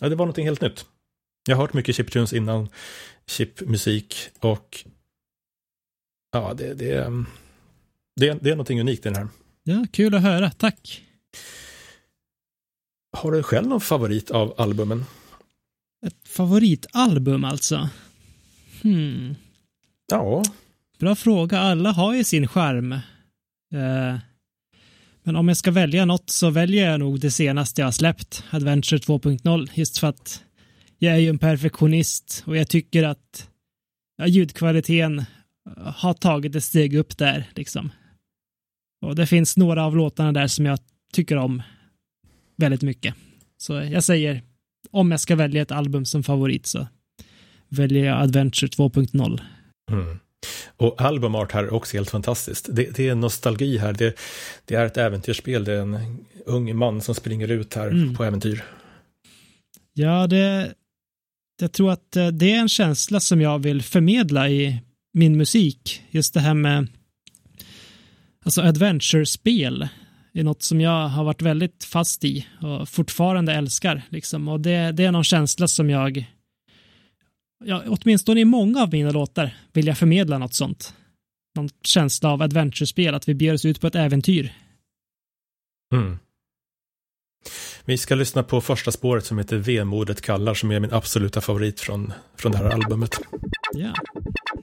ja, 0.00 0.08
det 0.08 0.16
var 0.16 0.26
någonting 0.26 0.46
helt 0.46 0.60
nytt. 0.60 0.86
Jag 1.48 1.56
har 1.56 1.62
hört 1.62 1.74
mycket 1.74 1.96
chiptunes 1.96 2.32
innan, 2.32 2.68
chipmusik 3.26 4.30
och 4.40 4.84
ja, 6.32 6.54
det, 6.54 6.74
det, 6.74 7.24
det, 8.16 8.38
det 8.42 8.50
är 8.50 8.54
någonting 8.54 8.80
unikt 8.80 9.06
i 9.06 9.08
den 9.08 9.16
här. 9.16 9.28
Ja, 9.62 9.86
kul 9.92 10.14
att 10.14 10.22
höra, 10.22 10.50
tack. 10.50 11.04
Har 13.16 13.32
du 13.32 13.42
själv 13.42 13.68
någon 13.68 13.80
favorit 13.80 14.30
av 14.30 14.54
albumen? 14.58 15.04
Ett 16.06 16.28
favoritalbum 16.28 17.44
alltså? 17.44 17.88
Hmm. 18.82 19.34
Ja. 20.06 20.44
Bra 20.98 21.14
fråga. 21.14 21.60
Alla 21.60 21.92
har 21.92 22.14
ju 22.14 22.24
sin 22.24 22.48
charm. 22.48 22.92
Uh, 23.74 24.18
men 25.28 25.36
om 25.36 25.48
jag 25.48 25.56
ska 25.56 25.70
välja 25.70 26.04
något 26.04 26.30
så 26.30 26.50
väljer 26.50 26.90
jag 26.90 27.00
nog 27.00 27.20
det 27.20 27.30
senaste 27.30 27.80
jag 27.80 27.86
har 27.86 27.92
släppt, 27.92 28.44
Adventure 28.50 28.98
2.0, 28.98 29.70
just 29.74 29.98
för 29.98 30.06
att 30.06 30.44
jag 30.98 31.14
är 31.14 31.18
ju 31.18 31.28
en 31.28 31.38
perfektionist 31.38 32.42
och 32.46 32.56
jag 32.56 32.68
tycker 32.68 33.04
att 33.04 33.48
ja, 34.16 34.26
ljudkvaliteten 34.26 35.18
eh, 35.18 35.24
har 35.94 36.14
tagit 36.14 36.56
ett 36.56 36.64
steg 36.64 36.94
upp 36.94 37.18
där 37.18 37.50
liksom. 37.54 37.90
Och 39.06 39.16
det 39.16 39.26
finns 39.26 39.56
några 39.56 39.84
av 39.84 39.96
låtarna 39.96 40.32
där 40.32 40.46
som 40.46 40.66
jag 40.66 40.78
tycker 41.12 41.36
om 41.36 41.62
väldigt 42.56 42.82
mycket. 42.82 43.14
Så 43.56 43.72
jag 43.72 44.04
säger, 44.04 44.42
om 44.90 45.10
jag 45.10 45.20
ska 45.20 45.36
välja 45.36 45.62
ett 45.62 45.72
album 45.72 46.04
som 46.04 46.22
favorit 46.22 46.66
så 46.66 46.86
väljer 47.68 48.04
jag 48.04 48.22
Adventure 48.22 48.68
2.0. 48.68 49.40
Mm. 49.90 50.18
Och 50.76 51.00
albumart 51.00 51.52
här 51.52 51.64
är 51.64 51.74
också 51.74 51.96
helt 51.96 52.10
fantastiskt. 52.10 52.68
Det, 52.72 52.96
det 52.96 53.08
är 53.08 53.14
nostalgi 53.14 53.78
här. 53.78 53.92
Det, 53.92 54.18
det, 54.64 54.74
är 54.74 54.86
ett 54.86 54.96
äventyrsspel. 54.96 55.64
Det 55.64 55.72
är 55.72 55.80
en 55.80 56.18
ung 56.46 56.76
man 56.76 57.00
som 57.00 57.14
springer 57.14 57.48
ut 57.48 57.74
här 57.74 57.88
mm. 57.88 58.14
på 58.14 58.24
äventyr. 58.24 58.64
Ja, 59.94 60.26
det, 60.26 60.74
jag 61.60 61.72
tror 61.72 61.90
att 61.90 62.16
eh, 62.16 62.28
det 62.28 62.52
är 62.52 62.58
en 62.58 62.68
känsla 62.68 63.20
som 63.20 63.40
jag 63.40 63.58
vill 63.58 63.82
förmedla 63.82 64.48
i 64.48 64.80
min 65.12 65.36
musik. 65.36 66.02
Just 66.10 66.34
det 66.34 66.40
här 66.40 66.54
med 66.54 66.88
alltså 68.44 68.62
adventure-spel 68.62 69.88
är 70.34 70.44
något 70.44 70.62
som 70.62 70.80
jag 70.80 71.08
har 71.08 71.24
varit 71.24 71.42
väldigt 71.42 71.84
fast 71.84 72.24
i 72.24 72.46
och 72.62 72.88
fortfarande 72.88 73.52
älskar. 73.52 74.02
Liksom. 74.08 74.48
Och 74.48 74.60
det, 74.60 74.92
det 74.92 75.04
är 75.04 75.12
någon 75.12 75.24
känsla 75.24 75.68
som 75.68 75.90
jag, 75.90 76.24
ja, 77.64 77.82
åtminstone 77.86 78.40
i 78.40 78.44
många 78.44 78.82
av 78.82 78.92
mina 78.92 79.10
låtar, 79.10 79.56
vill 79.72 79.86
jag 79.86 79.98
förmedla 79.98 80.38
något 80.38 80.54
sånt. 80.54 80.94
Någon 81.56 81.68
känsla 81.82 82.30
av 82.30 82.42
adventure-spel, 82.42 83.14
att 83.14 83.28
vi 83.28 83.34
beger 83.34 83.54
oss 83.54 83.64
ut 83.64 83.80
på 83.80 83.86
ett 83.86 83.94
äventyr. 83.94 84.52
Mm. 85.94 86.18
Vi 87.84 87.98
ska 87.98 88.14
lyssna 88.14 88.42
på 88.42 88.60
första 88.60 88.92
spåret 88.92 89.24
som 89.24 89.38
heter 89.38 89.56
Vemodet 89.56 90.20
kallar, 90.20 90.54
som 90.54 90.70
är 90.70 90.80
min 90.80 90.92
absoluta 90.92 91.40
favorit 91.40 91.80
från, 91.80 92.12
från 92.36 92.52
det 92.52 92.58
här 92.58 92.70
albumet. 92.70 93.20
Ja. 93.72 93.92
Det 94.54 94.57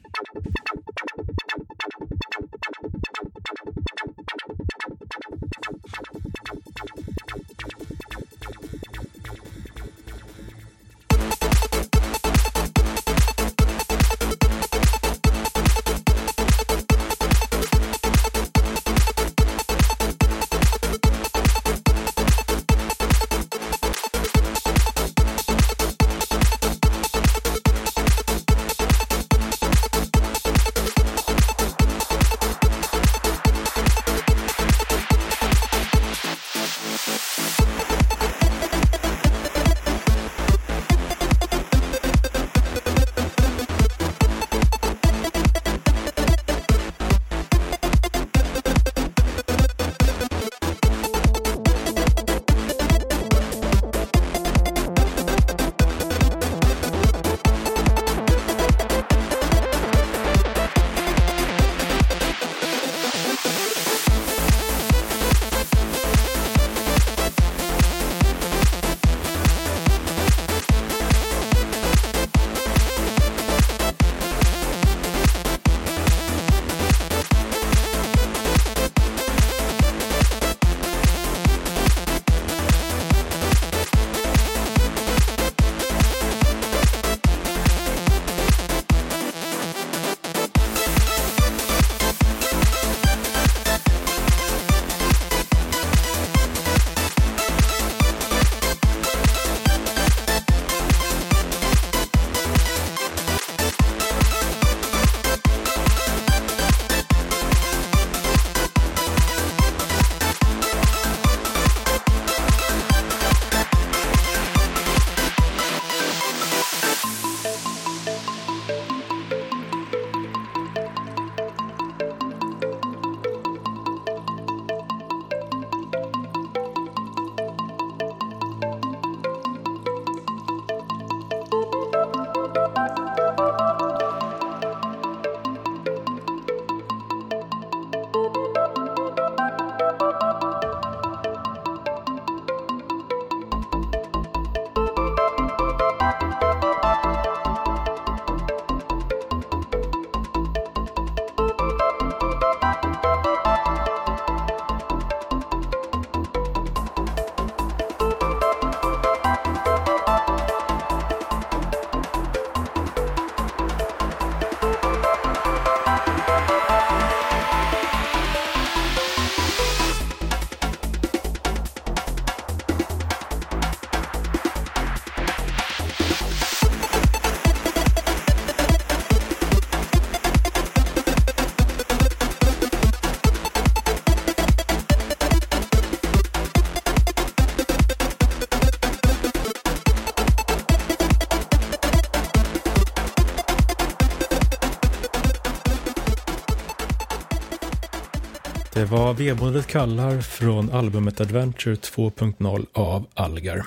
var 198.96 199.14
vemodet 199.14 199.68
kallar 199.68 200.22
från 200.22 200.72
albumet 200.72 201.22
Adventure 201.22 201.76
2.0 201.76 202.66
av 202.74 203.08
Algar. 203.14 203.66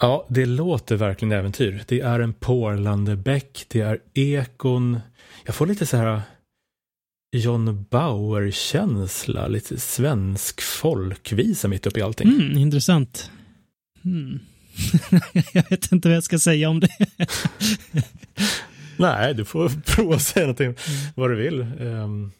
Ja, 0.00 0.26
det 0.28 0.46
låter 0.46 0.96
verkligen 0.96 1.32
äventyr. 1.32 1.84
Det 1.88 2.00
är 2.00 2.20
en 2.20 2.32
porlande 2.32 3.16
bäck, 3.16 3.64
det 3.68 3.80
är 3.80 3.98
ekon. 4.14 5.00
Jag 5.44 5.54
får 5.54 5.66
lite 5.66 5.86
så 5.86 5.96
här 5.96 6.22
John 7.32 7.86
Bauer-känsla, 7.90 9.48
lite 9.48 9.80
svensk 9.80 10.62
folkvisa 10.62 11.68
mitt 11.68 11.86
uppe 11.86 12.00
i 12.00 12.02
allting. 12.02 12.28
Mm, 12.28 12.58
intressant. 12.58 13.30
Hmm. 14.02 14.40
jag 15.52 15.70
vet 15.70 15.92
inte 15.92 16.08
vad 16.08 16.16
jag 16.16 16.24
ska 16.24 16.38
säga 16.38 16.68
om 16.68 16.80
det. 16.80 16.88
Nej, 18.96 19.34
du 19.34 19.44
får 19.44 19.68
prova 19.86 20.14
att 20.14 20.22
säga 20.22 20.46
någonting 20.46 20.66
mm. 20.66 20.76
vad 21.14 21.30
du 21.30 21.36
vill. 21.36 21.60
Um, 21.80 22.32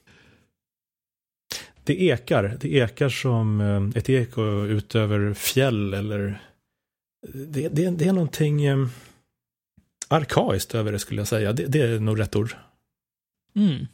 det 1.85 2.03
ekar, 2.03 2.57
det 2.61 2.69
ekar 2.69 3.09
som 3.09 3.61
um, 3.61 3.93
ett 3.97 4.11
eko 4.11 4.67
utöver 4.67 5.35
fjäll 5.35 5.95
eller 5.95 6.43
det, 7.33 7.69
det, 7.69 7.91
det 7.91 8.05
är 8.05 8.13
någonting 8.13 8.71
um, 8.71 8.91
arkaiskt 10.09 10.75
över 10.75 10.93
det 10.93 10.99
skulle 10.99 11.21
jag 11.21 11.29
säga. 11.29 11.53
Det, 11.53 11.67
det 11.67 11.83
är 11.83 12.01
nog 12.01 12.21
rätt 12.21 12.37
ord. 12.37 12.55
Mm. 13.57 13.87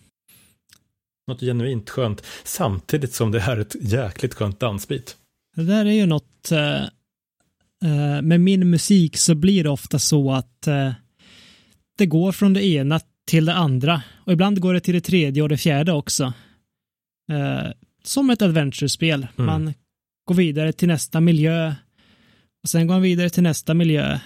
Något 1.26 1.40
genuint 1.40 1.90
skönt, 1.90 2.26
samtidigt 2.44 3.12
som 3.12 3.30
det 3.30 3.40
är 3.40 3.56
ett 3.56 3.76
jäkligt 3.80 4.34
skönt 4.34 4.60
dansbit. 4.60 5.16
Det 5.56 5.64
där 5.64 5.86
är 5.86 5.92
ju 5.92 6.06
något, 6.06 6.52
uh, 6.52 6.58
uh, 7.84 8.22
med 8.22 8.40
min 8.40 8.70
musik 8.70 9.16
så 9.16 9.34
blir 9.34 9.64
det 9.64 9.70
ofta 9.70 9.98
så 9.98 10.32
att 10.32 10.64
uh, 10.68 10.92
det 11.98 12.06
går 12.06 12.32
från 12.32 12.52
det 12.52 12.64
ena 12.64 13.00
till 13.26 13.44
det 13.44 13.54
andra 13.54 14.02
och 14.24 14.32
ibland 14.32 14.60
går 14.60 14.74
det 14.74 14.80
till 14.80 14.94
det 14.94 15.00
tredje 15.00 15.42
och 15.42 15.48
det 15.48 15.56
fjärde 15.56 15.92
också. 15.92 16.32
Som 18.02 18.30
ett 18.30 18.42
adventure-spel. 18.42 19.26
Mm. 19.36 19.46
Man 19.46 19.74
går 20.24 20.34
vidare 20.34 20.72
till 20.72 20.88
nästa 20.88 21.20
miljö 21.20 21.74
och 22.62 22.68
sen 22.68 22.86
går 22.86 22.94
man 22.94 23.02
vidare 23.02 23.30
till 23.30 23.42
nästa 23.42 23.74
miljö 23.74 24.18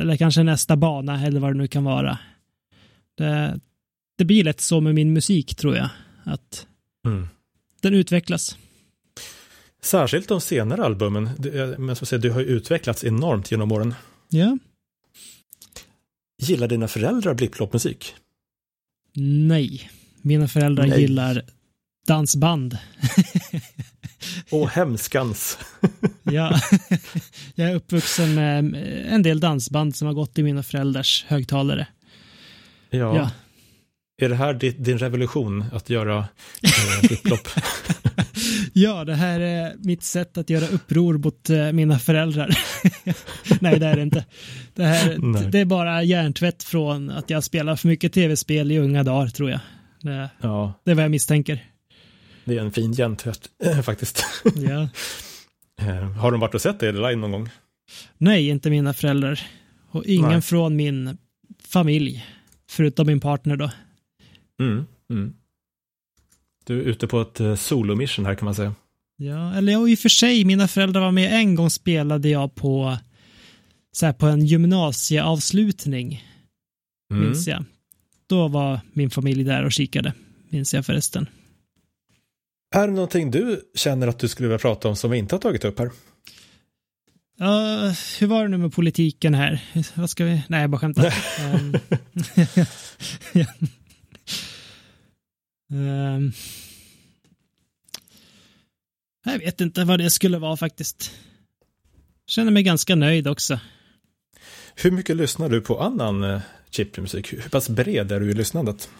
eller 0.00 0.16
kanske 0.16 0.42
nästa 0.42 0.76
bana 0.76 1.26
eller 1.26 1.40
vad 1.40 1.50
det 1.50 1.58
nu 1.58 1.66
kan 1.66 1.84
vara. 1.84 2.18
Det, 3.14 3.60
det 4.18 4.24
blir 4.24 4.44
lätt 4.44 4.60
så 4.60 4.80
med 4.80 4.94
min 4.94 5.12
musik 5.12 5.54
tror 5.54 5.76
jag. 5.76 5.88
Att 6.24 6.66
mm. 7.06 7.28
den 7.80 7.94
utvecklas. 7.94 8.58
Särskilt 9.82 10.28
de 10.28 10.40
senare 10.40 10.84
albumen. 10.84 11.30
Men 11.78 11.96
som 11.96 12.06
säger, 12.06 12.22
du 12.22 12.30
har 12.30 12.40
ju 12.40 12.46
utvecklats 12.46 13.04
enormt 13.04 13.50
genom 13.50 13.72
åren. 13.72 13.94
Ja. 14.28 14.58
Gillar 16.42 16.68
dina 16.68 16.88
föräldrar 16.88 17.34
blipploppmusik? 17.34 18.14
Nej. 19.46 19.90
Mina 20.22 20.48
föräldrar 20.48 20.86
Nej. 20.86 21.00
gillar 21.00 21.42
dansband. 22.06 22.78
Åh, 24.50 24.68
hemskans. 24.68 25.58
ja, 26.22 26.60
jag 27.54 27.70
är 27.70 27.74
uppvuxen 27.74 28.34
med 28.34 28.74
en 29.08 29.22
del 29.22 29.40
dansband 29.40 29.96
som 29.96 30.06
har 30.06 30.14
gått 30.14 30.38
i 30.38 30.42
mina 30.42 30.62
föräldrars 30.62 31.24
högtalare. 31.28 31.86
Ja. 32.90 33.16
ja. 33.16 33.30
Är 34.22 34.28
det 34.28 34.34
här 34.34 34.54
din 34.54 34.98
revolution, 34.98 35.64
att 35.72 35.90
göra 35.90 36.18
eh, 36.18 37.12
upplopp? 37.12 37.48
ja, 38.72 39.04
det 39.04 39.14
här 39.14 39.40
är 39.40 39.74
mitt 39.78 40.02
sätt 40.02 40.38
att 40.38 40.50
göra 40.50 40.66
uppror 40.66 41.18
mot 41.18 41.50
eh, 41.50 41.72
mina 41.72 41.98
föräldrar. 41.98 42.58
Nej, 43.60 43.78
det 43.78 43.86
är 43.86 43.96
det 43.96 44.02
inte. 44.02 44.24
Det, 44.74 44.84
här, 44.84 45.50
det 45.50 45.58
är 45.58 45.64
bara 45.64 46.02
hjärntvätt 46.02 46.62
från 46.62 47.10
att 47.10 47.30
jag 47.30 47.44
spelar 47.44 47.76
för 47.76 47.88
mycket 47.88 48.12
tv-spel 48.12 48.72
i 48.72 48.78
unga 48.78 49.02
dagar, 49.02 49.28
tror 49.28 49.50
jag. 49.50 49.60
Det, 50.00 50.30
ja. 50.40 50.72
det 50.84 50.90
är 50.90 50.94
vad 50.94 51.04
jag 51.04 51.10
misstänker. 51.10 51.64
Det 52.46 52.56
är 52.58 52.60
en 52.60 52.72
fin 52.72 52.92
hjärntvätt, 52.92 53.50
faktiskt. 53.84 54.24
ja. 54.54 54.88
Eh, 55.80 56.10
har 56.10 56.30
de 56.30 56.40
varit 56.40 56.54
och 56.54 56.60
sett 56.60 56.80
det 56.80 56.92
live 56.92 57.16
någon 57.16 57.30
gång? 57.30 57.48
Nej, 58.18 58.48
inte 58.48 58.70
mina 58.70 58.94
föräldrar. 58.94 59.40
Och 59.90 60.04
ingen 60.04 60.30
Nej. 60.30 60.42
från 60.42 60.76
min 60.76 61.18
familj, 61.68 62.26
förutom 62.70 63.06
min 63.06 63.20
partner 63.20 63.56
då. 63.56 63.70
Mm, 64.60 64.84
mm. 65.10 65.34
Du 66.64 66.80
är 66.80 66.84
ute 66.84 67.06
på 67.06 67.20
ett 67.20 67.40
eh, 67.40 67.54
solo-mission 67.54 68.26
här 68.26 68.34
kan 68.34 68.44
man 68.44 68.54
säga. 68.54 68.74
Ja, 69.16 69.54
eller 69.54 69.72
ja, 69.72 69.88
i 69.88 69.94
och 69.94 69.98
för 69.98 70.08
sig, 70.08 70.44
mina 70.44 70.68
föräldrar 70.68 71.00
var 71.00 71.12
med 71.12 71.32
en 71.32 71.54
gång 71.54 71.70
spelade 71.70 72.28
jag 72.28 72.54
på 72.54 72.98
så 73.92 74.06
här, 74.06 74.12
på 74.12 74.26
en 74.26 74.46
gymnasieavslutning. 74.46 76.24
Mm. 77.10 77.24
Minns 77.24 77.46
jag. 77.46 77.64
Då 78.26 78.48
var 78.48 78.80
min 78.92 79.10
familj 79.10 79.44
där 79.44 79.64
och 79.64 79.72
kikade, 79.72 80.12
minns 80.48 80.74
jag 80.74 80.86
förresten. 80.86 81.26
Är 82.76 82.86
det 82.86 82.92
någonting 82.92 83.30
du 83.30 83.70
känner 83.74 84.06
att 84.06 84.18
du 84.18 84.28
skulle 84.28 84.48
vilja 84.48 84.58
prata 84.58 84.88
om 84.88 84.96
som 84.96 85.10
vi 85.10 85.18
inte 85.18 85.34
har 85.34 85.40
tagit 85.40 85.64
upp 85.64 85.78
här? 85.78 85.86
Uh, 87.40 87.92
hur 88.20 88.26
var 88.26 88.42
det 88.42 88.48
nu 88.48 88.58
med 88.58 88.72
politiken 88.72 89.34
här? 89.34 89.60
Vad 89.94 90.10
ska 90.10 90.24
vi? 90.24 90.42
Nej, 90.48 90.60
jag 90.60 90.70
bara 90.70 90.78
skämtar. 90.78 91.14
um, 91.54 91.78
Um, 95.72 96.32
jag 99.24 99.38
vet 99.38 99.60
inte 99.60 99.84
vad 99.84 99.98
det 99.98 100.10
skulle 100.10 100.38
vara 100.38 100.56
faktiskt. 100.56 101.10
Känner 102.26 102.50
mig 102.50 102.62
ganska 102.62 102.94
nöjd 102.94 103.28
också. 103.28 103.60
Hur 104.74 104.90
mycket 104.90 105.16
lyssnar 105.16 105.48
du 105.48 105.60
på 105.60 105.80
annan 105.80 106.24
eh, 106.24 106.40
chiptune-musik? 106.70 107.32
Hur 107.32 107.48
pass 107.50 107.68
bred 107.68 108.12
är 108.12 108.20
du 108.20 108.30
i 108.30 108.34
lyssnandet? 108.34 108.90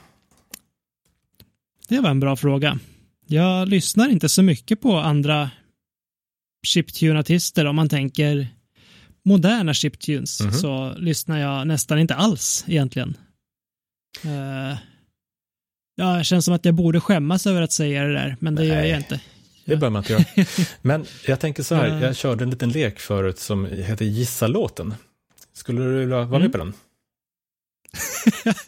Det 1.88 2.00
var 2.00 2.10
en 2.10 2.20
bra 2.20 2.36
fråga. 2.36 2.78
Jag 3.26 3.68
lyssnar 3.68 4.08
inte 4.08 4.28
så 4.28 4.42
mycket 4.42 4.80
på 4.80 4.96
andra 4.96 5.50
chiptune-artister 6.66 7.64
om 7.64 7.76
man 7.76 7.88
tänker 7.88 8.48
moderna 9.24 9.74
chiptunes 9.74 10.40
mm 10.40 10.52
-hmm. 10.52 10.56
så 10.56 10.94
lyssnar 10.98 11.38
jag 11.38 11.66
nästan 11.66 11.98
inte 11.98 12.14
alls 12.14 12.64
egentligen. 12.66 13.16
Uh, 14.24 14.78
Ja, 15.98 16.16
det 16.16 16.24
känns 16.24 16.44
som 16.44 16.54
att 16.54 16.64
jag 16.64 16.74
borde 16.74 17.00
skämmas 17.00 17.46
över 17.46 17.62
att 17.62 17.72
säga 17.72 18.04
det 18.04 18.12
där, 18.12 18.36
men 18.40 18.54
det 18.54 18.62
Nej, 18.62 18.70
gör 18.70 18.84
jag 18.84 18.98
inte. 18.98 19.20
Det 19.64 19.76
bör 19.76 19.90
man 19.90 20.00
inte 20.00 20.12
göra. 20.12 20.24
Men 20.82 21.04
jag 21.26 21.40
tänker 21.40 21.62
så 21.62 21.74
här, 21.74 22.02
jag 22.02 22.16
körde 22.16 22.44
en 22.44 22.50
liten 22.50 22.70
lek 22.70 22.98
förut 22.98 23.38
som 23.38 23.66
heter 23.66 24.04
Gissa 24.04 24.46
låten. 24.46 24.94
Skulle 25.52 25.84
du 25.84 25.98
vilja 25.98 26.16
vara 26.16 26.26
med 26.26 26.36
mm. 26.40 26.52
på 26.52 26.58
den? 26.58 26.72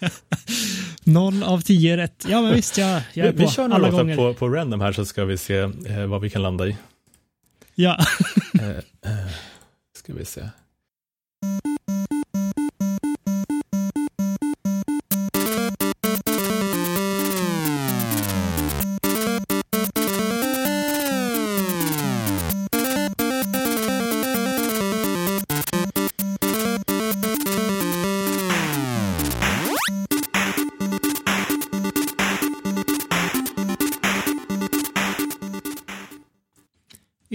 Noll 1.04 1.42
av 1.42 1.60
tio 1.60 1.96
rätt. 1.96 2.24
Ja, 2.28 2.42
men 2.42 2.54
visst, 2.54 2.78
jag, 2.78 3.02
jag 3.12 3.26
är 3.26 3.32
vi, 3.32 3.38
på 3.38 3.44
Vi 3.44 3.52
kör 3.52 3.68
några 3.68 3.90
låtar 3.90 4.16
på, 4.16 4.34
på 4.34 4.48
random 4.48 4.80
här 4.80 4.92
så 4.92 5.04
ska 5.04 5.24
vi 5.24 5.38
se 5.38 5.58
eh, 5.58 6.06
vad 6.06 6.20
vi 6.20 6.30
kan 6.30 6.42
landa 6.42 6.66
i. 6.66 6.76
Ja. 7.74 7.98
eh, 8.60 8.68
eh, 9.12 9.30
ska 9.98 10.12
vi 10.12 10.24
se. 10.24 10.48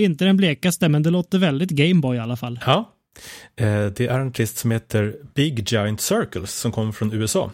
Inte 0.04 0.26
den 0.26 0.38
blekaste, 0.38 0.90
men 0.90 1.04
det 1.04 1.10
låter 1.10 1.38
väldigt 1.38 1.70
Gameboy 1.70 2.18
i 2.18 2.20
alla 2.20 2.36
fall. 2.36 2.60
Ja. 2.66 2.94
Eh, 3.56 3.86
det 3.86 4.08
är 4.08 4.20
en 4.20 4.28
artist 4.28 4.58
som 4.58 4.72
heter 4.72 5.16
Big 5.34 5.72
Giant 5.72 6.02
Circles 6.02 6.56
som 6.56 6.72
kommer 6.72 6.92
från 6.92 7.14
USA. 7.14 7.52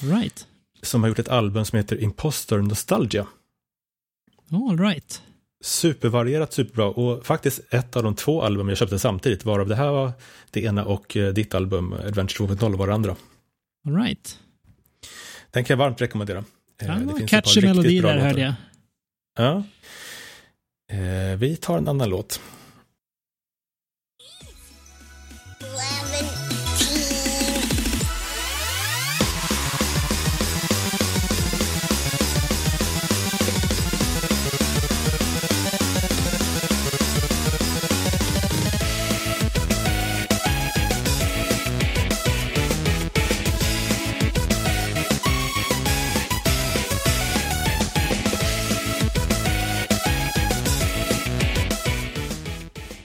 Right. 0.00 0.46
Som 0.82 1.02
har 1.02 1.08
gjort 1.08 1.18
ett 1.18 1.28
album 1.28 1.64
som 1.64 1.76
heter 1.76 2.02
Imposter 2.02 2.58
Nostalgia. 2.58 3.26
All 4.52 4.78
right. 4.78 5.22
Supervarierat, 5.62 6.52
superbra 6.52 6.86
och 6.86 7.26
faktiskt 7.26 7.60
ett 7.70 7.96
av 7.96 8.02
de 8.02 8.14
två 8.14 8.42
album 8.42 8.68
jag 8.68 8.78
köpte 8.78 8.98
samtidigt, 8.98 9.44
varav 9.44 9.68
det 9.68 9.76
här 9.76 9.90
var 9.90 10.12
det 10.50 10.62
ena 10.62 10.84
och 10.84 11.16
eh, 11.16 11.32
ditt 11.32 11.54
album 11.54 11.92
Adventure 11.92 12.48
2.0 12.48 12.76
var 12.76 12.86
det 12.86 12.94
andra. 12.94 13.16
All 13.86 13.96
right. 13.96 14.38
Den 15.50 15.64
kan 15.64 15.74
jag 15.74 15.84
varmt 15.84 16.00
rekommendera. 16.00 16.38
Eh, 16.82 16.88
ja, 16.88 16.94
det 16.94 17.14
finns 17.18 17.30
catchy 17.30 17.60
melodi 17.60 18.00
där 18.00 18.18
hörde 18.18 18.40
jag. 18.40 18.54
Ja, 19.36 19.62
Eh, 20.92 21.36
vi 21.36 21.56
tar 21.56 21.78
en 21.78 21.88
annan 21.88 22.08
låt. 22.08 22.40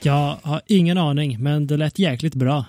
Jag 0.06 0.38
har 0.42 0.60
ingen 0.66 0.98
aning, 0.98 1.42
men 1.42 1.66
det 1.66 1.76
lät 1.76 1.98
jäkligt 1.98 2.34
bra. 2.34 2.64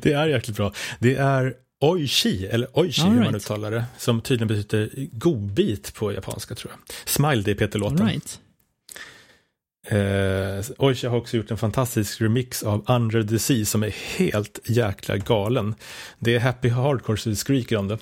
Det 0.00 0.12
är 0.12 0.26
jäkligt 0.26 0.56
bra. 0.56 0.72
Det 0.98 1.14
är 1.16 1.54
Oishi, 1.80 2.46
eller 2.46 2.78
Oishi 2.78 3.02
All 3.02 3.08
hur 3.08 3.14
man 3.16 3.22
right. 3.24 3.36
uttalar 3.36 3.70
det, 3.70 3.84
som 3.98 4.20
tydligen 4.20 4.48
betyder 4.48 4.90
godbit 5.12 5.94
på 5.94 6.12
japanska 6.12 6.54
tror 6.54 6.72
jag. 6.72 6.94
Smile, 7.08 7.42
det 7.42 7.50
är 7.50 7.54
All 7.54 7.58
Peter-låten. 7.58 8.06
right. 8.06 8.40
Eh, 9.86 10.84
Oishi 10.84 11.06
har 11.06 11.16
också 11.16 11.36
gjort 11.36 11.50
en 11.50 11.58
fantastisk 11.58 12.20
remix 12.20 12.62
av 12.62 12.84
Under 12.88 13.22
the 13.22 13.38
Sea 13.38 13.64
som 13.64 13.82
är 13.82 13.94
helt 14.18 14.58
jäkla 14.64 15.16
galen. 15.16 15.74
Det 16.18 16.34
är 16.34 16.40
Happy 16.40 16.68
Hardcore 16.68 17.18
så 17.18 17.28
det 17.28 17.36
skriker 17.36 17.76
om 17.76 17.88
det. 17.88 17.98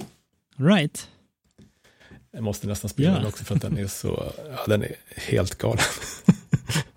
All 0.59 0.67
right. 0.67 1.09
Jag 2.33 2.43
måste 2.43 2.67
nästan 2.67 2.91
spela 2.91 3.09
Ja. 3.09 3.15
den 3.17 3.27
också 3.27 3.45
för 3.45 3.55
att 3.55 3.63
den 3.63 3.79
är 3.79 3.87
så, 3.87 4.33
ja 4.51 4.65
den 4.67 4.83
är 4.83 4.95
helt 5.17 5.55
galen. 5.59 5.79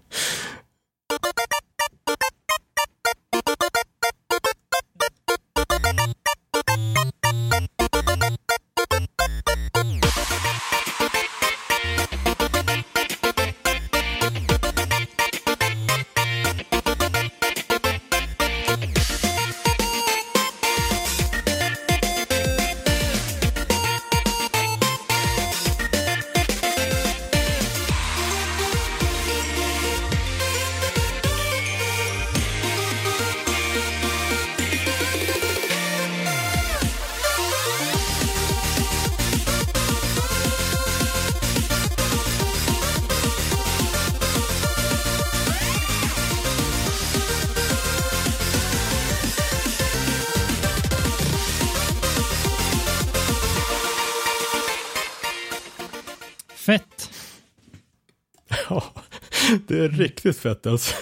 det 59.68 59.80
är 59.86 59.90
riktigt 59.90 60.38
fett 60.38 60.68
alltså. 60.68 60.96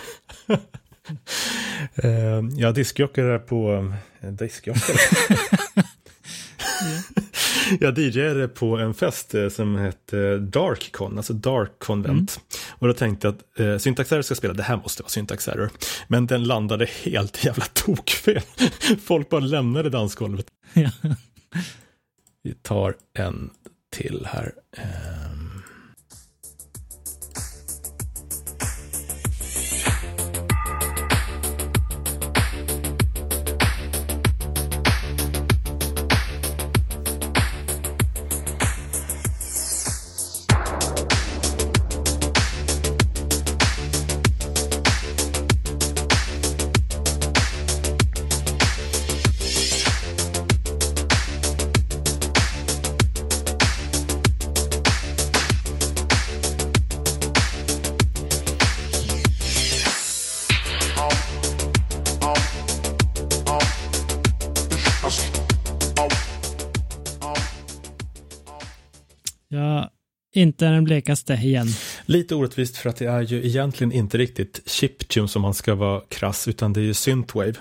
Eh, 1.96 2.42
Jag 2.58 2.74
diskjockade 2.76 3.40
på... 3.40 3.94
eh, 4.22 4.30
Diskjockade? 4.32 5.00
Jag 7.80 7.98
DJade 8.00 8.48
på 8.48 8.78
en 8.78 8.94
fest 8.94 9.36
eh, 9.36 9.50
som 9.50 9.76
hette 9.76 10.38
Darkcon, 10.38 11.18
alltså 11.18 11.34
Dark 11.34 11.72
Convent. 11.80 12.40
Och 12.70 12.88
då 12.88 12.94
tänkte 12.94 13.28
jag 13.28 13.36
att 13.36 13.60
eh, 13.60 13.78
Syntax 13.78 14.12
Error 14.12 14.22
ska 14.22 14.36
spela, 14.36 14.54
det 14.54 14.64
här 14.64 14.78
måste 14.78 15.04
vara 15.04 15.10
Syntax 15.10 15.48
Error. 15.48 15.70
Men 16.08 16.28
den 16.28 16.44
landade 16.44 16.86
helt 17.04 17.46
jävla 17.46 17.66
tokfel. 17.74 18.42
Folk 19.06 19.30
bara 19.30 19.40
lämnade 19.42 19.90
dansgolvet. 19.90 20.46
Ja. 20.74 20.90
Vi 22.44 22.54
tar 22.54 22.96
en 23.14 23.50
till 23.96 24.28
här. 24.32 24.52
Ehm. 24.78 25.53
Inte 70.44 70.65
den 70.65 70.84
blekaste 70.84 71.34
igen. 71.34 71.68
Lite 72.06 72.36
orättvist 72.36 72.78
för 72.78 72.90
att 72.90 72.95
det 72.95 73.06
är 73.06 73.22
ju 73.22 73.45
egentligen 73.45 73.91
inte 73.91 74.18
riktigt 74.18 74.61
chiptune 74.65 75.28
som 75.28 75.41
man 75.41 75.53
ska 75.53 75.76
vara 75.76 76.02
krass, 76.10 76.48
utan 76.48 76.74
det 76.74 76.80
är 76.80 76.84
ju 76.86 76.94
synthwave. 76.94 77.53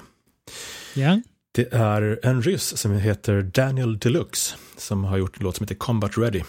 Ja. 0.94 1.20
Det 1.54 1.72
är 1.72 2.20
en 2.22 2.42
ryss 2.42 2.76
som 2.76 2.92
heter 2.92 3.42
Daniel 3.42 3.98
Deluxe 3.98 4.54
som 4.76 5.04
har 5.04 5.18
gjort 5.18 5.36
en 5.36 5.44
låt 5.44 5.56
som 5.56 5.64
heter 5.64 5.74
Combat 5.74 6.18
Ready. 6.18 6.42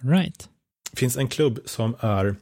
Right. 0.00 0.48
Det 0.90 0.98
finns 0.98 1.16
en 1.16 1.28
klubb 1.28 1.60
som 1.64 1.96
är, 2.00 2.36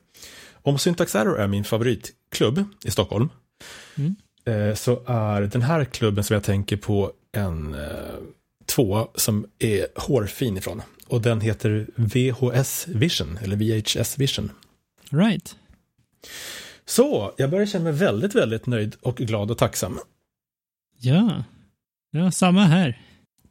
om 0.53 0.79
Syntax 0.79 1.15
Error 1.15 1.39
är 1.41 1.47
min 1.47 1.65
favoritklubb 1.65 2.65
i 2.85 2.91
Stockholm, 2.91 3.29
Mm. 3.97 4.17
eh, 4.45 4.75
så 4.75 5.03
är 5.07 5.41
den 5.43 5.63
här 5.63 5.85
klubben 5.85 6.25
som 6.25 6.35
jag 6.35 6.43
tänker 6.45 6.77
på 6.77 7.13
en 7.33 7.75
eh, 7.75 7.81
två 8.67 9.09
som 9.15 9.47
är 9.59 9.87
hårfin 9.97 10.57
ifrån. 10.57 10.83
Och 11.09 11.23
den 11.23 11.41
heter 11.41 11.87
VHS 11.95 12.89
Vision, 12.89 13.39
eller 13.43 13.57
VHS 13.57 14.19
Vision. 14.19 14.51
Right. 15.11 15.57
Så, 16.87 17.35
jag 17.37 17.51
börjar 17.51 17.67
känna 17.67 17.85
mig 17.85 17.93
väldigt, 17.93 18.35
väldigt 18.35 18.67
nöjd 18.67 18.97
och 19.03 19.17
glad 19.17 19.51
och 19.51 19.59
tacksam. 19.59 19.99
Ja. 21.01 21.45
Ja, 22.11 22.31
samma 22.31 22.65
här. 22.65 23.01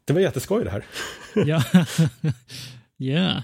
Det 0.06 0.14
var 0.14 0.20
jätteskoj 0.20 0.64
det 0.64 0.70
här. 0.70 0.86
Ja. 1.36 1.64
ja. 2.98 3.44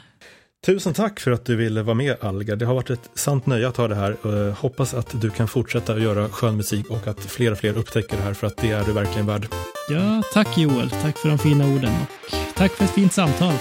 Tusen 0.66 0.94
tack 0.94 1.20
för 1.20 1.32
att 1.32 1.46
du 1.46 1.56
ville 1.56 1.82
vara 1.82 1.94
med 1.94 2.16
Alga. 2.22 2.56
Det 2.56 2.66
har 2.66 2.74
varit 2.74 2.90
ett 2.90 3.10
sant 3.14 3.46
nöje 3.46 3.68
att 3.68 3.78
ha 3.78 3.88
det 3.88 3.96
här. 3.96 4.18
Jag 4.24 4.52
hoppas 4.52 4.94
att 4.94 5.22
du 5.22 5.30
kan 5.30 5.48
fortsätta 5.48 5.94
att 5.94 6.02
göra 6.02 6.30
skön 6.30 6.58
musik 6.58 6.90
och 6.90 7.08
att 7.08 7.20
fler 7.20 7.52
och 7.52 7.58
fler 7.58 7.78
upptäcker 7.78 8.18
det 8.18 8.24
här 8.24 8.34
för 8.34 8.48
att 8.48 8.58
det 8.58 8.72
är 8.72 8.86
du 8.86 8.92
verkligen 8.92 9.26
värd. 9.26 9.48
Ja, 9.90 10.24
tack 10.34 10.58
Joel. 10.58 10.90
Tack 10.90 11.18
för 11.18 11.30
de 11.30 11.38
fina 11.38 11.68
orden 11.68 11.92
och 12.02 12.56
tack 12.56 12.72
för 12.72 12.86
ett 12.86 12.92
fint 12.92 13.14
samtal. 13.14 13.54